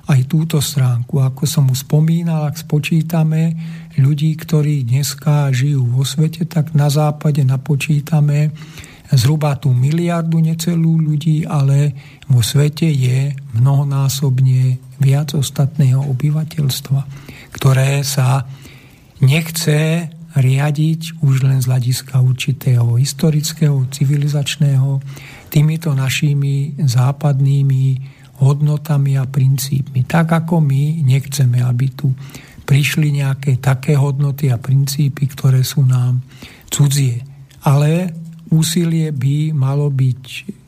aj 0.07 0.19
túto 0.31 0.63
stránku. 0.63 1.19
Ako 1.19 1.43
som 1.43 1.67
už 1.67 1.83
spomínal, 1.83 2.47
ak 2.47 2.55
spočítame 2.55 3.53
ľudí, 3.99 4.39
ktorí 4.39 4.87
dneska 4.87 5.51
žijú 5.51 5.83
vo 5.83 6.07
svete, 6.07 6.47
tak 6.47 6.71
na 6.71 6.87
západe 6.87 7.43
napočítame 7.43 8.55
zhruba 9.11 9.55
tú 9.59 9.71
miliardu 9.71 10.39
necelú 10.39 10.99
ľudí, 10.99 11.43
ale 11.47 11.95
vo 12.27 12.39
svete 12.43 12.87
je 12.87 13.35
mnohonásobne 13.55 14.79
viac 14.99 15.35
ostatného 15.35 16.03
obyvateľstva, 16.07 16.99
ktoré 17.55 18.03
sa 18.03 18.47
nechce 19.23 20.11
riadiť 20.37 21.25
už 21.25 21.43
len 21.43 21.57
z 21.57 21.65
hľadiska 21.65 22.21
určitého 22.21 23.01
historického, 23.01 23.89
civilizačného, 23.89 25.01
týmito 25.49 25.91
našimi 25.97 26.77
západnými 26.77 27.85
hodnotami 28.37 29.17
a 29.17 29.25
princípmi. 29.25 30.05
Tak 30.05 30.45
ako 30.45 30.61
my 30.61 31.01
nechceme, 31.01 31.65
aby 31.65 31.85
tu 31.89 32.13
prišli 32.67 33.17
nejaké 33.17 33.57
také 33.57 33.97
hodnoty 33.97 34.53
a 34.53 34.61
princípy, 34.61 35.25
ktoré 35.25 35.65
sú 35.65 35.87
nám 35.87 36.21
cudzie. 36.69 37.23
Ale 37.65 38.13
úsilie 38.53 39.09
by 39.09 39.55
malo 39.55 39.89
byť 39.89 40.23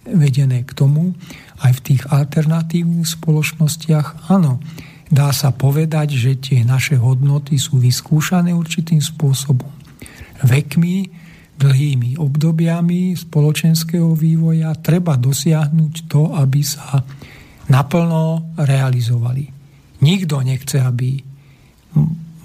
vedené 0.10 0.66
k 0.66 0.72
tomu, 0.74 1.14
aj 1.60 1.72
v 1.78 1.84
tých 1.94 2.02
alternatívnych 2.10 3.06
spoločnostiach, 3.06 4.32
áno, 4.32 4.64
dá 5.10 5.34
sa 5.34 5.50
povedať, 5.50 6.16
že 6.16 6.32
tie 6.38 6.62
naše 6.62 6.96
hodnoty 6.96 7.58
sú 7.58 7.82
vyskúšané 7.82 8.54
určitým 8.54 9.02
spôsobom. 9.02 9.70
Vekmi, 10.46 11.10
dlhými 11.60 12.16
obdobiami 12.16 13.20
spoločenského 13.20 14.16
vývoja 14.16 14.72
treba 14.80 15.20
dosiahnuť 15.20 15.94
to, 16.08 16.32
aby 16.32 16.62
sa 16.64 17.04
naplno 17.68 18.56
realizovali. 18.56 19.44
Nikto 20.00 20.40
nechce, 20.40 20.80
aby 20.80 21.20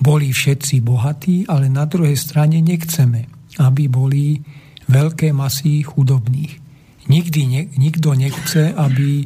boli 0.02 0.34
všetci 0.34 0.82
bohatí, 0.82 1.46
ale 1.46 1.70
na 1.70 1.86
druhej 1.86 2.18
strane 2.18 2.58
nechceme, 2.58 3.30
aby 3.62 3.86
boli 3.86 4.42
veľké 4.90 5.30
masy 5.30 5.86
chudobných. 5.86 6.60
Nikdy 7.06 7.40
ne, 7.46 7.62
nikto 7.78 8.18
nechce, 8.18 8.74
aby 8.74 9.24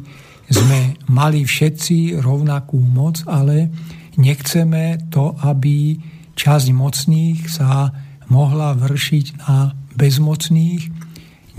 sme 0.49 0.97
mali 1.09 1.45
všetci 1.45 2.17
rovnakú 2.19 2.81
moc, 2.81 3.21
ale 3.29 3.69
nechceme 4.17 5.09
to, 5.13 5.37
aby 5.45 5.95
časť 6.33 6.67
mocných 6.73 7.45
sa 7.49 7.93
mohla 8.29 8.73
vršiť 8.77 9.25
na 9.45 9.73
bezmocných. 9.93 10.83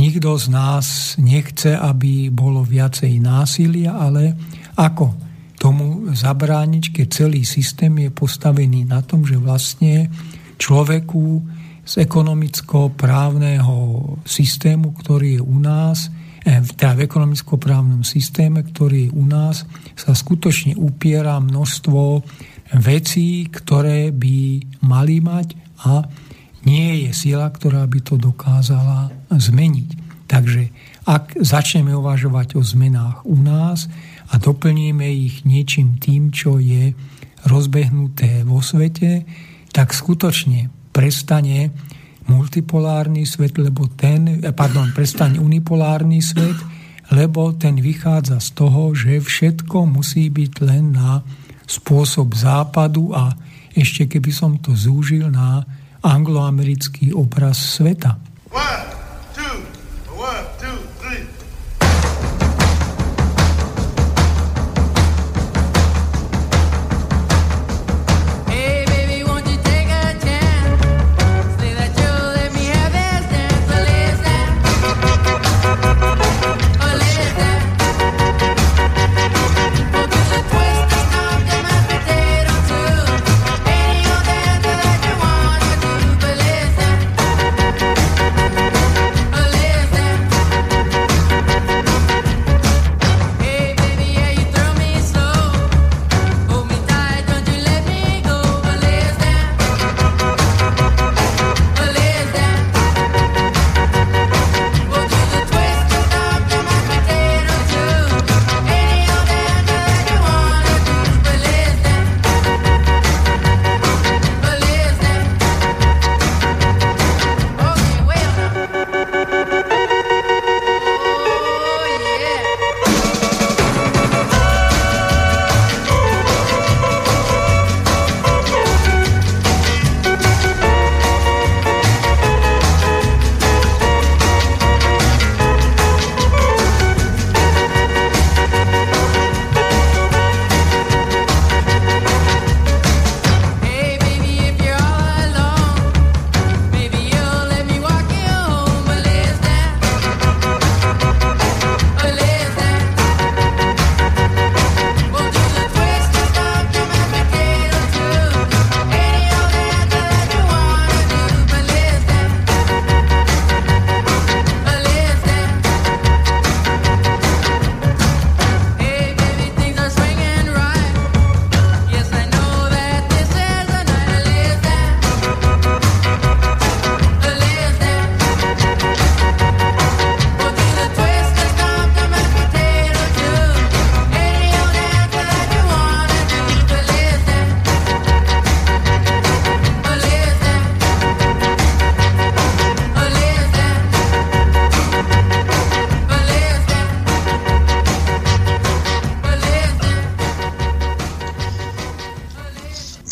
Nikto 0.00 0.32
z 0.40 0.46
nás 0.48 1.14
nechce, 1.20 1.76
aby 1.76 2.32
bolo 2.32 2.64
viacej 2.64 3.20
násilia, 3.20 3.94
ale 3.94 4.32
ako 4.74 5.12
tomu 5.60 6.08
zabrániť, 6.16 6.96
keď 6.96 7.06
celý 7.12 7.44
systém 7.44 7.92
je 8.00 8.08
postavený 8.08 8.88
na 8.88 9.04
tom, 9.04 9.28
že 9.28 9.36
vlastne 9.36 10.08
človeku 10.56 11.44
z 11.84 11.92
ekonomicko-právneho 12.00 13.76
systému, 14.24 14.96
ktorý 14.96 15.36
je 15.36 15.42
u 15.44 15.58
nás, 15.60 16.08
teda 16.44 16.96
v 16.96 17.04
ekonomicko-právnom 17.04 18.02
systéme, 18.02 18.64
ktorý 18.64 19.12
u 19.12 19.24
nás, 19.28 19.68
sa 19.94 20.16
skutočne 20.16 20.76
upiera 20.76 21.36
množstvo 21.36 22.24
vecí, 22.80 23.44
ktoré 23.50 24.14
by 24.14 24.38
mali 24.86 25.20
mať 25.20 25.48
a 25.84 26.06
nie 26.64 27.08
je 27.08 27.10
sila, 27.16 27.48
ktorá 27.48 27.84
by 27.88 28.00
to 28.04 28.20
dokázala 28.20 29.12
zmeniť. 29.32 29.88
Takže 30.30 30.62
ak 31.08 31.42
začneme 31.42 31.90
uvažovať 31.96 32.54
o 32.54 32.62
zmenách 32.62 33.26
u 33.26 33.34
nás 33.40 33.90
a 34.30 34.38
doplníme 34.38 35.02
ich 35.10 35.42
niečím 35.42 35.98
tým, 35.98 36.30
čo 36.30 36.62
je 36.62 36.94
rozbehnuté 37.48 38.46
vo 38.46 38.62
svete, 38.62 39.26
tak 39.74 39.90
skutočne 39.90 40.70
prestane 40.94 41.72
multipolárny 42.30 43.26
svet, 43.26 43.58
lebo 43.58 43.90
ten, 43.90 44.38
pardon, 44.54 44.94
prestane 44.94 45.42
unipolárny 45.42 46.22
svet, 46.22 46.54
lebo 47.10 47.58
ten 47.58 47.74
vychádza 47.82 48.38
z 48.38 48.48
toho, 48.54 48.94
že 48.94 49.18
všetko 49.18 49.90
musí 49.90 50.30
byť 50.30 50.52
len 50.62 50.94
na 50.94 51.26
spôsob 51.66 52.38
západu 52.38 53.10
a 53.10 53.34
ešte 53.74 54.06
keby 54.06 54.30
som 54.30 54.58
to 54.62 54.78
zúžil 54.78 55.26
na 55.30 55.62
angloamerický 56.02 57.10
obraz 57.10 57.78
sveta. 57.78 58.18
One. 58.54 59.09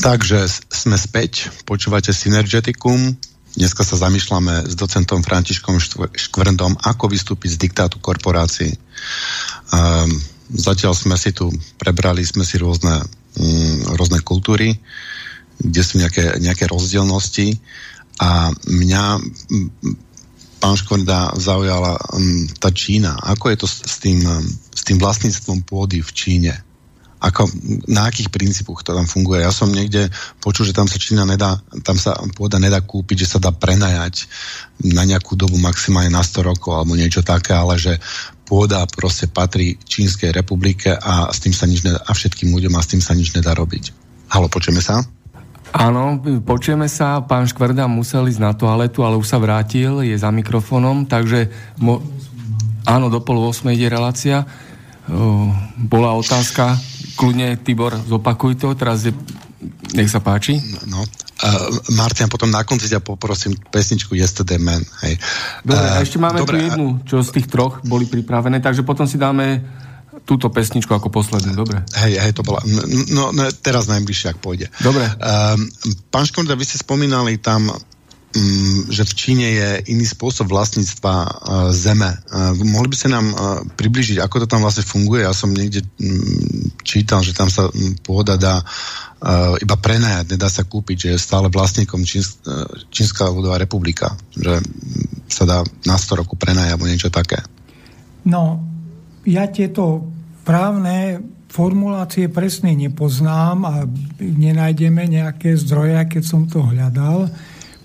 Takže 0.08 0.48
sme 0.72 0.96
späť, 0.96 1.52
počúvate 1.68 2.16
Synergeticum. 2.16 3.12
Dneska 3.60 3.84
sa 3.84 4.08
zamýšľame 4.08 4.64
s 4.64 4.72
docentom 4.72 5.20
Františkom 5.20 5.76
Škvrndom, 6.16 6.80
ako 6.80 7.12
vystúpiť 7.12 7.52
z 7.52 7.68
diktátu 7.68 8.00
korporácií. 8.00 8.72
Um, 9.68 10.08
zatiaľ 10.48 10.96
sme 10.96 11.12
si 11.20 11.36
tu 11.36 11.52
prebrali 11.76 12.24
sme 12.24 12.48
si 12.48 12.56
rôzne, 12.56 13.04
um, 13.36 13.76
rôzne 14.00 14.24
kultúry, 14.24 14.80
kde 15.60 15.82
sú 15.84 16.00
nejaké, 16.00 16.40
nejaké 16.40 16.64
rozdielnosti 16.72 17.60
a 18.16 18.48
mňa 18.64 19.04
pán 20.56 20.76
Škvrnda 20.80 21.36
zaujala 21.36 22.00
um, 22.16 22.48
tá 22.56 22.72
Čína. 22.72 23.12
Ako 23.28 23.52
je 23.52 23.60
to 23.60 23.68
s, 23.68 23.84
s, 23.84 24.00
tým, 24.00 24.24
um, 24.24 24.40
s 24.72 24.88
tým 24.88 24.96
vlastníctvom 24.96 25.68
pôdy 25.68 26.00
v 26.00 26.10
Číne? 26.16 26.64
Ako, 27.18 27.50
na 27.90 28.06
akých 28.06 28.30
princípoch 28.30 28.86
to 28.86 28.94
tam 28.94 29.06
funguje. 29.10 29.42
Ja 29.42 29.50
som 29.50 29.74
niekde 29.74 30.06
počul, 30.38 30.70
že 30.70 30.76
tam 30.76 30.86
sa 30.86 31.02
Čína 31.02 31.26
nedá, 31.26 31.58
tam 31.82 31.98
sa 31.98 32.14
pôda 32.38 32.62
nedá 32.62 32.78
kúpiť, 32.78 33.26
že 33.26 33.30
sa 33.36 33.38
dá 33.42 33.50
prenajať 33.50 34.30
na 34.86 35.02
nejakú 35.02 35.34
dobu 35.34 35.58
maximálne 35.58 36.14
na 36.14 36.22
100 36.22 36.50
rokov 36.54 36.78
alebo 36.78 36.94
niečo 36.94 37.26
také, 37.26 37.58
ale 37.58 37.74
že 37.74 37.98
pôda 38.46 38.86
proste 38.88 39.28
patrí 39.28 39.76
Čínskej 39.82 40.32
republike 40.32 40.94
a 40.94 41.28
s 41.28 41.42
tým 41.42 41.52
sa 41.52 41.66
nič 41.68 41.84
nedá, 41.84 42.00
a 42.00 42.14
všetkým 42.14 42.48
ľuďom 42.54 42.74
a 42.78 42.82
s 42.82 42.90
tým 42.94 43.02
sa 43.02 43.12
nič 43.12 43.34
nedá 43.34 43.52
robiť. 43.52 43.92
Halo, 44.32 44.48
počujeme 44.48 44.80
sa? 44.80 45.04
Áno, 45.68 46.16
počujeme 46.48 46.88
sa, 46.88 47.20
pán 47.20 47.44
Škvrda 47.44 47.84
musel 47.92 48.24
ísť 48.32 48.40
na 48.40 48.56
toaletu, 48.56 49.04
ale 49.04 49.20
už 49.20 49.28
sa 49.28 49.36
vrátil, 49.36 50.00
je 50.00 50.16
za 50.16 50.32
mikrofónom, 50.32 51.04
takže 51.04 51.52
mo- 51.76 52.00
áno, 52.88 53.12
do 53.12 53.20
pol 53.20 53.36
8 53.52 53.68
ide 53.76 53.92
relácia. 53.92 54.48
O, 55.08 55.52
bola 55.76 56.16
otázka, 56.16 56.80
kľudne 57.18 57.58
Tibor, 57.58 57.98
zopakuj 57.98 58.54
to, 58.54 58.78
teraz 58.78 59.02
je, 59.02 59.10
nech 59.98 60.06
sa 60.06 60.22
páči. 60.22 60.62
No, 60.86 61.02
uh, 61.02 61.68
Martin, 61.98 62.30
potom 62.30 62.46
na 62.46 62.62
konci 62.62 62.86
ťa 62.86 63.02
poprosím 63.02 63.58
pesničku 63.58 64.14
Yesterday 64.14 64.62
Man. 64.62 64.86
Hej. 65.02 65.18
Dobre, 65.66 65.86
uh, 65.90 65.94
a 65.98 66.02
ešte 66.06 66.22
máme 66.22 66.46
dobre, 66.46 66.62
tu 66.62 66.64
jednu, 66.70 66.86
čo 67.02 67.18
z 67.26 67.30
tých 67.34 67.50
troch 67.50 67.82
boli 67.82 68.06
pripravené, 68.06 68.62
takže 68.62 68.86
potom 68.86 69.10
si 69.10 69.18
dáme 69.18 69.66
túto 70.22 70.52
pesničku 70.52 70.92
ako 70.92 71.08
poslednú, 71.08 71.56
dobre? 71.56 71.82
Hej, 71.98 72.20
hej, 72.20 72.32
to 72.36 72.44
bola, 72.44 72.60
no, 73.10 73.32
no 73.32 73.42
teraz 73.64 73.88
najbližšie, 73.88 74.36
ak 74.36 74.38
pôjde. 74.38 74.70
Dobre. 74.78 75.08
Uh, 75.18 75.56
pán 76.12 76.28
Škonda, 76.28 76.54
vy 76.54 76.68
ste 76.68 76.78
spomínali 76.78 77.40
tam 77.42 77.72
že 78.92 79.08
v 79.08 79.12
Číne 79.16 79.46
je 79.48 79.68
iný 79.88 80.04
spôsob 80.04 80.52
vlastníctva 80.52 81.14
uh, 81.24 81.30
zeme. 81.72 82.12
Uh, 82.28 82.52
mohli 82.60 82.92
by 82.92 82.96
ste 82.96 83.08
nám 83.08 83.26
uh, 83.32 83.64
približiť, 83.72 84.20
ako 84.20 84.44
to 84.44 84.46
tam 84.46 84.60
vlastne 84.60 84.84
funguje? 84.84 85.24
Ja 85.24 85.32
som 85.32 85.48
niekde 85.48 85.80
um, 85.96 86.68
čítal, 86.84 87.24
že 87.24 87.32
tam 87.32 87.48
sa 87.48 87.72
um, 87.72 87.96
pôda 88.04 88.36
dá 88.36 88.60
iba 89.58 89.74
prenajať, 89.74 90.30
nedá 90.30 90.46
sa 90.46 90.62
kúpiť, 90.62 90.94
že 90.94 91.08
je 91.10 91.18
stále 91.18 91.50
vlastníkom 91.50 92.06
Číns- 92.06 92.38
uh, 92.46 92.70
Čínska 92.94 93.26
ľudová 93.26 93.58
republika, 93.58 94.14
že 94.30 94.62
sa 95.26 95.42
dá 95.42 95.58
na 95.82 95.98
100 95.98 96.22
roku 96.22 96.38
prenajať 96.38 96.70
alebo 96.70 96.86
niečo 96.86 97.10
také. 97.10 97.42
No, 98.22 98.62
ja 99.26 99.50
tieto 99.50 100.06
právne 100.46 101.18
formulácie 101.48 102.28
presne 102.28 102.76
nepoznám 102.76 103.58
a 103.66 103.74
nenájdeme 104.20 105.08
nejaké 105.08 105.56
zdroje, 105.56 105.96
keď 106.06 106.22
som 106.22 106.46
to 106.46 106.62
hľadal. 106.62 107.26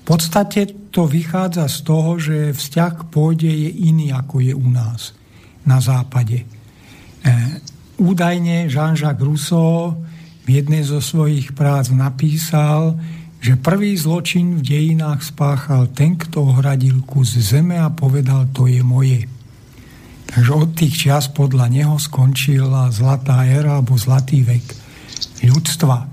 V 0.03 0.11
podstate 0.11 0.91
to 0.91 1.07
vychádza 1.07 1.71
z 1.71 1.77
toho, 1.87 2.19
že 2.19 2.51
vzťah 2.51 2.91
k 2.99 3.03
pôde 3.07 3.47
je 3.47 3.71
iný, 3.87 4.11
ako 4.11 4.43
je 4.43 4.51
u 4.51 4.67
nás 4.67 5.15
na 5.63 5.79
západe. 5.79 6.43
E, 6.43 6.45
údajne 8.03 8.67
Jean-Jacques 8.67 9.23
Rousseau 9.23 9.95
v 10.43 10.49
jednej 10.59 10.83
zo 10.83 10.99
svojich 10.99 11.55
prác 11.55 11.87
napísal, 11.87 12.99
že 13.39 13.55
prvý 13.55 13.95
zločin 13.95 14.59
v 14.59 14.61
dejinách 14.63 15.23
spáchal 15.23 15.87
ten, 15.95 16.19
kto 16.19 16.51
ohradil 16.51 16.99
kus 17.07 17.39
zeme 17.39 17.79
a 17.79 17.87
povedal, 17.87 18.51
to 18.51 18.67
je 18.67 18.83
moje. 18.83 19.23
Takže 20.27 20.51
od 20.51 20.69
tých 20.75 20.95
čias 20.99 21.31
podľa 21.31 21.71
neho 21.71 21.95
skončila 21.95 22.91
zlatá 22.91 23.47
éra 23.47 23.79
alebo 23.79 23.95
zlatý 23.95 24.43
vek 24.43 24.65
ľudstva. 25.47 26.12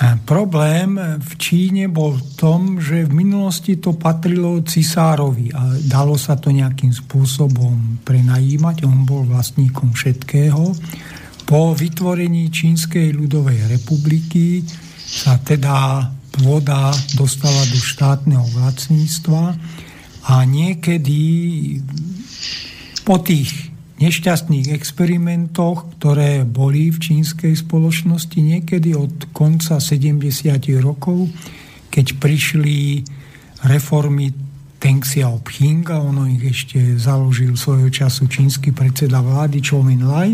Problém 0.00 0.96
v 1.20 1.32
Číne 1.36 1.84
bol 1.92 2.16
v 2.16 2.24
tom, 2.40 2.60
že 2.80 3.04
v 3.04 3.20
minulosti 3.20 3.76
to 3.76 3.92
patrilo 3.92 4.64
cisárovi 4.64 5.52
a 5.52 5.76
dalo 5.84 6.16
sa 6.16 6.40
to 6.40 6.48
nejakým 6.48 6.88
spôsobom 6.88 8.00
prenajímať. 8.00 8.88
On 8.88 9.04
bol 9.04 9.28
vlastníkom 9.28 9.92
všetkého. 9.92 10.72
Po 11.44 11.76
vytvorení 11.76 12.48
Čínskej 12.48 13.12
ľudovej 13.12 13.68
republiky 13.68 14.64
sa 15.04 15.36
teda 15.36 16.08
pôda 16.32 16.96
dostala 17.18 17.60
do 17.68 17.76
štátneho 17.76 18.46
vlastníctva 18.56 19.52
a 20.32 20.34
niekedy 20.48 21.20
po 23.04 23.20
tých 23.20 23.69
nešťastných 24.00 24.72
experimentoch, 24.72 26.00
ktoré 26.00 26.48
boli 26.48 26.88
v 26.88 26.98
čínskej 26.98 27.52
spoločnosti 27.52 28.40
niekedy 28.40 28.96
od 28.96 29.28
konca 29.36 29.76
70. 29.76 30.24
rokov, 30.80 31.28
keď 31.92 32.16
prišli 32.16 33.04
reformy 33.68 34.32
Teng 34.80 35.04
Xiaoping 35.04 35.92
a 35.92 36.00
ono 36.00 36.24
ich 36.24 36.40
ešte 36.40 36.96
založil 36.96 37.52
svojho 37.52 37.92
času 37.92 38.24
čínsky 38.32 38.72
predseda 38.72 39.20
vlády 39.20 39.60
Chou 39.60 39.84
Min-lai, 39.84 40.32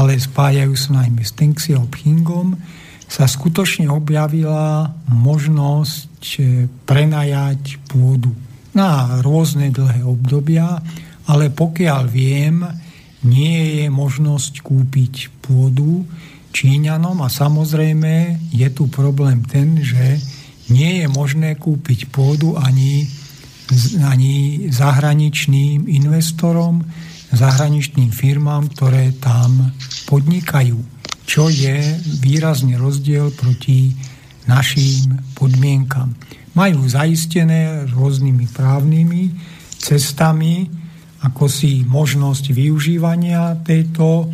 ale 0.00 0.16
spájajú 0.16 0.72
sa 0.72 1.04
najmä 1.04 1.20
s 1.20 1.36
Teng 1.36 1.52
Xiaopingom, 1.52 2.56
sa 3.06 3.28
skutočne 3.28 3.92
objavila 3.92 4.88
možnosť 5.12 6.24
eh, 6.40 6.64
prenajať 6.88 7.76
pôdu 7.92 8.32
na 8.72 9.20
rôzne 9.20 9.68
dlhé 9.68 10.00
obdobia, 10.04 10.80
ale 11.28 11.52
pokiaľ 11.52 12.02
viem, 12.08 12.64
nie 13.26 13.82
je 13.82 13.86
možnosť 13.90 14.62
kúpiť 14.62 15.34
pôdu 15.42 16.06
Číňanom 16.56 17.20
a 17.20 17.28
samozrejme 17.28 18.40
je 18.48 18.68
tu 18.72 18.88
problém 18.88 19.44
ten, 19.44 19.76
že 19.84 20.16
nie 20.72 21.04
je 21.04 21.06
možné 21.10 21.52
kúpiť 21.60 22.08
pôdu 22.08 22.56
ani, 22.56 23.04
ani 24.00 24.66
zahraničným 24.72 25.84
investorom, 25.84 26.80
zahraničným 27.36 28.08
firmám, 28.08 28.72
ktoré 28.72 29.12
tam 29.20 29.74
podnikajú. 30.08 30.80
Čo 31.28 31.52
je 31.52 31.76
výrazný 32.24 32.80
rozdiel 32.80 33.34
proti 33.36 33.92
našim 34.48 35.20
podmienkam. 35.36 36.16
Majú 36.56 36.88
zaistené 36.88 37.84
rôznymi 37.90 38.46
právnymi 38.54 39.22
cestami, 39.76 40.85
ako 41.26 41.50
si 41.50 41.82
možnosť 41.82 42.54
využívania 42.54 43.58
tejto 43.66 44.30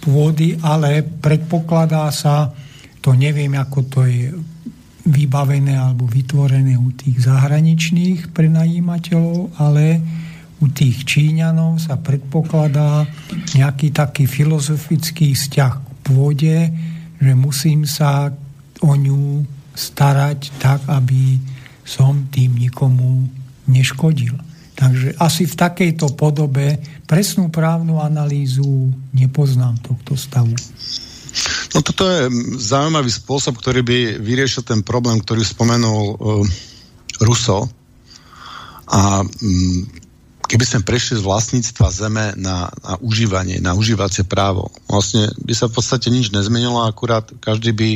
pôdy, 0.00 0.56
ale 0.64 1.04
predpokladá 1.04 2.08
sa, 2.08 2.48
to 3.04 3.12
neviem, 3.12 3.52
ako 3.60 3.78
to 3.84 4.00
je 4.08 4.32
vybavené 5.04 5.76
alebo 5.76 6.08
vytvorené 6.08 6.76
u 6.80 6.92
tých 6.96 7.28
zahraničných 7.28 8.32
prenajímateľov, 8.32 9.60
ale 9.60 10.00
u 10.60 10.66
tých 10.68 11.08
Číňanov 11.08 11.80
sa 11.80 11.96
predpokladá 11.96 13.08
nejaký 13.56 13.96
taký 13.96 14.28
filozofický 14.28 15.32
vzťah 15.32 15.72
k 15.72 15.88
pôde, 16.04 16.56
že 17.16 17.32
musím 17.32 17.88
sa 17.88 18.28
o 18.80 18.92
ňu 18.96 19.44
starať 19.72 20.52
tak, 20.60 20.84
aby 20.88 21.40
som 21.84 22.28
tým 22.28 22.60
nikomu 22.60 23.28
neškodil. 23.68 24.49
Takže 24.80 25.12
asi 25.20 25.44
v 25.44 25.58
takejto 25.60 26.16
podobe 26.16 26.80
presnú 27.04 27.52
právnu 27.52 28.00
analýzu 28.00 28.88
nepoznám 29.12 29.76
tohto 29.84 30.16
stavu. 30.16 30.56
No 31.76 31.84
toto 31.84 32.08
je 32.08 32.32
zaujímavý 32.56 33.12
spôsob, 33.12 33.60
ktorý 33.60 33.84
by 33.84 33.98
vyriešil 34.24 34.64
ten 34.64 34.80
problém, 34.80 35.20
ktorý 35.20 35.44
spomenul 35.44 36.16
uh, 36.16 36.42
Ruso. 37.20 37.68
A 38.88 39.22
um, 39.22 39.84
keby 40.48 40.64
sme 40.66 40.80
prešli 40.82 41.20
z 41.20 41.22
vlastníctva 41.28 41.86
zeme 41.92 42.24
na, 42.40 42.72
na 42.82 42.92
užívanie, 43.04 43.62
na 43.62 43.76
užívacie 43.76 44.26
právo, 44.26 44.72
vlastne 44.90 45.30
by 45.44 45.54
sa 45.54 45.70
v 45.70 45.76
podstate 45.78 46.10
nič 46.10 46.34
nezmenilo, 46.34 46.82
akurát 46.82 47.28
každý 47.38 47.70
by 47.70 47.90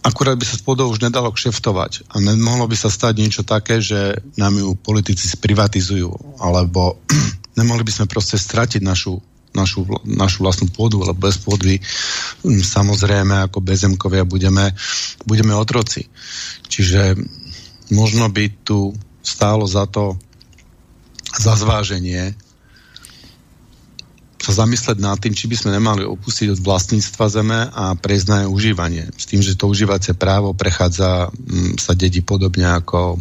akurát 0.00 0.36
by 0.36 0.44
sa 0.48 0.56
s 0.56 0.64
pôdou 0.64 0.88
už 0.88 1.04
nedalo 1.04 1.28
kšeftovať 1.32 2.08
a 2.08 2.20
nemohlo 2.20 2.64
by 2.64 2.76
sa 2.76 2.88
stať 2.88 3.14
niečo 3.20 3.42
také, 3.44 3.84
že 3.84 4.20
nám 4.40 4.56
ju 4.56 4.72
politici 4.76 5.28
sprivatizujú, 5.28 6.40
alebo 6.40 7.00
nemohli 7.60 7.84
by 7.84 7.92
sme 7.92 8.06
proste 8.08 8.40
stratiť 8.40 8.80
našu, 8.80 9.20
našu, 9.52 9.84
našu 10.08 10.40
vlastnú 10.40 10.72
pôdu, 10.72 11.04
lebo 11.04 11.20
bez 11.28 11.36
pôdy 11.40 11.80
hm, 12.44 12.64
samozrejme 12.64 13.48
ako 13.48 13.60
bezemkovia 13.60 14.24
budeme, 14.24 14.72
budeme 15.28 15.52
otroci. 15.52 16.08
Čiže 16.70 17.20
možno 17.92 18.32
by 18.32 18.64
tu 18.64 18.94
stálo 19.20 19.68
za 19.68 19.84
to 19.84 20.16
za 21.30 21.54
zváženie 21.54 22.34
sa 24.40 24.64
zamysleť 24.64 24.96
nad 25.04 25.20
tým, 25.20 25.36
či 25.36 25.44
by 25.52 25.56
sme 25.60 25.70
nemali 25.76 26.00
opustiť 26.08 26.56
od 26.56 26.64
vlastníctva 26.64 27.24
zeme 27.28 27.60
a 27.68 27.92
prejsť 27.92 28.26
na 28.26 28.36
jej 28.42 28.48
užívanie. 28.48 29.04
S 29.12 29.28
tým, 29.28 29.44
že 29.44 29.52
to 29.52 29.68
užívacie 29.68 30.16
právo 30.16 30.56
prechádza, 30.56 31.28
m, 31.28 31.76
sa 31.76 31.92
dedí 31.92 32.24
podobne 32.24 32.64
ako, 32.64 33.20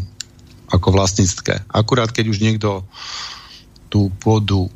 ako 0.71 0.87
vlastníctve. 0.95 1.67
Akurát, 1.75 2.15
keď 2.15 2.25
už 2.31 2.39
niekto 2.39 2.87
tú 3.91 4.07
pôdu 4.23 4.71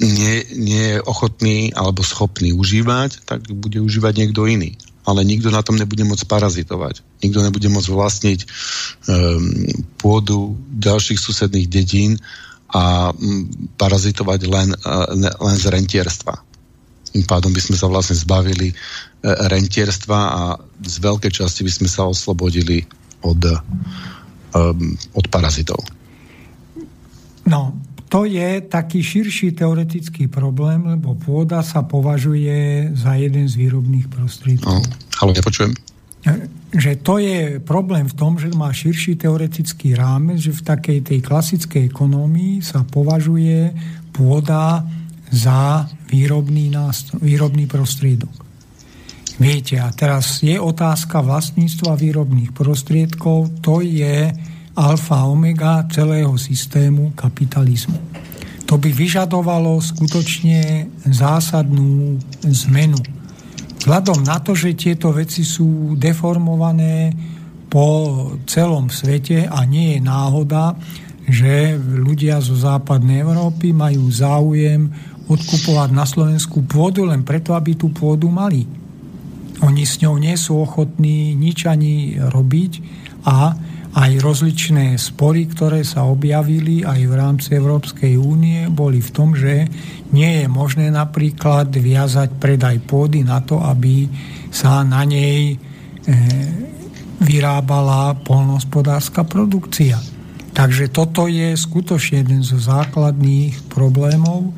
nie, 0.00 0.44
nie 0.56 0.96
je 0.96 0.98
ochotný 1.04 1.72
alebo 1.72 2.04
schopný 2.04 2.52
užívať, 2.52 3.24
tak 3.24 3.48
bude 3.48 3.80
užívať 3.80 4.12
niekto 4.16 4.44
iný. 4.44 4.76
Ale 5.08 5.24
nikto 5.24 5.48
na 5.48 5.64
tom 5.64 5.80
nebude 5.80 6.04
môcť 6.04 6.28
parazitovať. 6.28 7.00
Nikto 7.24 7.40
nebude 7.40 7.68
môcť 7.72 7.88
vlastniť 7.88 8.40
um, 8.44 8.48
pôdu 9.96 10.56
ďalších 10.76 11.16
susedných 11.16 11.68
dedín 11.68 12.20
a 12.70 13.10
parazitovať 13.74 14.40
len, 14.46 14.68
len 15.18 15.56
z 15.58 15.66
rentierstva. 15.66 16.34
Tým 17.10 17.26
pádom 17.26 17.50
by 17.50 17.58
sme 17.58 17.74
sa 17.74 17.90
vlastne 17.90 18.14
zbavili 18.14 18.70
e, 18.70 18.74
rentierstva 19.26 20.18
a 20.30 20.42
z 20.78 20.96
veľkej 21.02 21.32
časti 21.42 21.66
by 21.66 21.72
sme 21.74 21.88
sa 21.90 22.06
oslobodili 22.06 22.86
od, 23.26 23.42
um, 24.54 24.94
od 25.18 25.26
parazitov. 25.26 25.82
No, 27.50 27.74
to 28.06 28.30
je 28.30 28.62
taký 28.62 29.02
širší 29.02 29.58
teoretický 29.58 30.30
problém, 30.30 30.86
lebo 30.86 31.18
pôda 31.18 31.66
sa 31.66 31.82
považuje 31.82 32.94
za 32.94 33.18
jeden 33.18 33.50
z 33.50 33.58
výrobných 33.58 34.06
prostriedkov. 34.06 34.78
No, 34.78 34.86
ale 35.18 35.30
nepočujem 35.34 35.89
že 36.70 37.00
to 37.00 37.18
je 37.18 37.58
problém 37.58 38.06
v 38.06 38.16
tom, 38.16 38.36
že 38.36 38.52
má 38.52 38.70
širší 38.70 39.16
teoretický 39.16 39.96
rámec, 39.96 40.38
že 40.38 40.52
v 40.52 40.66
takej 40.66 40.98
tej 41.02 41.18
klasickej 41.24 41.88
ekonomii 41.88 42.60
sa 42.60 42.84
považuje 42.84 43.72
pôda 44.12 44.84
za 45.32 45.88
výrobný, 46.10 46.70
nástroj, 46.70 47.22
výrobný 47.22 47.64
prostriedok. 47.66 48.34
Viete, 49.40 49.80
a 49.80 49.88
teraz 49.88 50.44
je 50.44 50.60
otázka 50.60 51.24
vlastníctva 51.24 51.96
výrobných 51.96 52.52
prostriedkov, 52.52 53.64
to 53.64 53.80
je 53.80 54.28
alfa 54.76 55.24
omega 55.24 55.88
celého 55.88 56.36
systému 56.36 57.16
kapitalizmu. 57.16 57.96
To 58.68 58.78
by 58.78 58.92
vyžadovalo 58.92 59.80
skutočne 59.82 60.86
zásadnú 61.08 62.20
zmenu 62.46 63.00
Vzhľadom 63.80 64.28
na 64.28 64.36
to, 64.44 64.52
že 64.52 64.76
tieto 64.76 65.08
veci 65.08 65.40
sú 65.40 65.96
deformované 65.96 67.16
po 67.72 67.88
celom 68.44 68.92
svete 68.92 69.48
a 69.48 69.64
nie 69.64 69.96
je 69.96 70.00
náhoda, 70.04 70.76
že 71.24 71.80
ľudia 71.80 72.44
zo 72.44 72.60
západnej 72.60 73.24
Európy 73.24 73.72
majú 73.72 74.04
záujem 74.12 74.84
odkupovať 75.30 75.90
na 75.96 76.04
Slovensku 76.04 76.60
pôdu 76.68 77.08
len 77.08 77.24
preto, 77.24 77.56
aby 77.56 77.72
tú 77.72 77.88
pôdu 77.88 78.28
mali. 78.28 78.68
Oni 79.64 79.88
s 79.88 79.96
ňou 80.04 80.20
nie 80.20 80.36
sú 80.36 80.60
ochotní 80.60 81.32
nič 81.32 81.64
ani 81.64 82.20
robiť 82.20 82.72
a 83.24 83.56
aj 83.90 84.10
rozličné 84.22 84.94
spory, 85.00 85.50
ktoré 85.50 85.82
sa 85.82 86.04
objavili 86.06 86.86
aj 86.86 87.00
v 87.10 87.14
rámci 87.16 87.48
Európskej 87.56 88.14
únie, 88.20 88.68
boli 88.70 89.02
v 89.02 89.10
tom, 89.10 89.32
že 89.34 89.66
nie 90.10 90.42
je 90.42 90.46
možné 90.50 90.90
napríklad 90.90 91.70
viazať 91.70 92.36
predaj 92.38 92.82
pôdy 92.86 93.22
na 93.22 93.42
to, 93.42 93.62
aby 93.62 94.10
sa 94.50 94.82
na 94.82 95.06
nej 95.06 95.54
e, 95.54 95.56
vyrábala 97.22 98.18
polnohospodárska 98.26 99.22
produkcia. 99.28 100.00
Takže 100.50 100.90
toto 100.90 101.30
je 101.30 101.54
skutočne 101.54 102.26
jeden 102.26 102.42
zo 102.42 102.58
základných 102.58 103.70
problémov, 103.70 104.50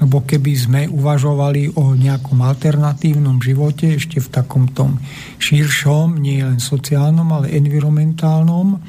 lebo 0.00 0.24
keby 0.24 0.52
sme 0.56 0.80
uvažovali 0.88 1.76
o 1.76 1.92
nejakom 1.92 2.40
alternatívnom 2.40 3.42
živote 3.42 4.00
ešte 4.00 4.22
v 4.22 4.28
takom 4.32 4.64
širšom, 5.36 6.16
nie 6.16 6.40
len 6.40 6.62
sociálnom, 6.62 7.28
ale 7.28 7.52
environmentálnom 7.52 8.80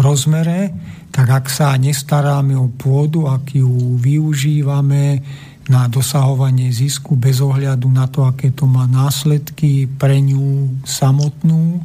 rozmere, 0.00 0.74
tak 1.10 1.26
ak 1.30 1.46
sa 1.50 1.74
nestaráme 1.74 2.54
o 2.54 2.70
pôdu, 2.70 3.26
ak 3.26 3.54
ju 3.54 3.98
využívame 3.98 5.22
na 5.70 5.86
dosahovanie 5.86 6.74
zisku 6.74 7.14
bez 7.14 7.38
ohľadu 7.38 7.86
na 7.86 8.10
to, 8.10 8.26
aké 8.26 8.50
to 8.50 8.66
má 8.66 8.90
následky 8.90 9.86
pre 9.86 10.18
ňu 10.18 10.82
samotnú, 10.82 11.78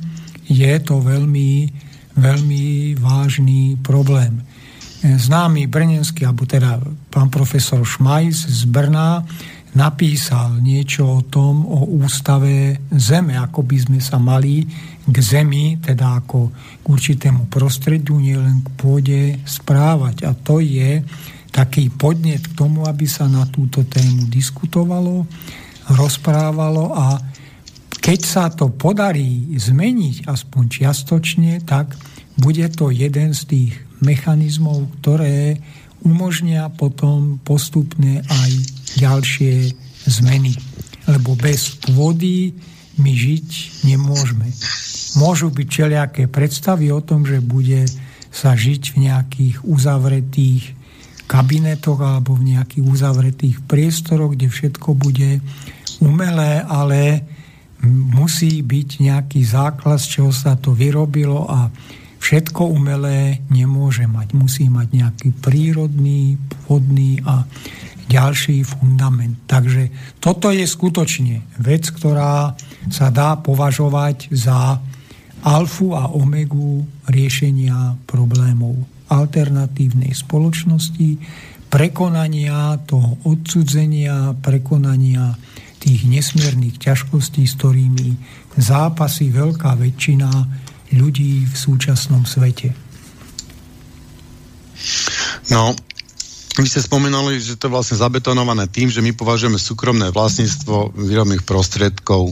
je 0.49 0.73
to 0.81 0.97
veľmi, 1.05 1.69
veľmi 2.17 2.97
vážny 2.97 3.77
problém 3.85 4.41
známy 5.05 5.69
brnenský, 5.69 6.25
alebo 6.25 6.49
teda 6.49 6.81
pán 7.13 7.29
profesor 7.29 7.85
Šmajs 7.85 8.49
z 8.49 8.61
Brna 8.65 9.21
napísal 9.75 10.63
niečo 10.63 11.19
o 11.19 11.21
tom, 11.21 11.67
o 11.67 11.85
ústave 11.99 12.79
Zeme, 12.95 13.37
ako 13.37 13.61
by 13.61 13.77
sme 13.77 13.99
sa 14.01 14.17
mali 14.17 14.65
k 15.05 15.15
Zemi, 15.21 15.77
teda 15.77 16.25
ako 16.25 16.49
k 16.81 16.85
určitému 16.89 17.51
prostrediu, 17.51 18.17
nielen 18.17 18.65
k 18.65 18.67
pôde 18.79 19.21
správať. 19.45 20.25
A 20.25 20.31
to 20.33 20.63
je 20.63 21.03
taký 21.55 21.87
podnet 21.87 22.43
k 22.43 22.57
tomu, 22.59 22.83
aby 22.83 23.07
sa 23.07 23.31
na 23.31 23.47
túto 23.47 23.87
tému 23.87 24.27
diskutovalo, 24.27 25.23
rozprávalo 25.95 26.91
a 26.91 27.15
keď 28.03 28.19
sa 28.21 28.51
to 28.51 28.75
podarí 28.75 29.55
zmeniť 29.55 30.27
aspoň 30.27 30.63
čiastočne, 30.67 31.63
tak 31.63 31.95
bude 32.35 32.67
to 32.75 32.91
jeden 32.91 33.31
z 33.31 33.41
tých 33.47 33.71
mechanizmov, 34.03 34.91
ktoré 34.99 35.63
umožnia 36.03 36.67
potom 36.69 37.39
postupne 37.41 38.19
aj 38.21 38.51
ďalšie 38.99 39.73
zmeny. 40.05 40.53
Lebo 41.07 41.39
bez 41.39 41.79
pôdy 41.81 42.51
my 42.99 43.09
žiť 43.15 43.81
nemôžeme. 43.87 44.51
Môžu 45.15 45.49
byť 45.49 45.67
všelijaké 45.71 46.23
predstavy 46.27 46.91
o 46.91 46.99
tom, 46.99 47.23
že 47.23 47.39
bude 47.39 47.87
sa 48.29 48.51
žiť 48.53 48.83
v 48.93 48.97
nejakých 49.07 49.55
uzavretých 49.63 50.74
kabinetoch 51.25 51.99
alebo 52.01 52.37
v 52.37 52.55
nejakých 52.55 52.85
uzavretých 52.85 53.57
priestoroch, 53.65 54.37
kde 54.37 54.47
všetko 54.49 54.93
bude 54.93 55.41
umelé, 56.01 56.61
ale 56.65 57.25
musí 57.89 58.61
byť 58.65 58.89
nejaký 59.01 59.41
základ, 59.45 60.01
z 60.01 60.19
čoho 60.19 60.31
sa 60.33 60.57
to 60.57 60.73
vyrobilo 60.73 61.45
a 61.45 61.69
všetko 62.21 62.73
umelé 62.73 63.45
nemôže 63.53 64.09
mať. 64.09 64.33
Musí 64.33 64.65
mať 64.69 64.87
nejaký 64.89 65.29
prírodný, 65.37 66.41
pôvodný 66.65 67.21
a 67.25 67.45
ďalší 68.05 68.65
fundament. 68.65 69.37
Takže 69.49 69.89
toto 70.21 70.53
je 70.53 70.65
skutočne 70.65 71.41
vec, 71.61 71.89
ktorá 71.89 72.53
sa 72.89 73.09
dá 73.09 73.37
považovať 73.37 74.29
za 74.29 74.77
alfu 75.45 75.93
a 75.93 76.09
omegu 76.09 76.85
riešenia 77.05 77.97
problémov 78.09 78.94
alternatívnej 79.09 80.13
spoločnosti, 80.13 81.19
prekonania 81.69 82.79
toho 82.85 83.19
odsudzenia, 83.25 84.37
prekonania 84.39 85.35
tých 85.81 86.07
nesmiernych 86.09 86.81
ťažkostí, 86.81 87.45
s 87.45 87.57
ktorými 87.59 88.09
zápasy 88.57 89.29
veľká 89.29 89.77
väčšina 89.77 90.29
ľudí 90.95 91.45
v 91.45 91.55
súčasnom 91.55 92.23
svete? 92.25 92.73
No, 95.51 95.77
vy 96.55 96.65
ste 96.71 96.81
spomenuli, 96.81 97.37
že 97.37 97.59
to 97.59 97.67
je 97.67 97.75
vlastne 97.75 97.99
zabetonované 97.99 98.65
tým, 98.71 98.87
že 98.87 99.03
my 99.03 99.11
považujeme 99.11 99.59
súkromné 99.59 100.09
vlastníctvo 100.09 100.95
výrobných 100.95 101.43
prostriedkov 101.43 102.31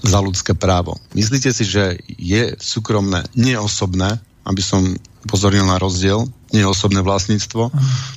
za 0.00 0.18
ľudské 0.22 0.56
právo. 0.56 0.96
Myslíte 1.12 1.50
si, 1.52 1.68
že 1.68 2.00
je 2.06 2.56
súkromné, 2.56 3.26
neosobné, 3.36 4.22
aby 4.48 4.62
som 4.64 4.96
pozornil 5.28 5.68
na 5.68 5.76
rozdiel, 5.76 6.24
neosobné 6.56 7.04
vlastníctvo. 7.04 7.68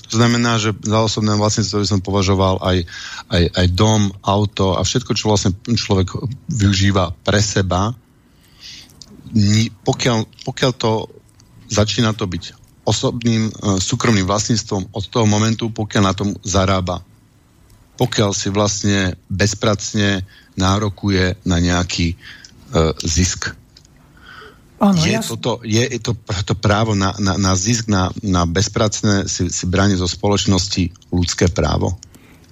To 0.07 0.13
znamená, 0.15 0.55
že 0.55 0.71
za 0.79 1.03
osobné 1.03 1.35
vlastníctvo 1.35 1.83
by 1.83 1.87
som 1.91 1.99
považoval 1.99 2.63
aj, 2.63 2.87
aj, 3.27 3.43
aj 3.51 3.67
dom, 3.75 4.15
auto 4.23 4.79
a 4.79 4.81
všetko, 4.87 5.11
čo 5.11 5.27
vlastne 5.27 5.51
človek 5.67 6.15
využíva 6.47 7.11
pre 7.27 7.43
seba, 7.43 7.91
pokiaľ, 9.83 10.17
pokiaľ 10.47 10.71
to 10.75 10.91
začína 11.71 12.15
to 12.15 12.27
byť 12.27 12.43
osobným 12.83 13.47
e, 13.47 13.51
súkromným 13.79 14.27
vlastníctvom 14.27 14.91
od 14.91 15.03
toho 15.07 15.23
momentu, 15.29 15.71
pokiaľ 15.71 16.03
na 16.03 16.15
tom 16.17 16.35
zarába. 16.43 16.99
Pokiaľ 17.95 18.31
si 18.33 18.49
vlastne 18.49 19.15
bezpracne 19.29 20.25
nárokuje 20.57 21.39
na 21.47 21.61
nejaký 21.61 22.11
e, 22.11 22.15
zisk. 23.05 23.55
Ano, 24.81 24.97
je, 24.97 25.13
ja... 25.13 25.21
toto, 25.21 25.61
je 25.61 25.85
to, 26.01 26.17
to 26.17 26.57
právo 26.57 26.97
na, 26.97 27.13
na, 27.21 27.37
na 27.37 27.53
zisk, 27.53 27.85
na, 27.85 28.09
na 28.25 28.49
bezpracné 28.49 29.29
si, 29.29 29.45
si 29.53 29.65
brániť 29.69 30.01
zo 30.01 30.09
spoločnosti 30.09 31.13
ľudské 31.13 31.53
právo? 31.53 32.01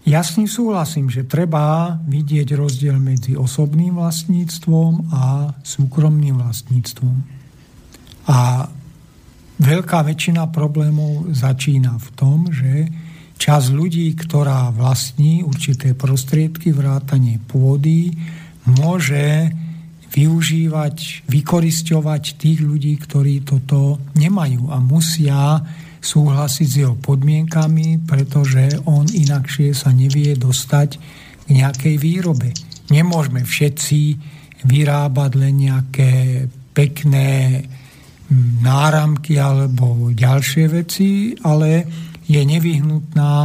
Ja 0.05 0.21
s 0.21 0.37
ním 0.37 0.45
súhlasím, 0.45 1.09
že 1.09 1.25
treba 1.25 1.97
vidieť 2.05 2.53
rozdiel 2.53 3.01
medzi 3.01 3.33
osobným 3.33 3.97
vlastníctvom 3.97 5.09
a 5.09 5.53
súkromným 5.65 6.37
vlastníctvom. 6.37 7.15
A 8.29 8.69
veľká 9.57 9.99
väčšina 10.05 10.53
problémov 10.53 11.33
začína 11.33 11.97
v 11.97 12.09
tom, 12.13 12.53
že 12.53 12.93
časť 13.41 13.67
ľudí, 13.73 14.13
ktorá 14.13 14.69
vlastní 14.69 15.41
určité 15.41 15.97
prostriedky, 15.97 16.77
vrátanie 16.77 17.41
pôdy, 17.49 18.13
môže 18.69 19.49
využívať, 20.19 21.23
vykorisťovať 21.31 22.23
tých 22.35 22.59
ľudí, 22.59 22.99
ktorí 22.99 23.47
toto 23.47 24.03
nemajú 24.19 24.67
a 24.67 24.83
musia 24.83 25.63
súhlasiť 26.03 26.67
s 26.67 26.75
jeho 26.83 26.95
podmienkami, 26.99 28.03
pretože 28.03 28.83
on 28.83 29.07
inakšie 29.07 29.71
sa 29.71 29.95
nevie 29.95 30.35
dostať 30.35 30.89
k 31.47 31.47
nejakej 31.55 31.95
výrobe. 31.95 32.51
Nemôžeme 32.91 33.47
všetci 33.47 33.99
vyrábať 34.67 35.31
len 35.39 35.55
nejaké 35.55 36.11
pekné 36.75 37.63
náramky 38.59 39.39
alebo 39.39 40.11
ďalšie 40.11 40.65
veci, 40.67 41.31
ale 41.43 41.87
je 42.27 42.39
nevyhnutná 42.43 43.35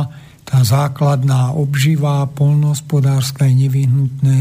tá 0.44 0.60
základná 0.60 1.56
obživa 1.56 2.28
polnohospodárska, 2.28 3.48
je 3.48 3.64
nevyhnutné 3.66 4.40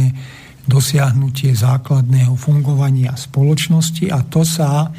dosiahnutie 0.64 1.52
základného 1.52 2.40
fungovania 2.40 3.14
spoločnosti 3.20 4.08
a 4.12 4.24
to 4.24 4.48
sa 4.48 4.92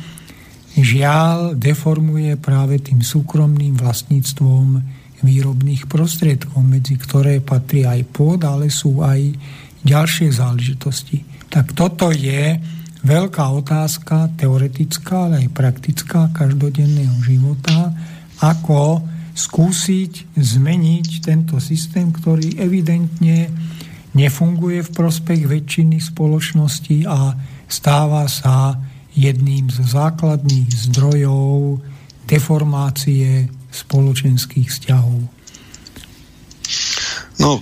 žiaľ 0.75 1.55
deformuje 1.55 2.37
práve 2.37 2.83
tým 2.83 3.01
súkromným 3.01 3.79
vlastníctvom 3.79 4.83
výrobných 5.25 5.89
prostriedkov, 5.89 6.61
medzi 6.61 7.01
ktoré 7.01 7.41
patrí 7.41 7.89
aj 7.89 8.05
pôd, 8.13 8.45
ale 8.45 8.69
sú 8.69 9.01
aj 9.01 9.33
ďalšie 9.81 10.29
záležitosti. 10.35 11.25
Tak 11.49 11.73
toto 11.73 12.13
je 12.13 12.61
veľká 13.05 13.45
otázka, 13.57 14.37
teoretická, 14.37 15.29
ale 15.29 15.49
aj 15.49 15.57
praktická 15.57 16.29
každodenného 16.33 17.17
života, 17.25 17.93
ako 18.45 19.01
skúsiť 19.35 20.37
zmeniť 20.37 21.09
tento 21.25 21.57
systém, 21.59 22.13
ktorý 22.13 22.61
evidentne 22.61 23.51
nefunguje 24.15 24.87
v 24.87 24.95
prospech 24.95 25.43
väčšiny 25.47 25.99
spoločnosti 25.99 27.07
a 27.11 27.35
stáva 27.67 28.31
sa 28.31 28.79
jedným 29.15 29.71
z 29.71 29.79
základných 29.83 30.71
zdrojov 30.91 31.83
deformácie 32.27 33.51
spoločenských 33.71 34.67
vzťahov. 34.71 35.19
No, 37.43 37.61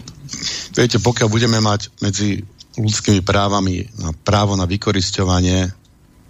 viete, 0.77 1.01
pokiaľ 1.01 1.29
budeme 1.29 1.59
mať 1.61 1.89
medzi 2.05 2.45
ľudskými 2.77 3.21
právami 3.21 3.89
právo 4.25 4.57
na 4.57 4.65
vykoristovanie 4.65 5.73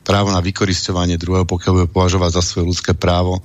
právo 0.03 0.35
na 0.35 0.43
vykoristovanie 0.43 1.15
druhého, 1.15 1.47
pokiaľ 1.47 1.73
bude 1.79 1.89
považovať 1.95 2.31
za 2.35 2.43
svoje 2.43 2.75
ľudské 2.75 2.91
právo. 2.91 3.39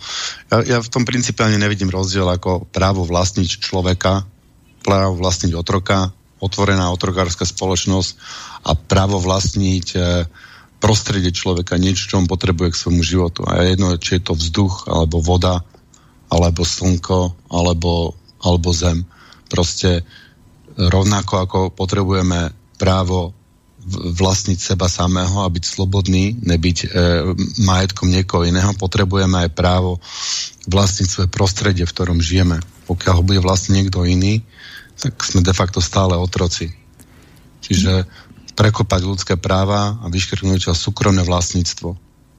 Ja, 0.49 0.65
ja 0.65 0.77
v 0.81 0.89
tom 0.89 1.05
principiálne 1.05 1.61
nevidím 1.61 1.93
rozdiel 1.93 2.25
ako 2.25 2.65
právo 2.73 3.05
vlastniť 3.05 3.61
človeka, 3.61 4.25
právo 4.81 5.21
vlastniť 5.21 5.53
otroka, 5.53 6.16
otvorená 6.37 6.93
otrokárska 6.93 7.45
spoločnosť 7.45 8.11
a 8.65 8.77
právo 8.77 9.17
vlastniť 9.17 9.87
e, 9.93 9.99
prostredie 10.77 11.33
človeka, 11.33 11.81
niečo, 11.81 12.09
čo 12.09 12.15
on 12.21 12.29
potrebuje 12.29 12.73
k 12.73 12.79
svojmu 12.79 13.03
životu. 13.03 13.41
A 13.49 13.65
jedno, 13.65 13.97
či 13.97 14.21
je 14.21 14.25
to 14.29 14.33
vzduch, 14.37 14.85
alebo 14.85 15.17
voda, 15.21 15.65
alebo 16.29 16.61
slnko, 16.61 17.49
alebo, 17.49 18.13
alebo 18.43 18.69
zem. 18.75 19.09
Proste 19.49 20.05
rovnako 20.77 21.33
ako 21.41 21.59
potrebujeme 21.73 22.53
právo 22.77 23.33
vlastniť 23.95 24.59
seba 24.59 24.91
samého 24.91 25.41
a 25.41 25.49
byť 25.49 25.63
slobodný, 25.63 26.35
nebyť 26.43 26.77
e, 26.83 26.87
majetkom 27.63 28.11
niekoho 28.11 28.43
iného, 28.43 28.75
potrebujeme 28.75 29.47
aj 29.47 29.55
právo 29.55 30.03
vlastniť 30.67 31.07
svoje 31.07 31.29
prostredie, 31.31 31.87
v 31.87 31.95
ktorom 31.95 32.19
žijeme. 32.19 32.59
Pokiaľ 32.85 33.13
ho 33.15 33.23
bude 33.23 33.39
vlastniť 33.39 33.73
niekto 33.73 34.03
iný, 34.03 34.43
tak 34.97 35.13
sme 35.21 35.45
de 35.45 35.53
facto 35.53 35.77
stále 35.79 36.17
otroci. 36.17 36.73
Čiže 37.61 38.05
prekopať 38.57 39.01
ľudské 39.05 39.33
práva 39.37 40.01
a 40.01 40.05
vyškrtnúť 40.09 40.73
súkromné 40.73 41.21
vlastníctvo. 41.21 41.93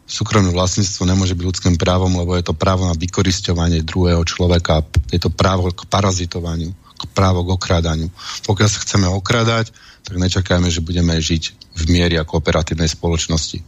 Súkromné 0.08 0.50
vlastníctvo 0.50 1.06
nemôže 1.06 1.38
byť 1.38 1.46
ľudským 1.46 1.76
právom, 1.78 2.10
lebo 2.18 2.34
je 2.34 2.42
to 2.42 2.56
právo 2.56 2.90
na 2.90 2.96
vykoristovanie 2.98 3.86
druhého 3.86 4.24
človeka, 4.26 4.82
je 5.14 5.20
to 5.20 5.30
právo 5.30 5.70
k 5.70 5.86
parazitovaniu, 5.86 6.74
k 6.74 7.02
právo 7.14 7.46
k 7.46 7.54
okrádaniu. 7.54 8.08
Pokiaľ 8.42 8.68
sa 8.72 8.82
chceme 8.82 9.06
okradať, 9.06 9.70
tak 10.02 10.14
nečakajme, 10.16 10.66
že 10.72 10.82
budeme 10.82 11.14
žiť 11.14 11.76
v 11.76 11.84
miery 11.92 12.18
a 12.18 12.26
kooperatívnej 12.26 12.88
spoločnosti. 12.88 13.62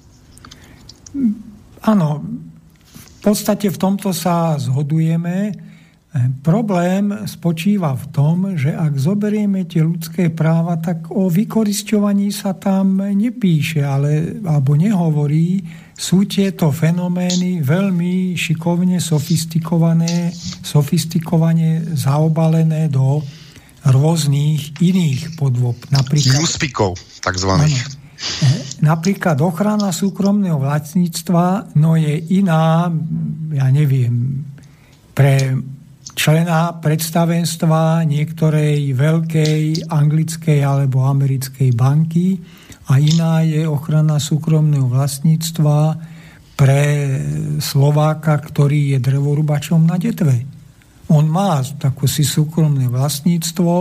Áno, 1.87 2.25
v 2.91 3.21
podstate 3.21 3.69
v 3.69 3.79
tomto 3.79 4.17
sa 4.17 4.57
zhodujeme. 4.57 5.70
Problém 6.43 7.23
spočíva 7.31 7.95
v 7.95 8.07
tom, 8.11 8.37
že 8.59 8.75
ak 8.75 8.99
zoberieme 8.99 9.63
tie 9.63 9.87
ľudské 9.87 10.27
práva, 10.35 10.75
tak 10.83 11.07
o 11.15 11.31
vykoristovaní 11.31 12.35
sa 12.35 12.59
tam 12.59 12.99
nepíše, 12.99 13.87
ale, 13.87 14.43
alebo 14.43 14.75
nehovorí. 14.75 15.63
Sú 15.95 16.27
tieto 16.27 16.75
fenomény 16.75 17.63
veľmi 17.63 18.35
šikovne 18.35 18.99
sofistikované, 18.99 20.35
sofistikovane 20.67 21.95
zaobalené 21.95 22.91
do 22.91 23.23
rôznych 23.87 24.83
iných 24.83 25.39
podôb. 25.39 25.79
Napríklad, 25.95 26.43
takzvaných. 27.23 27.87
Napríklad 28.83 29.39
ochrana 29.47 29.95
súkromného 29.95 30.59
vlastníctva 30.59 31.71
no 31.79 31.95
je 31.95 32.19
iná, 32.35 32.91
ja 33.55 33.67
neviem, 33.71 34.43
pre 35.15 35.55
člena 36.15 36.77
predstavenstva 36.79 38.03
niektorej 38.07 38.93
veľkej 38.95 39.89
anglickej 39.89 40.59
alebo 40.63 41.07
americkej 41.07 41.71
banky 41.75 42.39
a 42.91 42.99
iná 42.99 43.47
je 43.47 43.63
ochrana 43.67 44.19
súkromného 44.19 44.91
vlastníctva 44.91 45.97
pre 46.59 46.83
Slováka, 47.63 48.37
ktorý 48.37 48.97
je 48.97 48.99
drevorubačom 49.01 49.81
na 49.87 49.97
Detve. 49.97 50.45
On 51.11 51.27
má 51.27 51.59
takú 51.81 52.07
si 52.07 52.23
súkromné 52.23 52.87
vlastníctvo, 52.87 53.73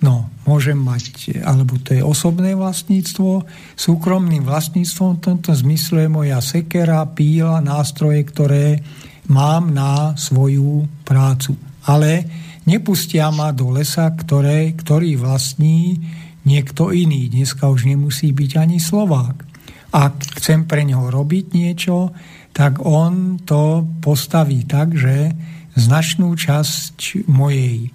no, 0.00 0.14
môžem 0.48 0.80
mať, 0.80 1.36
alebo 1.44 1.76
to 1.76 1.92
je 1.92 2.00
osobné 2.00 2.56
vlastníctvo, 2.56 3.44
súkromným 3.76 4.48
vlastníctvom 4.48 5.20
v 5.20 5.24
tomto 5.26 5.52
zmysle 5.52 6.08
je 6.08 6.14
moja 6.14 6.40
sekera, 6.40 7.04
píla, 7.04 7.60
nástroje, 7.60 8.24
ktoré 8.24 8.80
mám 9.28 9.68
na 9.76 10.16
svoju 10.16 10.88
prácu 11.04 11.69
ale 11.86 12.26
nepustia 12.68 13.32
ma 13.32 13.54
do 13.54 13.72
lesa, 13.72 14.10
ktoré, 14.10 14.72
ktorý 14.76 15.16
vlastní 15.16 16.00
niekto 16.44 16.90
iný. 16.90 17.28
Dneska 17.28 17.68
už 17.68 17.88
nemusí 17.88 18.32
byť 18.32 18.50
ani 18.56 18.78
Slovák. 18.80 19.44
Ak 19.90 20.38
chcem 20.38 20.64
pre 20.64 20.86
neho 20.86 21.10
robiť 21.10 21.52
niečo, 21.52 22.14
tak 22.54 22.82
on 22.82 23.38
to 23.42 23.86
postaví 24.02 24.66
tak, 24.66 24.94
že 24.94 25.34
značnú 25.74 26.34
časť 26.34 27.26
mojej 27.30 27.90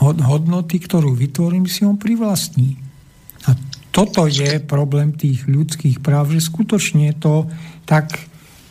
hodnoty, 0.00 0.76
ktorú 0.78 1.12
vytvorím, 1.12 1.66
si 1.66 1.84
on 1.84 1.98
privlastní. 1.98 2.78
A 3.50 3.56
toto 3.90 4.30
je 4.30 4.62
problém 4.62 5.12
tých 5.16 5.48
ľudských 5.48 5.98
práv, 5.98 6.30
že 6.32 6.44
skutočne 6.44 7.18
to 7.18 7.50
tak 7.88 8.14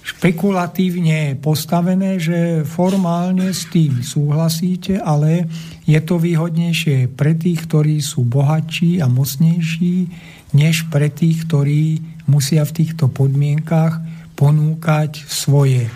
špekulatívne 0.08 1.36
postavené, 1.36 2.16
že 2.16 2.64
formálne 2.64 3.52
s 3.52 3.68
tým 3.68 4.00
súhlasíte, 4.00 5.04
ale 5.04 5.52
je 5.84 6.00
to 6.00 6.16
výhodnejšie 6.16 7.12
pre 7.12 7.36
tých, 7.36 7.68
ktorí 7.68 8.00
sú 8.00 8.24
bohatší 8.24 9.04
a 9.04 9.12
mocnejší, 9.12 10.08
než 10.56 10.88
pre 10.88 11.12
tých, 11.12 11.44
ktorí 11.44 12.00
musia 12.32 12.64
v 12.64 12.76
týchto 12.84 13.12
podmienkach 13.12 14.00
ponúkať 14.40 15.28
svoje 15.28 15.88
e, 15.88 15.92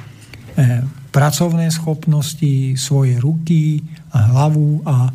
pracovné 1.16 1.72
schopnosti, 1.72 2.76
svoje 2.76 3.16
ruky 3.16 3.80
a 4.12 4.28
hlavu 4.28 4.84
a 4.84 5.08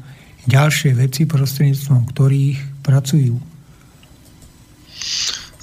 ďalšie 0.49 0.97
veci, 0.97 1.29
prostredníctvom 1.29 2.09
ktorých 2.17 2.81
pracujú. 2.81 3.37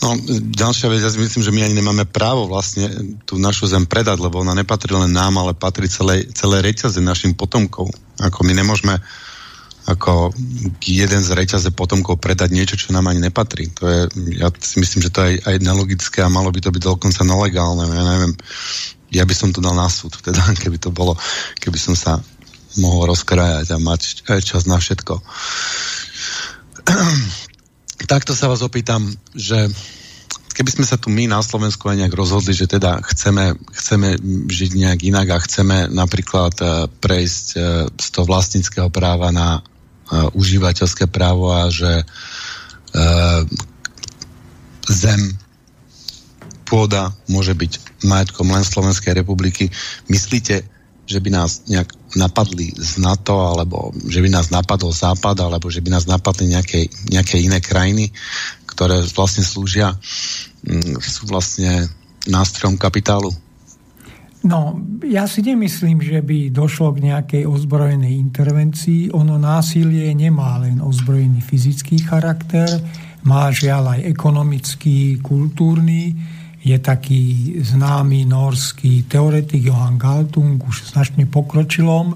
No, 0.03 0.19
ďalšia 0.51 0.91
vec, 0.91 0.99
ja 0.99 1.07
si 1.07 1.15
myslím, 1.15 1.47
že 1.47 1.55
my 1.55 1.63
ani 1.63 1.79
nemáme 1.79 2.03
právo 2.03 2.51
vlastne 2.51 2.91
tú 3.23 3.39
našu 3.39 3.71
zem 3.71 3.87
predať, 3.87 4.19
lebo 4.19 4.43
ona 4.43 4.51
nepatrí 4.51 4.91
len 4.91 5.15
nám, 5.15 5.39
ale 5.39 5.55
patrí 5.55 5.87
celé, 5.87 6.27
celé 6.35 6.59
reťaze 6.59 6.99
našim 6.99 7.31
potomkom. 7.31 7.87
Ako 8.19 8.43
my 8.43 8.51
nemôžeme 8.51 8.99
ako 9.87 10.35
jeden 10.83 11.23
z 11.23 11.31
reťaze 11.31 11.71
potomkov 11.71 12.19
predať 12.19 12.51
niečo, 12.51 12.75
čo 12.75 12.91
nám 12.91 13.07
ani 13.07 13.23
nepatrí. 13.23 13.71
To 13.79 13.83
je, 13.87 13.99
ja 14.43 14.51
si 14.59 14.83
myslím, 14.83 15.07
že 15.07 15.11
to 15.11 15.23
je 15.23 15.39
aj 15.39 15.63
nelogické 15.63 16.19
a 16.19 16.31
malo 16.31 16.51
by 16.51 16.59
to 16.59 16.71
byť 16.71 16.83
dokonca 16.83 17.23
nelegálne. 17.23 17.87
Ja 17.87 18.03
neviem, 18.03 18.35
ja 19.07 19.23
by 19.23 19.35
som 19.35 19.55
to 19.55 19.63
dal 19.63 19.75
na 19.75 19.87
súd, 19.87 20.19
teda, 20.19 20.43
keby 20.63 20.83
to 20.83 20.91
bolo, 20.91 21.15
keby 21.63 21.79
som 21.79 21.95
sa 21.95 22.19
mohol 22.75 23.07
rozkrajať 23.07 23.71
a 23.71 23.77
mať 23.79 24.01
čas 24.43 24.67
na 24.67 24.81
všetko 24.81 25.21
takto 28.09 28.33
sa 28.33 28.49
vás 28.49 28.61
opýtam, 28.65 29.05
že 29.33 29.69
keby 30.53 30.69
sme 30.69 30.85
sa 30.85 31.01
tu 31.01 31.09
my 31.09 31.25
na 31.25 31.41
Slovensku 31.41 31.89
aj 31.89 32.05
nejak 32.05 32.13
rozhodli, 32.13 32.53
že 32.53 32.69
teda 32.69 33.01
chceme, 33.09 33.57
chceme 33.73 34.17
žiť 34.49 34.71
nejak 34.77 34.99
inak 35.05 35.27
a 35.33 35.43
chceme 35.43 35.89
napríklad 35.89 36.53
uh, 36.61 36.85
prejsť 37.01 37.47
uh, 37.57 37.89
z 37.89 38.07
toho 38.13 38.25
vlastníckého 38.29 38.89
práva 38.93 39.33
na 39.33 39.59
uh, 39.59 40.29
užívateľské 40.37 41.09
právo 41.09 41.49
a 41.49 41.69
že 41.73 42.05
zem, 44.85 45.33
pôda 46.69 47.09
môže 47.25 47.57
byť 47.57 48.05
majetkom 48.05 48.53
len 48.53 48.61
Slovenskej 48.61 49.17
republiky. 49.17 49.73
Myslíte, 50.09 50.61
že 51.13 51.21
by 51.21 51.29
nás 51.29 51.69
nejak 51.69 51.93
napadli 52.17 52.73
z 52.73 52.97
NATO, 52.97 53.37
alebo 53.53 53.93
že 54.09 54.17
by 54.17 54.29
nás 54.33 54.49
napadol 54.49 54.89
Západ, 54.89 55.37
alebo 55.45 55.69
že 55.69 55.85
by 55.85 55.93
nás 55.93 56.09
napadli 56.09 56.49
nejaké, 56.49 56.89
nejaké 57.13 57.37
iné 57.37 57.61
krajiny, 57.61 58.09
ktoré 58.65 59.05
vlastne 59.13 59.45
slúžia, 59.45 59.93
mm, 60.65 60.97
sú 60.97 61.29
vlastne 61.29 61.85
nástrojom 62.25 62.81
kapitálu? 62.81 63.29
No, 64.43 64.75
ja 65.07 65.23
si 65.23 65.39
nemyslím, 65.39 66.03
že 66.03 66.19
by 66.19 66.51
došlo 66.51 66.91
k 66.99 67.07
nejakej 67.07 67.43
ozbrojenej 67.47 68.19
intervencii. 68.19 69.15
Ono 69.15 69.39
násilie 69.39 70.11
nemá 70.11 70.59
len 70.59 70.83
ozbrojený 70.83 71.39
fyzický 71.39 72.03
charakter, 72.03 72.67
má 73.23 73.47
žiaľ 73.55 73.95
aj 73.95 73.99
ekonomický, 74.03 75.23
kultúrny. 75.23 76.11
Je 76.63 76.79
taký 76.79 77.59
známy 77.59 78.23
norský 78.23 79.03
teoretik 79.03 79.67
Johan 79.67 79.99
Galtung 79.99 80.63
už 80.63 80.95
značne 80.95 81.27
pokročilom 81.27 82.15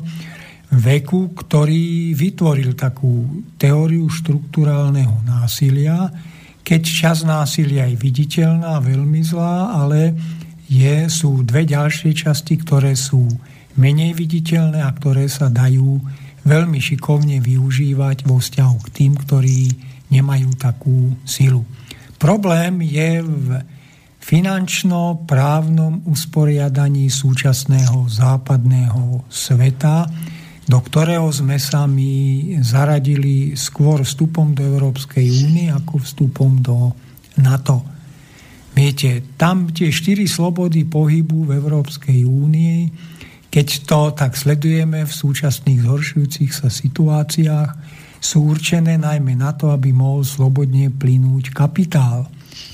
veku, 0.72 1.36
ktorý 1.36 2.15
vytvoril 2.15 2.76
takú 2.76 3.44
teóriu 3.60 4.07
štruktúrálneho 4.07 5.19
násilia, 5.28 6.11
keď 6.64 6.82
čas 6.84 7.18
násilia 7.24 7.88
je 7.88 7.95
viditeľná, 7.95 8.84
veľmi 8.84 9.24
zlá, 9.24 9.72
ale 9.84 10.11
je, 10.68 11.07
sú 11.07 11.48
dve 11.48 11.64
ďalšie 11.64 12.11
časti, 12.11 12.60
ktoré 12.60 12.91
sú 12.91 13.24
menej 13.80 14.11
viditeľné 14.11 14.84
a 14.84 14.91
ktoré 14.91 15.32
sa 15.32 15.48
dajú 15.48 16.03
veľmi 16.44 16.80
šikovne 16.80 17.40
využívať 17.40 18.28
vo 18.28 18.44
vzťahu 18.44 18.76
k 18.84 18.88
tým, 18.91 19.14
ktorí 19.15 19.60
nemajú 20.11 20.49
takú 20.60 21.15
silu. 21.24 21.64
Problém 22.19 22.84
je 22.84 23.24
v 23.24 23.48
finančno-právnom 24.27 26.03
usporiadaní 26.03 27.07
súčasného 27.07 28.11
západného 28.11 29.23
sveta, 29.31 30.03
do 30.67 30.83
ktorého 30.83 31.31
sme 31.31 31.55
sa 31.55 31.87
my 31.87 32.11
zaradili 32.59 33.55
skôr 33.55 34.03
vstupom 34.03 34.51
do 34.51 34.67
Európskej 34.67 35.47
únie 35.47 35.71
ako 35.71 36.03
vstupom 36.03 36.59
do 36.59 36.91
NATO. 37.39 37.87
Viete, 38.75 39.31
tam 39.39 39.71
tie 39.71 39.95
štyri 39.95 40.27
slobody 40.27 40.83
pohybu 40.83 41.47
v 41.47 41.55
Európskej 41.55 42.27
únii, 42.27 42.77
keď 43.47 43.67
to 43.87 44.11
tak 44.11 44.35
sledujeme 44.35 45.07
v 45.07 45.11
súčasných 45.23 45.87
zhoršujúcich 45.87 46.51
sa 46.51 46.67
situáciách, 46.67 47.69
sú 48.19 48.51
určené 48.51 48.99
najmä 48.99 49.39
na 49.39 49.55
to, 49.55 49.71
aby 49.71 49.95
mohol 49.95 50.27
slobodne 50.27 50.91
plynúť 50.91 51.55
kapitál. 51.55 52.27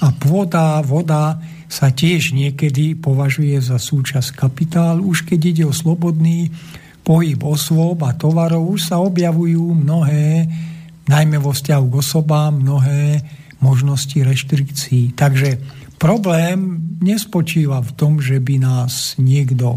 A 0.03 0.11
pôda, 0.11 0.83
voda 0.83 1.39
sa 1.71 1.89
tiež 1.89 2.37
niekedy 2.37 2.93
považuje 2.93 3.57
za 3.57 3.81
súčasť 3.81 4.35
kapitálu, 4.37 5.09
už 5.09 5.25
keď 5.25 5.39
ide 5.41 5.63
o 5.65 5.73
slobodný 5.73 6.53
pohyb 7.01 7.39
osôb 7.43 8.05
a 8.05 8.15
tovarov 8.15 8.77
už 8.77 8.93
sa 8.93 9.01
objavujú 9.01 9.75
mnohé, 9.75 10.47
najmä 11.09 11.41
vo 11.41 11.51
vzťahu 11.51 11.85
k 11.89 11.95
osobám, 11.99 12.61
mnohé 12.61 13.25
možnosti 13.59 14.15
reštrikcií. 14.15 15.15
Takže 15.15 15.59
problém 15.99 16.83
nespočíva 16.99 17.79
v 17.79 17.91
tom, 17.95 18.19
že 18.19 18.39
by 18.39 18.59
nás 18.59 19.15
niekto 19.19 19.75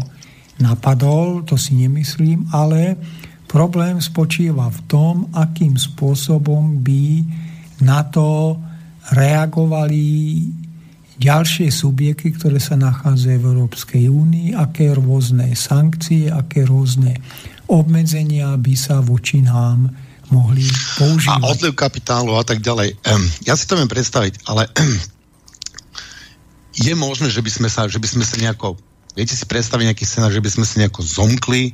napadol, 0.59 1.43
to 1.47 1.55
si 1.55 1.75
nemyslím, 1.75 2.51
ale 2.51 2.99
problém 3.47 4.03
spočíva 4.03 4.67
v 4.67 4.79
tom, 4.91 5.13
akým 5.31 5.79
spôsobom 5.79 6.83
by 6.83 7.23
na 7.83 8.03
to 8.07 8.59
reagovali 9.13 10.03
ďalšie 11.17 11.73
subjekty, 11.73 12.35
ktoré 12.37 12.61
sa 12.61 12.77
nachádzajú 12.77 13.37
v 13.41 13.49
Európskej 13.57 14.03
únii, 14.05 14.53
aké 14.53 14.93
rôzne 14.93 15.49
sankcie, 15.57 16.29
aké 16.29 16.61
rôzne 16.67 17.17
obmedzenia 17.67 18.53
by 18.55 18.73
sa 18.77 19.01
voči 19.01 19.41
nám 19.41 19.89
mohli 20.29 20.67
používať. 20.99 21.41
A 21.41 21.49
odliv 21.49 21.73
kapitálu 21.73 22.35
a 22.37 22.43
tak 22.43 22.59
ďalej. 22.61 22.99
Ja 23.47 23.55
si 23.55 23.65
to 23.65 23.79
viem 23.79 23.89
predstaviť, 23.89 24.45
ale 24.45 24.69
je 26.77 26.93
možné, 26.93 27.31
že 27.33 27.41
by 27.41 27.51
sme 27.51 27.69
sa, 27.71 27.89
že 27.89 27.97
by 27.97 28.07
sme 28.07 28.23
sa 28.27 28.35
nejako, 28.37 28.77
viete 29.17 29.33
si 29.33 29.47
predstaviť 29.47 29.89
nejaký 29.89 30.05
scenár, 30.05 30.29
že 30.29 30.43
by 30.43 30.49
sme 30.51 30.65
sa 30.67 30.75
nejako 30.83 31.01
zomkli 31.01 31.73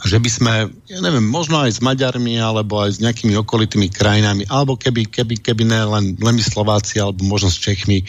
že 0.00 0.16
by 0.16 0.30
sme, 0.32 0.54
ja 0.88 0.98
neviem, 1.04 1.24
možno 1.24 1.60
aj 1.60 1.76
s 1.76 1.80
Maďarmi, 1.84 2.40
alebo 2.40 2.80
aj 2.80 2.96
s 2.96 3.02
nejakými 3.04 3.36
okolitými 3.36 3.92
krajinami, 3.92 4.48
alebo 4.48 4.80
keby, 4.80 5.12
keby, 5.12 5.44
keby 5.44 5.68
ne 5.68 5.82
len, 5.84 6.04
len 6.16 6.34
my 6.36 6.44
Slováci, 6.44 6.96
alebo 6.96 7.20
možno 7.28 7.52
s 7.52 7.60
Čechmi, 7.60 8.00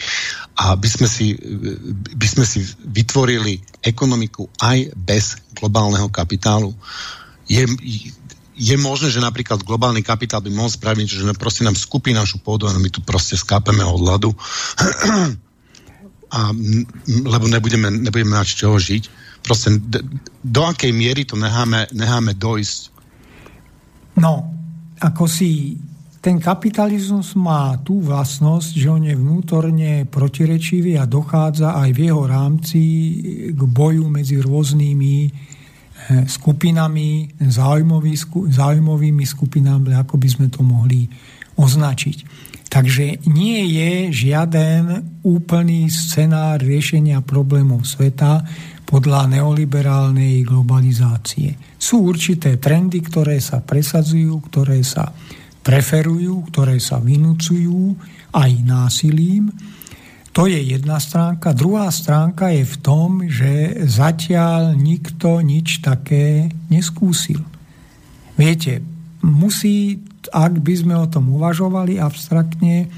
a 0.56 0.72
by 0.72 0.88
sme, 0.88 1.08
si, 1.08 1.36
by 2.16 2.26
sme 2.28 2.44
si 2.48 2.64
vytvorili 2.80 3.60
ekonomiku 3.84 4.48
aj 4.64 4.96
bez 4.96 5.36
globálneho 5.52 6.08
kapitálu. 6.08 6.72
Je, 7.44 7.68
je 8.56 8.76
možné, 8.80 9.12
že 9.12 9.20
napríklad 9.20 9.60
globálny 9.60 10.00
kapitál 10.00 10.40
by 10.40 10.48
mohol 10.48 10.72
spraviť, 10.72 11.06
že 11.20 11.28
proste 11.36 11.60
nám 11.60 11.76
skupí 11.76 12.16
našu 12.16 12.40
pôdu 12.40 12.64
a 12.68 12.72
my 12.72 12.88
tu 12.88 13.04
proste 13.04 13.36
skápeme 13.36 13.84
od 13.84 14.00
ľadu, 14.00 14.30
a, 16.32 16.40
lebo 17.04 17.44
nebudeme, 17.52 17.92
nebudeme 17.92 18.32
mať 18.32 18.48
čoho 18.56 18.80
žiť 18.80 19.21
proste 19.42 19.74
do 20.42 20.62
akej 20.64 20.94
miery 20.94 21.26
to 21.26 21.34
necháme, 21.34 21.90
necháme 21.92 22.32
dojsť? 22.38 22.80
No, 24.22 24.48
ako 25.02 25.24
si 25.26 25.76
ten 26.22 26.38
kapitalizmus 26.38 27.34
má 27.34 27.74
tú 27.82 27.98
vlastnosť, 27.98 28.70
že 28.78 28.86
on 28.86 29.02
je 29.02 29.18
vnútorne 29.18 30.06
protirečivý 30.06 30.94
a 30.94 31.10
dochádza 31.10 31.74
aj 31.74 31.90
v 31.90 32.00
jeho 32.06 32.22
rámci 32.30 32.80
k 33.50 33.60
boju 33.66 34.06
medzi 34.06 34.38
rôznymi 34.38 35.16
eh, 35.26 35.30
skupinami, 36.30 37.42
záujmovými 37.42 39.24
skupinami, 39.26 39.90
ako 39.98 40.14
by 40.14 40.28
sme 40.30 40.46
to 40.46 40.62
mohli 40.62 41.10
označiť. 41.58 42.18
Takže 42.72 43.28
nie 43.28 43.68
je 43.68 43.92
žiaden 44.08 45.20
úplný 45.28 45.92
scenár 45.92 46.62
riešenia 46.64 47.20
problémov 47.20 47.84
sveta, 47.84 48.40
podľa 48.92 49.40
neoliberálnej 49.40 50.44
globalizácie. 50.44 51.56
Sú 51.80 52.04
určité 52.04 52.60
trendy, 52.60 53.00
ktoré 53.00 53.40
sa 53.40 53.64
presadzujú, 53.64 54.36
ktoré 54.52 54.84
sa 54.84 55.08
preferujú, 55.64 56.44
ktoré 56.52 56.76
sa 56.76 57.00
vynúcujú 57.00 57.96
aj 58.36 58.50
násilím. 58.60 59.48
To 60.36 60.44
je 60.44 60.60
jedna 60.60 61.00
stránka. 61.00 61.56
Druhá 61.56 61.88
stránka 61.88 62.52
je 62.52 62.68
v 62.68 62.76
tom, 62.84 63.24
že 63.32 63.80
zatiaľ 63.88 64.76
nikto 64.76 65.40
nič 65.40 65.80
také 65.80 66.52
neskúsil. 66.68 67.40
Viete, 68.36 68.84
musí, 69.24 70.04
ak 70.28 70.60
by 70.60 70.74
sme 70.76 70.94
o 71.00 71.08
tom 71.08 71.32
uvažovali 71.32 71.96
abstraktne, 71.96 72.92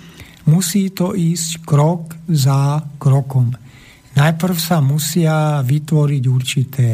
musí 0.51 0.91
to 0.91 1.15
ísť 1.15 1.63
krok 1.63 2.19
za 2.27 2.83
krokom. 2.99 3.64
Najprv 4.15 4.57
sa 4.57 4.79
musia 4.79 5.59
vytvoriť 5.67 6.25
určité 6.31 6.91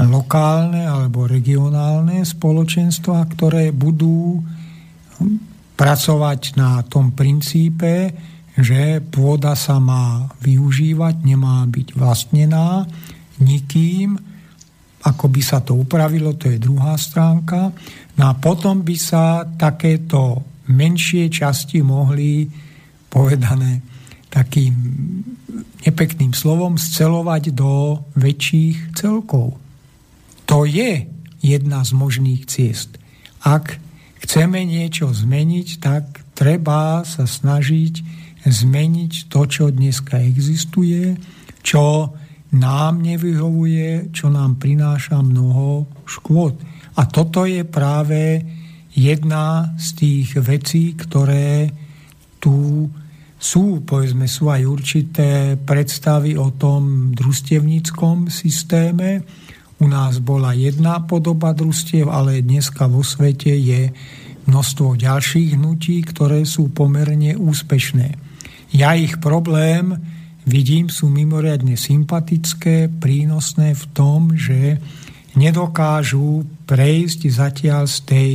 lokálne 0.00 0.88
alebo 0.88 1.28
regionálne 1.28 2.24
spoločenstva, 2.24 3.28
ktoré 3.30 3.70
budú 3.70 4.42
pracovať 5.74 6.40
na 6.58 6.82
tom 6.88 7.14
princípe, 7.14 8.10
že 8.54 9.02
pôda 9.02 9.58
sa 9.58 9.78
má 9.82 10.30
využívať, 10.42 11.14
nemá 11.26 11.66
byť 11.66 11.98
vlastnená 11.98 12.86
nikým, 13.42 14.14
ako 15.04 15.26
by 15.28 15.42
sa 15.44 15.60
to 15.60 15.76
upravilo, 15.76 16.32
to 16.38 16.48
je 16.48 16.62
druhá 16.62 16.96
stránka. 16.96 17.74
No 18.16 18.30
a 18.30 18.32
potom 18.38 18.80
by 18.80 18.96
sa 18.96 19.44
takéto 19.44 20.40
menšie 20.70 21.28
časti 21.28 21.84
mohli, 21.84 22.48
povedané 23.10 23.84
takým 24.32 24.74
nepekným 25.86 26.34
slovom 26.34 26.74
scelovať 26.80 27.54
do 27.54 28.02
väčších 28.18 28.96
celkov. 28.98 29.56
To 30.50 30.68
je 30.68 31.08
jedna 31.40 31.80
z 31.84 31.90
možných 31.94 32.44
ciest. 32.48 32.96
Ak 33.44 33.76
chceme 34.24 34.64
niečo 34.64 35.12
zmeniť, 35.12 35.68
tak 35.80 36.24
treba 36.32 37.04
sa 37.04 37.28
snažiť 37.28 38.24
zmeniť 38.44 39.32
to, 39.32 39.40
čo 39.48 39.64
dneska 39.72 40.20
existuje, 40.20 41.16
čo 41.64 42.12
nám 42.54 43.00
nevyhovuje, 43.00 44.12
čo 44.12 44.28
nám 44.28 44.60
prináša 44.60 45.24
mnoho 45.24 45.88
škôd. 46.04 46.54
A 46.94 47.08
toto 47.08 47.48
je 47.48 47.66
práve 47.66 48.44
jedna 48.94 49.74
z 49.74 49.86
tých 49.98 50.28
vecí, 50.38 50.94
ktoré 50.94 51.72
tu 52.38 52.86
sú, 53.44 53.84
povedzme, 53.84 54.24
sú 54.24 54.48
aj 54.48 54.64
určité 54.64 55.60
predstavy 55.60 56.40
o 56.40 56.48
tom 56.56 57.12
družstevníckom 57.12 58.32
systéme. 58.32 59.20
U 59.76 59.84
nás 59.84 60.16
bola 60.24 60.56
jedna 60.56 61.04
podoba 61.04 61.52
družstiev, 61.52 62.08
ale 62.08 62.40
dneska 62.40 62.88
vo 62.88 63.04
svete 63.04 63.52
je 63.52 63.92
množstvo 64.48 64.96
ďalších 64.96 65.60
hnutí, 65.60 66.00
ktoré 66.08 66.48
sú 66.48 66.72
pomerne 66.72 67.36
úspešné. 67.36 68.16
Ja 68.72 68.96
ich 68.96 69.20
problém 69.20 69.92
vidím, 70.48 70.88
sú 70.88 71.12
mimoriadne 71.12 71.76
sympatické, 71.76 72.88
prínosné 72.88 73.76
v 73.76 73.84
tom, 73.92 74.32
že 74.32 74.80
nedokážu 75.36 76.48
prejsť 76.64 77.20
zatiaľ 77.28 77.84
z 77.92 77.96
tej 78.08 78.32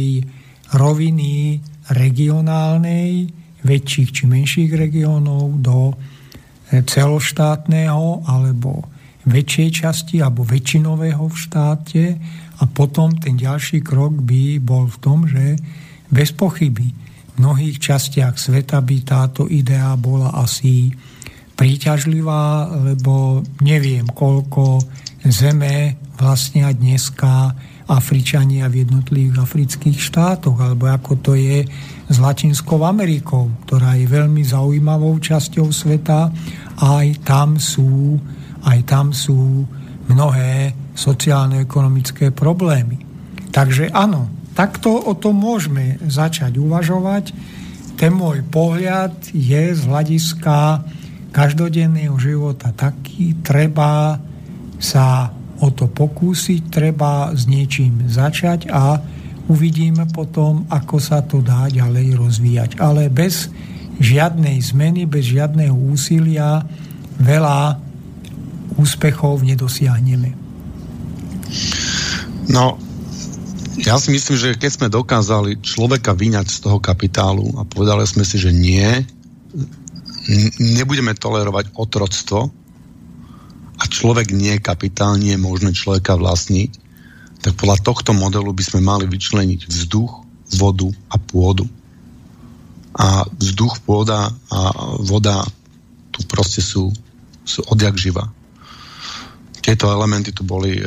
roviny 0.70 1.66
regionálnej, 1.90 3.39
väčších 3.64 4.10
či 4.12 4.24
menších 4.28 4.72
regiónov 4.72 5.60
do 5.60 5.92
e, 5.92 5.96
celoštátneho 6.84 8.24
alebo 8.28 8.88
väčšej 9.28 9.70
časti 9.84 10.16
alebo 10.24 10.48
väčšinového 10.48 11.28
v 11.28 11.36
štáte. 11.38 12.04
A 12.60 12.64
potom 12.68 13.16
ten 13.16 13.40
ďalší 13.40 13.84
krok 13.84 14.20
by 14.20 14.60
bol 14.60 14.88
v 14.88 14.98
tom, 15.00 15.28
že 15.28 15.56
bez 16.12 16.36
pochyby 16.36 16.92
v 16.92 17.36
mnohých 17.40 17.80
častiach 17.80 18.36
sveta 18.36 18.84
by 18.84 18.98
táto 19.06 19.48
idea 19.48 19.96
bola 19.96 20.36
asi 20.36 20.92
príťažlivá, 21.56 22.72
lebo 22.92 23.44
neviem, 23.64 24.08
koľko 24.08 24.80
zeme 25.28 26.00
vlastnia 26.16 26.72
dneska 26.72 27.52
Afričania 27.90 28.70
v 28.72 28.88
jednotlivých 28.88 29.44
afrických 29.44 29.98
štátoch, 30.00 30.56
alebo 30.56 30.88
ako 30.88 31.12
to 31.20 31.34
je 31.36 31.66
s 32.10 32.18
Latinskou 32.18 32.82
Amerikou, 32.82 33.54
ktorá 33.70 33.94
je 33.94 34.10
veľmi 34.10 34.42
zaujímavou 34.42 35.14
časťou 35.22 35.70
sveta 35.70 36.34
a 36.82 36.86
aj 37.06 37.22
tam 37.22 37.62
sú, 37.62 38.18
aj 38.66 38.80
tam 38.90 39.14
sú 39.14 39.64
mnohé 40.10 40.74
sociálno-ekonomické 40.98 42.34
problémy. 42.34 42.98
Takže 43.54 43.94
áno, 43.94 44.26
takto 44.58 44.98
o 44.98 45.14
tom 45.14 45.38
môžeme 45.38 46.02
začať 46.02 46.58
uvažovať. 46.58 47.32
Ten 47.94 48.18
môj 48.18 48.42
pohľad 48.50 49.14
je 49.30 49.78
z 49.78 49.82
hľadiska 49.86 50.82
každodenného 51.30 52.18
života 52.18 52.74
taký, 52.74 53.38
treba 53.46 54.18
sa 54.82 55.30
o 55.62 55.70
to 55.70 55.86
pokúsiť, 55.92 56.74
treba 56.74 57.30
s 57.36 57.46
niečím 57.46 58.10
začať 58.10 58.72
a 58.72 58.98
uvidíme 59.50 60.06
potom, 60.14 60.70
ako 60.70 60.96
sa 61.02 61.26
to 61.26 61.42
dá 61.42 61.68
ďalej 61.68 62.16
rozvíjať. 62.16 62.70
Ale 62.80 63.10
bez 63.10 63.50
žiadnej 64.00 64.62
zmeny, 64.62 65.04
bez 65.10 65.28
žiadneho 65.28 65.76
úsilia 65.76 66.64
veľa 67.20 67.76
úspechov 68.80 69.44
nedosiahneme. 69.44 70.38
No, 72.48 72.80
ja 73.84 74.00
si 74.00 74.16
myslím, 74.16 74.38
že 74.40 74.56
keď 74.56 74.72
sme 74.72 74.88
dokázali 74.88 75.60
človeka 75.60 76.16
vyňať 76.16 76.48
z 76.48 76.58
toho 76.64 76.80
kapitálu 76.80 77.60
a 77.60 77.68
povedali 77.68 78.08
sme 78.08 78.24
si, 78.24 78.40
že 78.40 78.56
nie, 78.56 78.88
nebudeme 80.80 81.12
tolerovať 81.18 81.76
otroctvo, 81.76 82.54
a 83.80 83.84
človek 83.88 84.36
nie 84.36 84.60
je 84.60 84.66
kapitál, 84.66 85.16
nie 85.16 85.40
je 85.40 85.42
možné 85.42 85.72
človeka 85.72 86.20
vlastniť, 86.20 86.89
tak 87.40 87.56
podľa 87.56 87.80
tohto 87.80 88.12
modelu 88.12 88.52
by 88.52 88.64
sme 88.64 88.84
mali 88.84 89.08
vyčleniť 89.08 89.68
vzduch, 89.68 90.12
vodu 90.60 90.90
a 91.08 91.16
pôdu. 91.16 91.66
A 93.00 93.24
vzduch, 93.24 93.80
pôda 93.86 94.28
a 94.52 94.60
voda 95.00 95.46
tu 96.12 96.20
proste 96.28 96.60
sú, 96.60 96.92
sú 97.48 97.64
odjak 97.72 97.96
živa. 97.96 98.28
Tieto 99.64 99.88
elementy 99.88 100.36
tu 100.36 100.44
boli 100.44 100.76
e, 100.76 100.84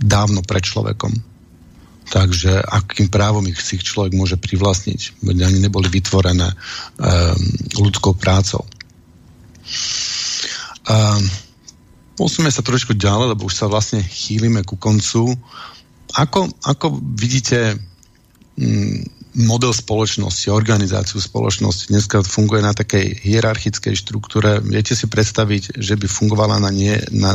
dávno 0.00 0.40
pred 0.46 0.64
človekom. 0.64 1.12
Takže 2.04 2.62
akým 2.62 3.08
právom 3.08 3.44
ich 3.48 3.58
si 3.60 3.80
človek 3.80 4.12
môže 4.16 4.36
privlastniť? 4.36 5.24
Ani 5.24 5.60
neboli 5.60 5.92
vytvorené 5.92 6.48
e, 6.48 6.56
ľudskou 7.76 8.16
prácou. 8.16 8.64
A 10.88 11.16
posúme 12.14 12.50
sa 12.50 12.62
trošku 12.62 12.94
ďalej, 12.94 13.34
lebo 13.34 13.46
už 13.46 13.54
sa 13.54 13.66
vlastne 13.66 14.02
chýlime 14.02 14.62
ku 14.62 14.78
koncu. 14.78 15.34
Ako, 16.14 16.46
ako 16.62 17.02
vidíte 17.02 17.74
mm, 18.58 19.14
model 19.34 19.74
spoločnosti, 19.74 20.46
organizáciu 20.54 21.18
spoločnosti 21.18 21.90
dneska 21.90 22.22
funguje 22.22 22.62
na 22.62 22.70
takej 22.70 23.18
hierarchickej 23.26 23.94
štruktúre. 23.98 24.62
Viete 24.62 24.94
si 24.94 25.10
predstaviť, 25.10 25.74
že 25.74 25.98
by 25.98 26.06
fungovala 26.06 26.62
na, 26.62 26.70
nie, 26.70 26.94
na 27.10 27.34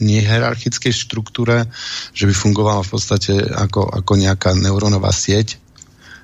nehierarchickej 0.00 0.92
štruktúre, 0.92 1.68
že 2.16 2.24
by 2.24 2.32
fungovala 2.32 2.80
v 2.80 2.90
podstate 2.96 3.36
ako, 3.44 3.92
ako 3.92 4.12
nejaká 4.16 4.56
neurónová 4.56 5.12
sieť, 5.12 5.60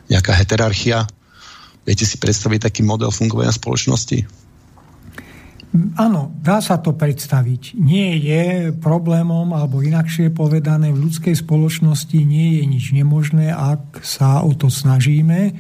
nejaká 0.09 0.33
heterarchia? 0.33 1.05
Viete 1.85 2.09
si 2.09 2.17
predstaviť 2.17 2.73
taký 2.73 2.81
model 2.81 3.13
fungovania 3.13 3.53
spoločnosti? 3.53 4.40
Áno, 5.71 6.35
dá 6.43 6.59
sa 6.59 6.83
to 6.83 6.99
predstaviť. 6.99 7.79
Nie 7.79 8.19
je 8.19 8.75
problémom, 8.75 9.55
alebo 9.55 9.87
inakšie 9.87 10.35
povedané, 10.35 10.91
v 10.91 11.07
ľudskej 11.07 11.47
spoločnosti 11.47 12.19
nie 12.27 12.59
je 12.59 12.65
nič 12.67 12.85
nemožné, 12.91 13.55
ak 13.55 14.03
sa 14.03 14.43
o 14.43 14.51
to 14.51 14.67
snažíme 14.67 15.55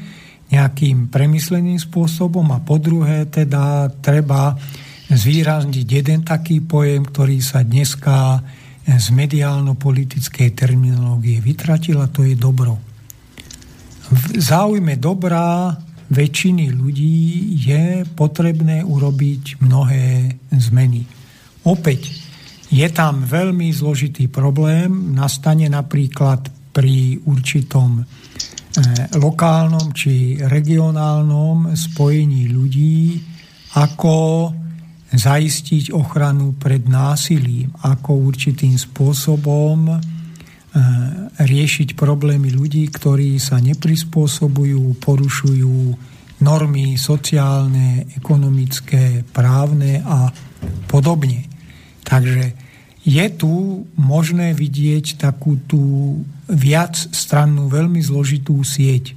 nejakým 0.50 1.14
premysleným 1.14 1.78
spôsobom 1.78 2.42
a 2.50 2.58
po 2.58 2.82
druhé 2.82 3.30
teda 3.30 3.86
treba 4.02 4.58
zvýrazniť 5.06 5.86
jeden 5.86 6.26
taký 6.26 6.58
pojem, 6.58 7.06
ktorý 7.06 7.38
sa 7.38 7.62
dneska 7.62 8.42
z 8.82 9.06
mediálno-politickej 9.14 10.58
terminológie 10.58 11.38
vytratil 11.38 12.02
a 12.02 12.10
to 12.10 12.26
je 12.26 12.34
dobro. 12.34 12.82
V 14.10 14.42
záujme 14.42 14.98
dobrá 14.98 15.78
väčšiny 16.10 16.74
ľudí 16.74 17.54
je 17.54 18.02
potrebné 18.18 18.82
urobiť 18.82 19.62
mnohé 19.62 20.36
zmeny. 20.50 21.06
Opäť, 21.64 22.10
je 22.70 22.86
tam 22.90 23.26
veľmi 23.26 23.70
zložitý 23.74 24.30
problém, 24.30 25.14
nastane 25.14 25.66
napríklad 25.66 26.50
pri 26.70 27.18
určitom 27.26 27.98
e, 27.98 28.04
lokálnom 29.18 29.90
či 29.90 30.38
regionálnom 30.38 31.74
spojení 31.74 32.46
ľudí, 32.46 33.18
ako 33.74 34.14
zaistiť 35.10 35.90
ochranu 35.90 36.54
pred 36.54 36.86
násilím, 36.86 37.74
ako 37.82 38.30
určitým 38.30 38.78
spôsobom 38.78 39.98
riešiť 41.40 41.98
problémy 41.98 42.54
ľudí, 42.54 42.86
ktorí 42.94 43.42
sa 43.42 43.58
neprispôsobujú, 43.58 45.02
porušujú 45.02 45.78
normy 46.40 46.94
sociálne, 46.94 48.06
ekonomické, 48.14 49.26
právne 49.34 50.00
a 50.06 50.30
podobne. 50.86 51.50
Takže 52.06 52.54
je 53.02 53.26
tu 53.34 53.84
možné 53.98 54.54
vidieť 54.54 55.18
takú 55.18 55.58
tú 55.66 55.82
viac 56.46 56.94
strannú, 56.96 57.66
veľmi 57.66 57.98
zložitú 57.98 58.60
sieť. 58.62 59.16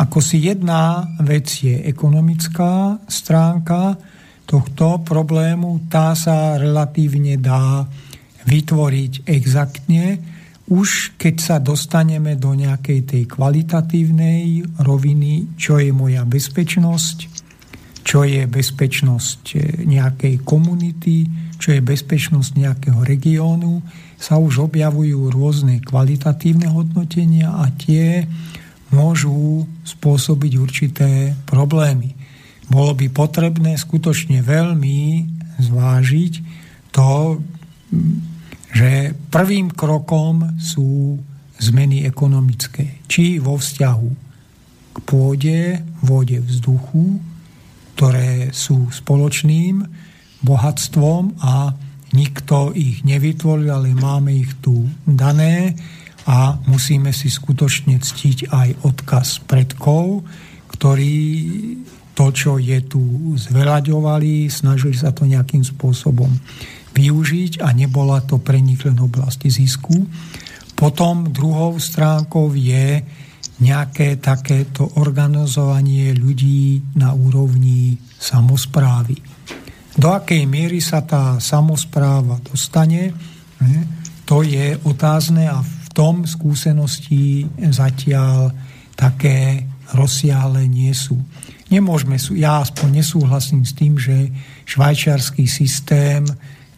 Ako 0.00 0.18
si 0.24 0.42
jedna 0.48 1.04
vec 1.20 1.46
je 1.62 1.78
ekonomická 1.84 2.98
stránka 3.06 4.00
tohto 4.48 4.98
problému, 5.04 5.86
tá 5.92 6.16
sa 6.16 6.58
relatívne 6.58 7.38
dá 7.38 7.86
vytvoriť 8.48 9.28
exaktne, 9.30 10.31
už 10.72 11.20
keď 11.20 11.34
sa 11.36 11.56
dostaneme 11.60 12.32
do 12.40 12.56
nejakej 12.56 13.04
tej 13.04 13.22
kvalitatívnej 13.28 14.64
roviny, 14.80 15.52
čo 15.60 15.76
je 15.76 15.92
moja 15.92 16.24
bezpečnosť, 16.24 17.28
čo 18.02 18.24
je 18.24 18.48
bezpečnosť 18.48 19.42
eh, 19.52 19.60
nejakej 19.84 20.40
komunity, 20.48 21.28
čo 21.60 21.76
je 21.76 21.84
bezpečnosť 21.84 22.50
nejakého 22.56 23.00
regiónu, 23.04 23.84
sa 24.16 24.40
už 24.40 24.72
objavujú 24.72 25.28
rôzne 25.28 25.84
kvalitatívne 25.84 26.72
hodnotenia 26.72 27.52
a 27.52 27.68
tie 27.74 28.24
môžu 28.94 29.66
spôsobiť 29.84 30.52
určité 30.56 31.10
problémy. 31.48 32.14
Bolo 32.70 32.96
by 32.96 33.12
potrebné 33.12 33.76
skutočne 33.76 34.40
veľmi 34.40 35.26
zvážiť 35.60 36.32
to, 36.94 37.40
že 38.72 39.12
prvým 39.28 39.68
krokom 39.68 40.56
sú 40.56 41.20
zmeny 41.60 42.08
ekonomické. 42.08 43.04
Či 43.06 43.38
vo 43.38 43.60
vzťahu 43.60 44.10
k 44.92 44.98
pôde, 45.04 45.78
vode, 46.00 46.40
vzduchu, 46.40 47.20
ktoré 47.94 48.50
sú 48.50 48.88
spoločným 48.88 49.84
bohatstvom 50.42 51.38
a 51.44 51.76
nikto 52.16 52.72
ich 52.74 53.04
nevytvoril, 53.06 53.70
ale 53.70 53.94
máme 53.94 54.34
ich 54.34 54.52
tu 54.58 54.88
dané 55.06 55.76
a 56.26 56.56
musíme 56.66 57.14
si 57.14 57.28
skutočne 57.30 58.00
ctiť 58.00 58.50
aj 58.50 58.68
odkaz 58.82 59.44
predkov, 59.46 60.24
ktorý 60.72 61.16
to, 62.12 62.26
čo 62.32 62.60
je 62.60 62.78
tu 62.84 63.32
zvelaďovali, 63.36 64.48
snažili 64.52 64.92
sa 64.92 65.14
to 65.16 65.24
nejakým 65.24 65.64
spôsobom 65.64 66.28
využiť 66.92 67.64
a 67.64 67.72
nebola 67.72 68.20
to 68.24 68.38
pre 68.38 68.60
nich 68.60 68.84
len 68.84 69.00
oblasti 69.00 69.48
zisku. 69.48 70.04
Potom 70.76 71.32
druhou 71.32 71.76
stránkou 71.80 72.52
je 72.52 73.00
nejaké 73.62 74.18
takéto 74.18 74.98
organizovanie 74.98 76.12
ľudí 76.18 76.82
na 76.98 77.14
úrovni 77.14 77.94
samozprávy. 78.18 79.14
Do 79.92 80.08
akej 80.10 80.48
miery 80.48 80.80
sa 80.80 81.04
tá 81.04 81.36
samozpráva 81.38 82.40
dostane, 82.42 83.12
to 84.24 84.42
je 84.42 84.74
otázne 84.88 85.46
a 85.46 85.60
v 85.60 85.86
tom 85.92 86.24
skúsenosti 86.24 87.44
zatiaľ 87.60 88.50
také 88.96 89.68
rozsiahle 89.92 90.64
nie 90.66 90.90
sú. 90.96 91.20
Nemôžeme, 91.68 92.16
ja 92.36 92.64
aspoň 92.64 93.04
nesúhlasím 93.04 93.62
s 93.64 93.72
tým, 93.76 94.00
že 94.00 94.32
švajčiarsky 94.64 95.44
systém 95.44 96.24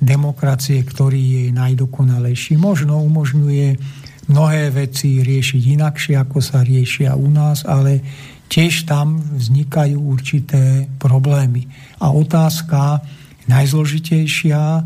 demokracie, 0.05 0.85
ktorý 0.85 1.49
je 1.49 1.57
najdokonalejší, 1.57 2.61
možno 2.61 3.01
umožňuje 3.01 3.81
mnohé 4.29 4.73
veci 4.73 5.25
riešiť 5.25 5.63
inakšie, 5.81 6.15
ako 6.21 6.39
sa 6.41 6.61
riešia 6.65 7.17
u 7.17 7.29
nás, 7.29 7.65
ale 7.65 8.01
tiež 8.49 8.85
tam 8.85 9.19
vznikajú 9.19 9.99
určité 9.99 10.87
problémy. 11.01 11.65
A 12.01 12.13
otázka 12.13 13.01
najzložitejšia 13.49 14.61
e, 14.61 14.83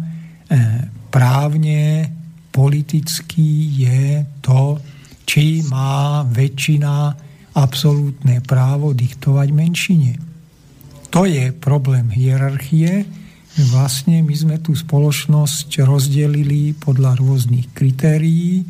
právne, 1.11 2.11
politicky 2.51 3.71
je 3.87 4.27
to, 4.43 4.79
či 5.29 5.63
má 5.69 6.25
väčšina 6.25 7.15
absolútne 7.55 8.41
právo 8.43 8.95
diktovať 8.97 9.49
menšine. 9.53 10.13
To 11.13 11.25
je 11.29 11.53
problém 11.53 12.09
hierarchie. 12.13 13.05
Vlastne 13.59 14.23
my 14.23 14.35
sme 14.39 14.57
tú 14.63 14.71
spoločnosť 14.79 15.83
rozdelili 15.83 16.79
podľa 16.79 17.19
rôznych 17.19 17.75
kritérií. 17.75 18.63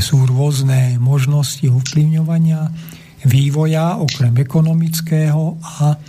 Sú 0.00 0.24
rôzne 0.24 0.96
možnosti 0.96 1.68
ovplyvňovania 1.68 2.72
vývoja 3.28 4.00
okrem 4.00 4.32
ekonomického 4.40 5.60
a 5.60 6.00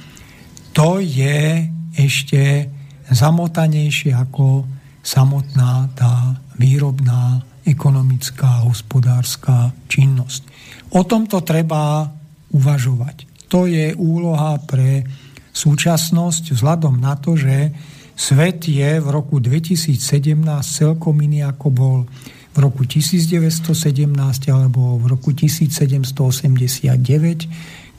to 0.72 1.04
je 1.04 1.68
ešte 1.92 2.72
zamotanejšie 3.12 4.16
ako 4.16 4.64
samotná 5.04 5.92
tá 6.00 6.40
výrobná 6.56 7.44
ekonomická 7.68 8.64
hospodárska 8.64 9.76
činnosť. 9.92 10.42
O 10.96 11.04
tomto 11.04 11.44
treba 11.44 12.08
uvažovať. 12.56 13.48
To 13.52 13.68
je 13.68 13.92
úloha 13.92 14.56
pre 14.64 15.04
súčasnosť 15.52 16.56
vzhľadom 16.56 16.96
na 17.00 17.20
to, 17.20 17.36
že 17.36 17.76
svet 18.16 18.68
je 18.68 19.00
v 19.04 19.08
roku 19.12 19.40
2017 19.44 20.00
celkom 20.64 21.22
iný 21.22 21.44
ako 21.44 21.68
bol 21.70 22.08
v 22.56 22.64
roku 22.64 22.88
1917 22.88 24.16
alebo 24.48 24.96
v 24.96 25.06
roku 25.12 25.36
1789, 25.36 26.96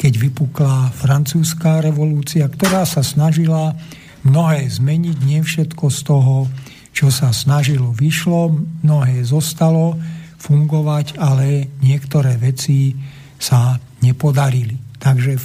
keď 0.00 0.12
vypukla 0.16 0.96
francúzská 0.96 1.84
revolúcia, 1.84 2.48
ktorá 2.48 2.88
sa 2.88 3.04
snažila 3.04 3.76
mnohé 4.24 4.64
zmeniť, 4.72 5.16
nie 5.22 5.44
všetko 5.44 5.84
z 5.92 6.00
toho, 6.08 6.48
čo 6.96 7.12
sa 7.12 7.36
snažilo, 7.36 7.92
vyšlo, 7.92 8.56
mnohé 8.80 9.20
zostalo, 9.28 10.00
fungovať, 10.40 11.20
ale 11.20 11.68
niektoré 11.84 12.40
veci 12.40 12.96
sa 13.36 13.76
nepodarili. 14.00 14.96
Takže 14.96 15.36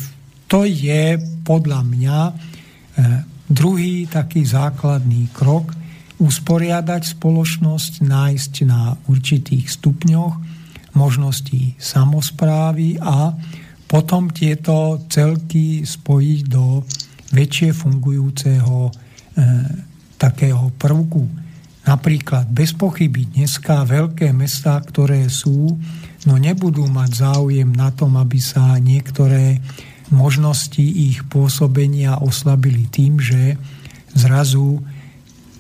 to 0.48 0.64
je 0.64 1.20
podľa 1.44 1.84
mňa 1.84 2.18
e, 2.28 2.32
druhý 3.52 4.08
taký 4.08 4.48
základný 4.48 5.28
krok 5.36 5.76
usporiadať 6.24 7.20
spoločnosť, 7.20 8.08
nájsť 8.08 8.54
na 8.64 8.96
určitých 9.12 9.68
stupňoch 9.68 10.34
možností 10.96 11.76
samozprávy 11.76 13.02
a 13.04 13.36
potom 13.92 14.32
tieto 14.32 15.04
celky 15.12 15.84
spojiť 15.84 16.40
do 16.48 16.80
väčšie 17.36 17.76
fungujúceho 17.76 18.88
e, 18.88 18.92
takého 20.16 20.72
prvku. 20.80 21.28
Napríklad 21.82 22.48
bez 22.54 22.72
pochyby 22.78 23.28
dneska 23.36 23.84
veľké 23.84 24.32
mestá, 24.32 24.80
ktoré 24.80 25.28
sú, 25.28 25.76
no 26.30 26.34
nebudú 26.38 26.86
mať 26.88 27.12
záujem 27.26 27.68
na 27.74 27.90
tom, 27.92 28.16
aby 28.16 28.38
sa 28.38 28.78
niektoré 28.78 29.60
možnosti 30.12 30.84
ich 30.84 31.24
pôsobenia 31.32 32.20
oslabili 32.20 32.88
tým, 32.92 33.18
že 33.18 33.56
zrazu 34.12 34.84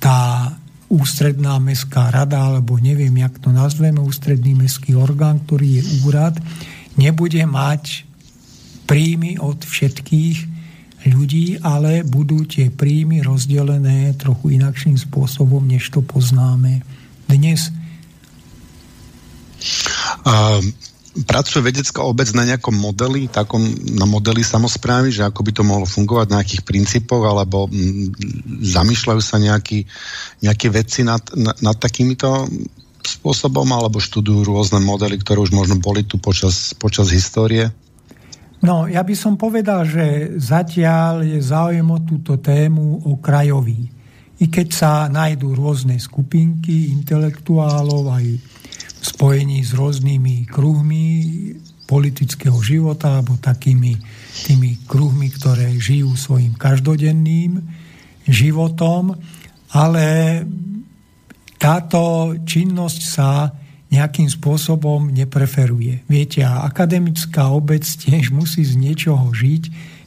tá 0.03 0.51
ústredná 0.91 1.55
mestská 1.63 2.11
rada, 2.11 2.51
alebo 2.51 2.75
neviem, 2.75 3.15
jak 3.23 3.39
to 3.39 3.55
nazveme, 3.55 4.03
ústredný 4.03 4.59
mestský 4.59 4.99
orgán, 4.99 5.39
ktorý 5.47 5.79
je 5.79 5.83
úrad, 6.03 6.35
nebude 6.99 7.39
mať 7.47 8.03
príjmy 8.83 9.39
od 9.39 9.63
všetkých 9.63 10.51
ľudí, 11.07 11.63
ale 11.63 12.03
budú 12.03 12.43
tie 12.43 12.67
príjmy 12.67 13.23
rozdelené 13.23 14.13
trochu 14.19 14.59
inakším 14.59 14.99
spôsobom, 14.99 15.63
než 15.63 15.87
to 15.95 16.03
poznáme 16.03 16.83
dnes. 17.25 17.71
A 20.27 20.59
pracuje 21.27 21.59
vedecká 21.59 22.07
obec 22.07 22.31
na 22.31 22.47
nejakom 22.47 22.71
modeli, 22.71 23.27
takom, 23.27 23.59
na 23.99 24.07
modeli 24.07 24.47
samozprávy, 24.47 25.11
že 25.11 25.27
ako 25.27 25.43
by 25.43 25.51
to 25.51 25.63
mohlo 25.67 25.83
fungovať, 25.83 26.27
na 26.31 26.39
nejakých 26.39 26.63
princípoch, 26.63 27.23
alebo 27.27 27.67
m, 27.67 28.07
zamýšľajú 28.63 29.21
sa 29.21 29.35
nejakí, 29.35 29.83
nejaké 30.39 30.67
veci 30.71 31.03
nad, 31.03 31.19
nad, 31.35 31.59
nad 31.59 31.75
takýmito 31.75 32.47
spôsobom, 33.03 33.67
alebo 33.75 33.99
študujú 33.99 34.47
rôzne 34.47 34.79
modely, 34.79 35.19
ktoré 35.19 35.43
už 35.43 35.51
možno 35.51 35.75
boli 35.83 36.07
tu 36.07 36.15
počas, 36.15 36.71
počas 36.79 37.11
histórie? 37.11 37.67
No, 38.61 38.85
ja 38.85 39.01
by 39.01 39.15
som 39.17 39.41
povedal, 39.41 39.83
že 39.89 40.37
zatiaľ 40.37 41.25
je 41.25 41.41
záujem 41.41 41.87
o 41.91 41.99
túto 42.05 42.37
tému 42.37 43.09
okrajový. 43.09 43.89
I 44.41 44.45
keď 44.49 44.67
sa 44.69 44.91
nájdú 45.09 45.53
rôzne 45.53 45.97
skupinky 45.97 46.93
intelektuálov 46.93 48.09
aj 48.09 48.25
spojení 49.01 49.65
s 49.65 49.73
rôznymi 49.73 50.45
kruhmi 50.47 51.05
politického 51.89 52.55
života 52.63 53.19
alebo 53.19 53.35
takými 53.35 53.97
tými 54.47 54.87
kruhmi, 54.87 55.27
ktoré 55.33 55.75
žijú 55.75 56.15
svojim 56.15 56.55
každodenným 56.55 57.59
životom, 58.29 59.17
ale 59.75 60.39
táto 61.59 62.33
činnosť 62.47 63.01
sa 63.03 63.51
nejakým 63.91 64.31
spôsobom 64.31 65.11
nepreferuje. 65.11 66.07
Viete, 66.07 66.47
a 66.47 66.63
akademická 66.63 67.51
obec 67.51 67.83
tiež 68.07 68.31
musí 68.31 68.63
z 68.63 68.79
niečoho 68.79 69.27
žiť. 69.35 69.63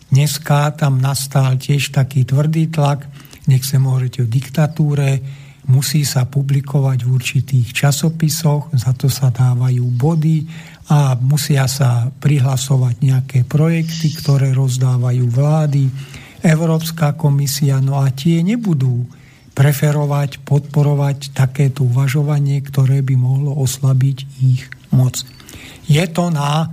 Dneska 0.09 0.73
tam 0.79 1.03
nastal 1.05 1.61
tiež 1.61 1.93
taký 1.93 2.25
tvrdý 2.25 2.73
tlak, 2.73 3.05
nech 3.45 3.67
sa 3.67 3.77
môžete 3.77 4.25
o 4.25 4.31
diktatúre, 4.31 5.21
musí 5.69 6.05
sa 6.05 6.29
publikovať 6.29 7.05
v 7.05 7.13
určitých 7.13 7.69
časopisoch, 7.73 8.73
za 8.77 8.93
to 8.93 9.09
sa 9.09 9.33
dávajú 9.33 9.85
body 9.97 10.45
a 10.93 11.17
musia 11.17 11.65
sa 11.65 12.13
prihlasovať 12.13 12.95
nejaké 13.01 13.39
projekty, 13.49 14.13
ktoré 14.13 14.53
rozdávajú 14.53 15.25
vlády, 15.33 15.89
Európska 16.45 17.17
komisia, 17.17 17.81
no 17.81 18.05
a 18.05 18.13
tie 18.13 18.45
nebudú 18.45 19.09
preferovať, 19.57 20.45
podporovať 20.45 21.33
takéto 21.33 21.89
uvažovanie, 21.89 22.61
ktoré 22.61 23.01
by 23.01 23.15
mohlo 23.17 23.57
oslabiť 23.57 24.19
ich 24.45 24.69
moc. 24.93 25.25
Je 25.89 26.05
to 26.11 26.29
na 26.29 26.69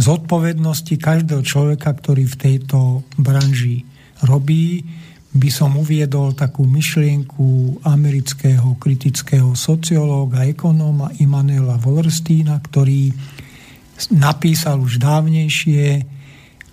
zodpovednosti 0.00 0.96
každého 0.96 1.44
človeka, 1.44 1.92
ktorý 1.92 2.24
v 2.24 2.36
tejto 2.40 3.04
branži 3.20 3.84
robí. 4.24 4.88
By 5.30 5.46
som 5.46 5.78
uviedol 5.78 6.34
takú 6.34 6.66
myšlienku 6.66 7.78
amerického 7.86 8.74
kritického 8.82 9.54
sociológa, 9.54 10.42
ekonóma 10.42 11.14
Immanuela 11.22 11.78
Wallersteina, 11.78 12.58
ktorý 12.58 13.14
napísal 14.10 14.82
už 14.82 14.98
dávnejšie 14.98 16.02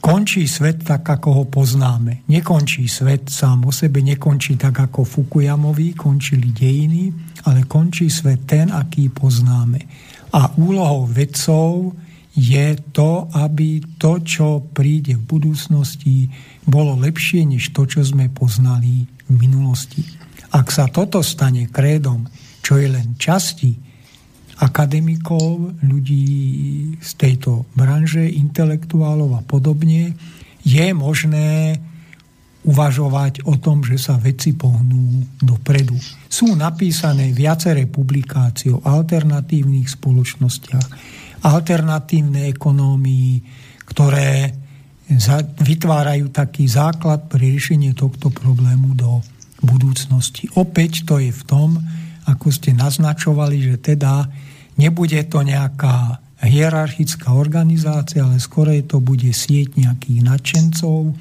končí 0.02 0.48
svet 0.48 0.88
tak, 0.88 1.04
ako 1.04 1.30
ho 1.38 1.44
poznáme. 1.46 2.26
Nekončí 2.32 2.88
svet 2.90 3.30
sám 3.30 3.68
o 3.68 3.72
sebe, 3.76 4.02
nekončí 4.02 4.56
tak, 4.56 4.90
ako 4.90 5.04
Fukuyamovi 5.04 5.94
končili 5.94 6.50
dejiny, 6.56 7.12
ale 7.46 7.68
končí 7.70 8.10
svet 8.10 8.48
ten, 8.48 8.72
aký 8.72 9.12
poznáme. 9.12 9.80
A 10.34 10.56
úlohou 10.58 11.06
vedcov 11.06 11.94
je 12.38 12.78
to, 12.94 13.26
aby 13.34 13.82
to, 13.98 14.22
čo 14.22 14.62
príde 14.62 15.18
v 15.18 15.26
budúcnosti, 15.26 16.30
bolo 16.70 16.94
lepšie 16.94 17.42
než 17.50 17.74
to, 17.74 17.90
čo 17.90 18.06
sme 18.06 18.30
poznali 18.30 19.10
v 19.26 19.34
minulosti. 19.34 20.06
Ak 20.54 20.70
sa 20.70 20.86
toto 20.86 21.26
stane 21.26 21.66
krédom, 21.66 22.30
čo 22.62 22.78
je 22.78 22.94
len 22.94 23.18
časti 23.18 23.74
akademikov, 24.62 25.82
ľudí 25.82 26.30
z 27.02 27.12
tejto 27.18 27.66
branže, 27.74 28.30
intelektuálov 28.30 29.38
a 29.38 29.42
podobne, 29.42 30.14
je 30.62 30.88
možné 30.94 31.82
uvažovať 32.68 33.48
o 33.48 33.56
tom, 33.58 33.82
že 33.82 33.98
sa 33.98 34.20
veci 34.20 34.52
pohnú 34.54 35.24
dopredu. 35.40 35.96
Sú 36.28 36.52
napísané 36.54 37.32
viaceré 37.32 37.88
publikácie 37.88 38.76
o 38.76 38.84
alternatívnych 38.84 39.88
spoločnostiach, 39.88 40.88
alternatívnej 41.48 42.52
ekonómii, 42.52 43.32
ktoré 43.88 44.52
vytvárajú 45.64 46.28
taký 46.36 46.68
základ 46.68 47.32
pre 47.32 47.40
riešenie 47.40 47.95
tohto 47.95 48.28
problému 48.28 48.91
do 48.91 49.24
budúcnosti. 49.64 50.52
Opäť 50.60 51.07
to 51.07 51.24
je 51.24 51.32
v 51.32 51.44
tom, 51.48 51.80
ako 52.28 52.52
ste 52.52 52.76
naznačovali, 52.76 53.64
že 53.64 53.76
teda 53.80 54.28
nebude 54.76 55.24
to 55.32 55.40
nejaká 55.48 56.19
hierarchická 56.44 57.34
organizácia, 57.34 58.22
ale 58.22 58.38
skôr 58.38 58.69
to 58.84 58.99
bude 58.99 59.32
sieť 59.32 59.80
nejakých 59.80 60.19
nadšencov, 60.22 61.15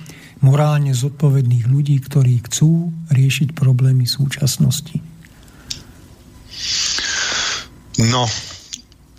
morálne 0.45 0.93
zodpovedných 0.93 1.65
ľudí, 1.71 1.97
ktorí 2.03 2.45
chcú 2.51 2.93
riešiť 3.09 3.57
problémy 3.57 4.05
súčasnosti. 4.05 5.01
No, 7.97 8.29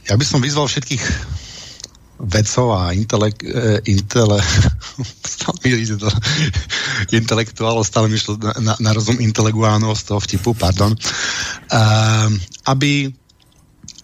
ja 0.08 0.16
by 0.16 0.26
som 0.26 0.40
vyzval 0.40 0.72
všetkých 0.72 1.04
vedcov 2.18 2.74
a 2.74 2.98
intelek, 2.98 3.46
e, 3.46 3.78
intele, 3.94 4.42
intelektuálov, 7.20 7.86
stále 7.86 8.10
mi 8.10 8.18
šlo 8.18 8.42
na, 8.42 8.74
na 8.82 8.92
rozum 8.96 9.22
intelektuálov 9.22 9.94
z 9.94 10.04
toho 10.10 10.20
vtipu, 10.24 10.58
pardon, 10.58 10.98
uh, 10.98 12.30
aby 12.66 13.14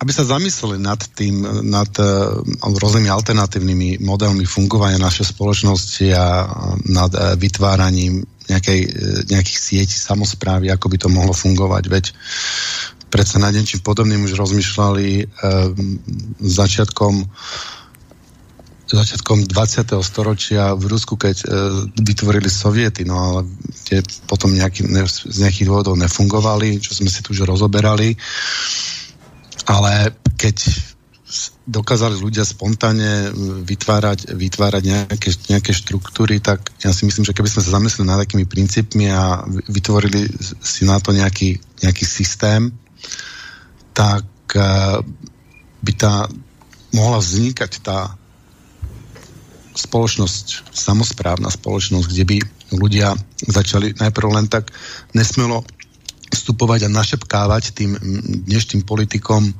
aby 0.03 0.11
sa 0.11 0.27
zamysleli 0.27 0.83
nad 0.83 0.99
tým, 1.15 1.63
nad 1.63 1.87
uh, 1.95 2.43
rôznymi 2.59 3.07
alternatívnymi 3.07 4.03
modelmi 4.03 4.43
fungovania 4.43 4.99
našej 4.99 5.31
spoločnosti 5.31 6.11
a 6.11 6.43
nad 6.91 7.11
uh, 7.15 7.39
vytváraním 7.39 8.27
nejakej, 8.51 8.81
nejakých 9.31 9.59
sietí 9.59 9.95
samozprávy, 9.95 10.67
ako 10.67 10.91
by 10.91 10.97
to 10.99 11.07
mohlo 11.07 11.31
fungovať. 11.31 11.83
Veď 11.87 12.05
predsa 13.13 13.37
nad 13.37 13.53
niečím 13.53 13.85
podobným 13.85 14.25
už 14.25 14.33
rozmýšľali 14.33 15.07
uh, 15.21 15.69
začiatkom 16.41 17.29
začiatkom 18.93 19.49
20. 19.49 19.89
storočia 20.05 20.77
v 20.77 20.85
Rusku, 20.85 21.17
keď 21.17 21.37
e, 21.41 21.45
vytvorili 21.97 22.45
soviety, 22.45 23.01
no 23.07 23.17
ale 23.17 23.39
tie 23.89 24.05
potom 24.29 24.53
nejaký, 24.53 24.85
ne, 24.85 25.01
z 25.09 25.33
nejakých 25.41 25.65
dôvodov 25.65 25.97
nefungovali, 25.97 26.77
čo 26.77 26.93
sme 26.93 27.09
si 27.09 27.25
tu 27.25 27.33
už 27.33 27.49
rozoberali. 27.49 28.13
Ale 29.65 30.13
keď 30.37 30.55
dokázali 31.65 32.19
ľudia 32.19 32.45
spontánne 32.45 33.33
vytvárať, 33.65 34.35
vytvárať 34.35 34.83
nejaké, 34.83 35.29
nejaké 35.49 35.71
štruktúry, 35.73 36.37
tak 36.43 36.69
ja 36.83 36.93
si 36.93 37.07
myslím, 37.09 37.25
že 37.25 37.33
keby 37.33 37.49
sme 37.49 37.61
sa 37.65 37.79
zamysleli 37.79 38.05
nad 38.05 38.21
takými 38.21 38.45
princípmi 38.45 39.09
a 39.09 39.41
vytvorili 39.71 40.29
si 40.61 40.85
na 40.85 40.99
to 41.01 41.15
nejaký, 41.15 41.57
nejaký 41.81 42.05
systém, 42.05 42.69
tak 43.93 44.25
uh, 44.57 44.99
by 45.83 45.93
tá 45.97 46.27
mohla 46.93 47.19
vznikať 47.19 47.71
tá 47.83 48.15
spoločnosť, 49.73 50.69
samozprávna 50.69 51.49
spoločnosť, 51.49 52.05
kde 52.05 52.23
by 52.29 52.37
ľudia 52.77 53.17
začali 53.41 53.97
najprv 53.97 54.27
len 54.29 54.45
tak 54.45 54.69
nesmelo 55.17 55.65
vstupovať 56.33 56.89
a 56.89 56.93
našepkávať 56.93 57.63
tým 57.77 57.91
dnešným 58.49 58.85
politikom, 58.85 59.53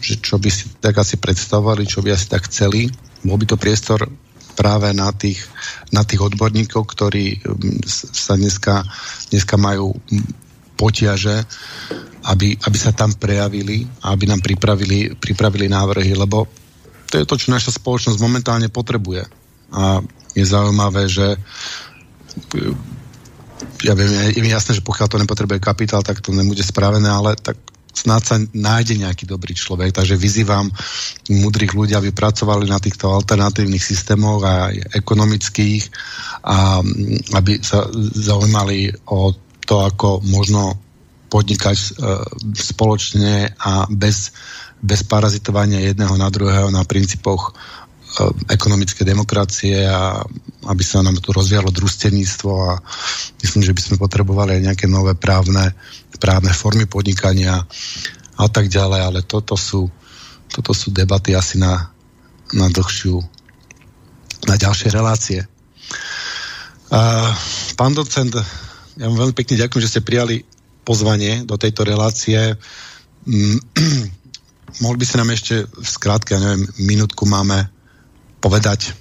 že 0.00 0.20
čo 0.20 0.36
by 0.36 0.50
si 0.52 0.68
tak 0.80 1.00
asi 1.00 1.16
predstavovali, 1.16 1.88
čo 1.88 2.04
by 2.04 2.12
asi 2.12 2.28
tak 2.28 2.44
chceli. 2.48 2.92
Bol 3.24 3.40
by 3.40 3.48
to 3.48 3.56
priestor 3.56 4.04
práve 4.52 4.92
na 4.92 5.08
tých, 5.16 5.40
na 5.96 6.04
tých 6.04 6.20
odborníkov, 6.20 6.84
ktorí 6.92 7.40
sa 7.88 8.36
dneska, 8.36 8.84
dneska 9.32 9.56
majú 9.56 9.96
potiaže, 10.74 11.42
aby, 12.24 12.56
aby 12.56 12.78
sa 12.78 12.92
tam 12.92 13.12
prejavili 13.14 13.86
a 14.02 14.12
aby 14.16 14.24
nám 14.26 14.40
pripravili, 14.40 15.14
pripravili 15.14 15.68
návrhy, 15.68 16.16
lebo 16.16 16.48
to 17.10 17.22
je 17.22 17.28
to, 17.28 17.36
čo 17.38 17.54
naša 17.54 17.70
spoločnosť 17.78 18.18
momentálne 18.18 18.68
potrebuje. 18.72 19.22
A 19.74 20.02
je 20.34 20.44
zaujímavé, 20.44 21.06
že 21.06 21.38
ja 23.86 23.94
viem, 23.94 24.34
je 24.34 24.42
mi 24.42 24.50
jasné, 24.50 24.74
že 24.74 24.82
pokiaľ 24.82 25.06
to 25.06 25.22
nepotrebuje 25.22 25.62
kapitál, 25.62 26.02
tak 26.02 26.18
to 26.18 26.34
nebude 26.34 26.64
spravené, 26.64 27.06
ale 27.06 27.38
tak 27.38 27.54
snáď 27.94 28.22
sa 28.26 28.36
nájde 28.50 29.06
nejaký 29.06 29.24
dobrý 29.30 29.54
človek. 29.54 29.94
Takže 29.94 30.18
vyzývam 30.18 30.66
múdrych 31.30 31.70
ľudí, 31.70 31.94
aby 31.94 32.10
pracovali 32.10 32.66
na 32.66 32.82
týchto 32.82 33.14
alternatívnych 33.14 33.80
systémoch 33.80 34.42
a 34.42 34.74
ekonomických 34.98 35.86
a 36.42 36.82
aby 37.38 37.62
sa 37.62 37.86
zaujímali 38.18 38.90
o 39.06 39.30
to, 39.64 39.84
ako 39.84 40.20
možno 40.24 40.76
podnikať 41.32 41.76
e, 41.76 41.88
spoločne 42.54 43.56
a 43.58 43.88
bez 43.90 44.30
bez 44.84 45.00
parazitovania 45.08 45.80
jedného 45.80 46.12
na 46.20 46.28
druhého 46.28 46.68
na 46.68 46.84
princípoch 46.84 47.48
e, 47.48 47.52
ekonomické 48.52 49.00
demokracie 49.00 49.88
a 49.88 50.20
aby 50.68 50.84
sa 50.84 51.00
nám 51.00 51.16
tu 51.24 51.32
rozvialo 51.32 51.72
družstevníctvo 51.72 52.52
a 52.52 52.76
myslím, 53.40 53.64
že 53.64 53.72
by 53.72 53.80
sme 53.80 53.96
potrebovali 53.96 54.60
aj 54.60 54.64
nejaké 54.68 54.86
nové 54.86 55.16
právne, 55.16 55.72
právne 56.20 56.52
formy 56.52 56.84
podnikania 56.84 57.64
a 58.36 58.46
tak 58.52 58.68
ďalej, 58.68 59.00
ale 59.00 59.20
toto 59.24 59.56
sú, 59.56 59.88
toto 60.52 60.76
sú 60.76 60.92
debaty 60.92 61.32
asi 61.32 61.56
na, 61.56 61.88
na 62.52 62.68
dlhšiu 62.68 63.16
na 64.44 64.60
ďalšie 64.60 64.92
relácie. 64.92 65.40
Uh, 66.92 67.32
pán 67.80 67.96
docent, 67.96 68.36
ja 68.98 69.04
vám 69.10 69.18
veľmi 69.18 69.34
pekne 69.34 69.58
ďakujem, 69.58 69.82
že 69.82 69.92
ste 69.98 70.06
prijali 70.06 70.46
pozvanie 70.84 71.42
do 71.42 71.58
tejto 71.58 71.82
relácie. 71.82 72.54
Mm, 73.26 73.58
mohli 74.84 74.96
by 75.00 75.04
si 75.06 75.14
nám 75.18 75.30
ešte 75.32 75.54
v 75.66 75.88
skrátke, 75.88 76.36
ja 76.36 76.40
neviem, 76.42 76.68
minútku 76.78 77.26
máme 77.26 77.70
povedať 78.38 78.92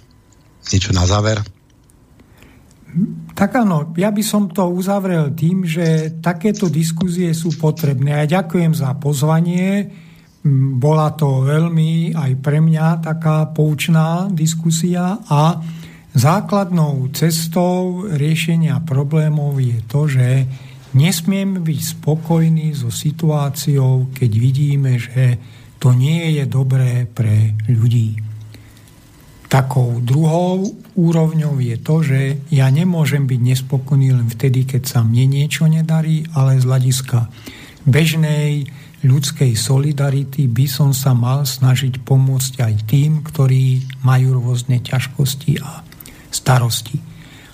niečo 0.71 0.95
na 0.95 1.03
záver? 1.03 1.43
Tak 3.33 3.65
áno, 3.65 3.89
ja 3.97 4.13
by 4.13 4.21
som 4.21 4.53
to 4.53 4.69
uzavrel 4.69 5.33
tým, 5.33 5.65
že 5.65 6.21
takéto 6.21 6.69
diskuzie 6.69 7.33
sú 7.33 7.57
potrebné. 7.57 8.23
Ja 8.23 8.41
ďakujem 8.41 8.77
za 8.77 8.93
pozvanie. 9.01 9.89
Bola 10.77 11.09
to 11.17 11.41
veľmi 11.41 12.13
aj 12.13 12.31
pre 12.45 12.61
mňa 12.61 13.01
taká 13.01 13.49
poučná 13.49 14.29
diskusia 14.29 15.17
a 15.25 15.57
základnou 16.13 17.09
cestou 17.13 18.05
riešenia 18.05 18.77
problémov 18.85 19.57
je 19.57 19.79
to, 19.89 20.01
že 20.05 20.27
nesmieme 20.93 21.57
byť 21.57 21.79
spokojní 21.97 22.77
so 22.77 22.93
situáciou, 22.93 24.13
keď 24.13 24.31
vidíme, 24.37 25.01
že 25.01 25.37
to 25.81 25.91
nie 25.91 26.39
je 26.39 26.45
dobré 26.45 27.09
pre 27.09 27.57
ľudí. 27.67 28.21
Takou 29.49 30.01
druhou 30.01 30.65
úrovňou 30.97 31.61
je 31.61 31.77
to, 31.77 31.95
že 32.01 32.19
ja 32.49 32.69
nemôžem 32.69 33.29
byť 33.29 33.39
nespokojný 33.41 34.13
len 34.13 34.25
vtedy, 34.29 34.65
keď 34.65 34.81
sa 34.85 34.99
mne 35.05 35.29
niečo 35.29 35.69
nedarí, 35.69 36.25
ale 36.33 36.57
z 36.57 36.65
hľadiska 36.65 37.29
bežnej 37.85 38.65
ľudskej 39.03 39.53
solidarity 39.59 40.47
by 40.47 40.65
som 40.65 40.95
sa 40.95 41.11
mal 41.11 41.43
snažiť 41.43 42.01
pomôcť 42.01 42.53
aj 42.63 42.73
tým, 42.87 43.21
ktorí 43.21 43.83
majú 44.07 44.39
rôzne 44.39 44.79
ťažkosti 44.79 45.59
a 45.59 45.83
starosti. 46.33 46.97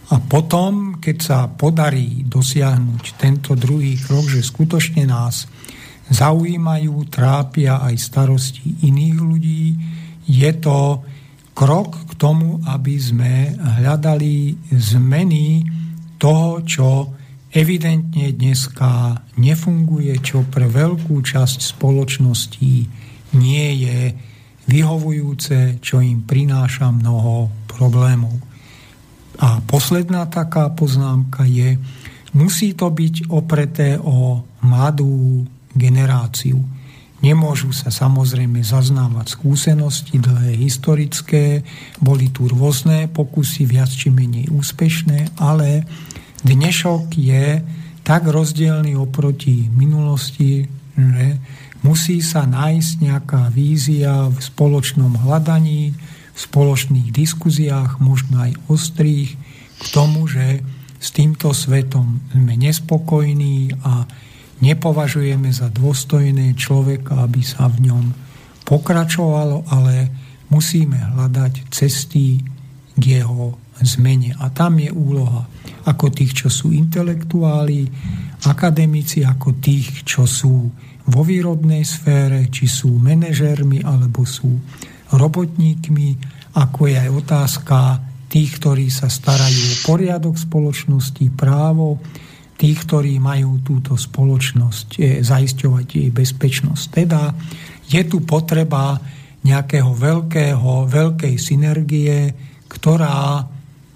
A 0.09 0.17
potom, 0.17 0.97
keď 0.97 1.17
sa 1.21 1.39
podarí 1.45 2.25
dosiahnuť 2.25 3.03
tento 3.19 3.53
druhý 3.53 3.93
krok, 3.99 4.25
že 4.25 4.41
skutočne 4.41 5.05
nás 5.05 5.45
zaujímajú, 6.09 7.05
trápia 7.13 7.77
aj 7.85 7.95
starosti 8.01 8.89
iných 8.89 9.17
ľudí. 9.21 9.65
Je 10.25 10.51
to 10.57 11.05
krok 11.53 12.09
k 12.09 12.11
tomu, 12.17 12.57
aby 12.65 12.97
sme 12.97 13.53
hľadali 13.53 14.57
zmeny 14.73 15.61
toho, 16.17 16.65
čo 16.65 16.87
evidentne 17.53 18.33
dneska 18.33 19.21
nefunguje, 19.37 20.17
čo 20.25 20.41
pre 20.49 20.65
veľkú 20.65 21.21
časť 21.21 21.59
spoločnosti 21.77 22.73
nie 23.37 23.67
je 23.85 23.99
vyhovujúce, 24.69 25.81
čo 25.81 26.01
im 26.01 26.25
prináša 26.25 26.89
mnoho 26.93 27.49
problémov. 27.69 28.48
A 29.39 29.63
posledná 29.63 30.27
taká 30.27 30.67
poznámka 30.71 31.47
je, 31.47 31.79
musí 32.35 32.75
to 32.75 32.91
byť 32.91 33.31
opreté 33.31 33.95
o 33.95 34.43
mladú 34.61 35.47
generáciu. 35.71 36.59
Nemôžu 37.19 37.75
sa 37.75 37.91
samozrejme 37.91 38.63
zaznávať 38.63 39.35
skúsenosti 39.35 40.23
dlhé 40.23 40.55
historické, 40.55 41.67
boli 41.99 42.31
tu 42.31 42.47
rôzne 42.47 43.11
pokusy, 43.11 43.67
viac 43.67 43.91
či 43.91 44.07
menej 44.07 44.47
úspešné, 44.47 45.35
ale 45.35 45.83
dnešok 46.47 47.19
je 47.19 47.59
tak 48.07 48.23
rozdielný 48.23 48.95
oproti 48.95 49.67
minulosti, 49.67 50.63
že 50.95 51.25
musí 51.83 52.23
sa 52.23 52.47
nájsť 52.47 52.91
nejaká 53.03 53.51
vízia 53.51 54.31
v 54.31 54.39
spoločnom 54.39 55.19
hľadaní, 55.19 55.91
spoločných 56.39 57.11
diskuziách, 57.11 57.99
možno 57.99 58.47
aj 58.47 58.55
ostrých, 58.71 59.35
k 59.79 59.83
tomu, 59.91 60.27
že 60.27 60.63
s 60.99 61.11
týmto 61.11 61.51
svetom 61.51 62.19
sme 62.31 62.55
nespokojní 62.59 63.75
a 63.83 64.07
nepovažujeme 64.59 65.51
za 65.51 65.71
dôstojné 65.71 66.55
človeka, 66.55 67.23
aby 67.23 67.43
sa 67.43 67.67
v 67.71 67.91
ňom 67.91 68.05
pokračovalo, 68.67 69.67
ale 69.71 70.11
musíme 70.51 70.99
hľadať 71.15 71.71
cesty 71.71 72.43
k 72.99 73.03
jeho 73.03 73.55
zmene. 73.79 74.35
A 74.35 74.51
tam 74.51 74.79
je 74.79 74.91
úloha 74.91 75.47
ako 75.87 76.11
tých, 76.11 76.43
čo 76.43 76.47
sú 76.51 76.75
intelektuáli, 76.75 77.87
akademici, 78.47 79.23
ako 79.23 79.59
tých, 79.63 80.03
čo 80.03 80.27
sú 80.27 80.67
vo 81.09 81.21
výrobnej 81.25 81.81
sfére, 81.87 82.51
či 82.51 82.67
sú 82.69 82.99
manažérmi 82.99 83.81
alebo 83.81 84.27
sú 84.27 84.59
robotníkmi, 85.13 86.09
ako 86.57 86.79
je 86.89 86.95
aj 86.97 87.09
otázka 87.09 87.77
tých, 88.29 88.61
ktorí 88.61 88.93
sa 88.93 89.09
starajú 89.09 89.57
o 89.57 89.79
poriadok 89.89 90.37
spoločnosti, 90.37 91.25
právo, 91.33 91.97
tých, 92.59 92.85
ktorí 92.85 93.17
majú 93.17 93.63
túto 93.63 93.95
spoločnosť 93.95 94.87
je, 94.99 95.11
zaisťovať 95.23 95.87
jej 95.87 96.09
bezpečnosť. 96.11 96.83
Teda 96.91 97.33
je 97.89 98.01
tu 98.05 98.21
potreba 98.21 98.99
nejakého 99.41 99.95
veľkého, 99.95 100.85
veľkej 100.91 101.35
synergie, 101.39 102.35
ktorá, 102.67 103.47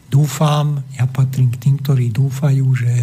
dúfam, 0.07 0.81
ja 0.95 1.05
patrím 1.05 1.51
k 1.51 1.61
tým, 1.67 1.75
ktorí 1.83 2.09
dúfajú, 2.09 2.65
že 2.73 2.93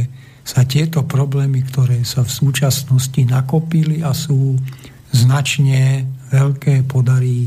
sa 0.40 0.64
tieto 0.66 1.04
problémy, 1.06 1.62
ktoré 1.68 2.02
sa 2.02 2.24
v 2.26 2.32
súčasnosti 2.32 3.22
nakopili 3.22 4.02
a 4.02 4.10
sú 4.16 4.56
značne 5.12 6.08
veľké, 6.32 6.88
podarí 6.88 7.46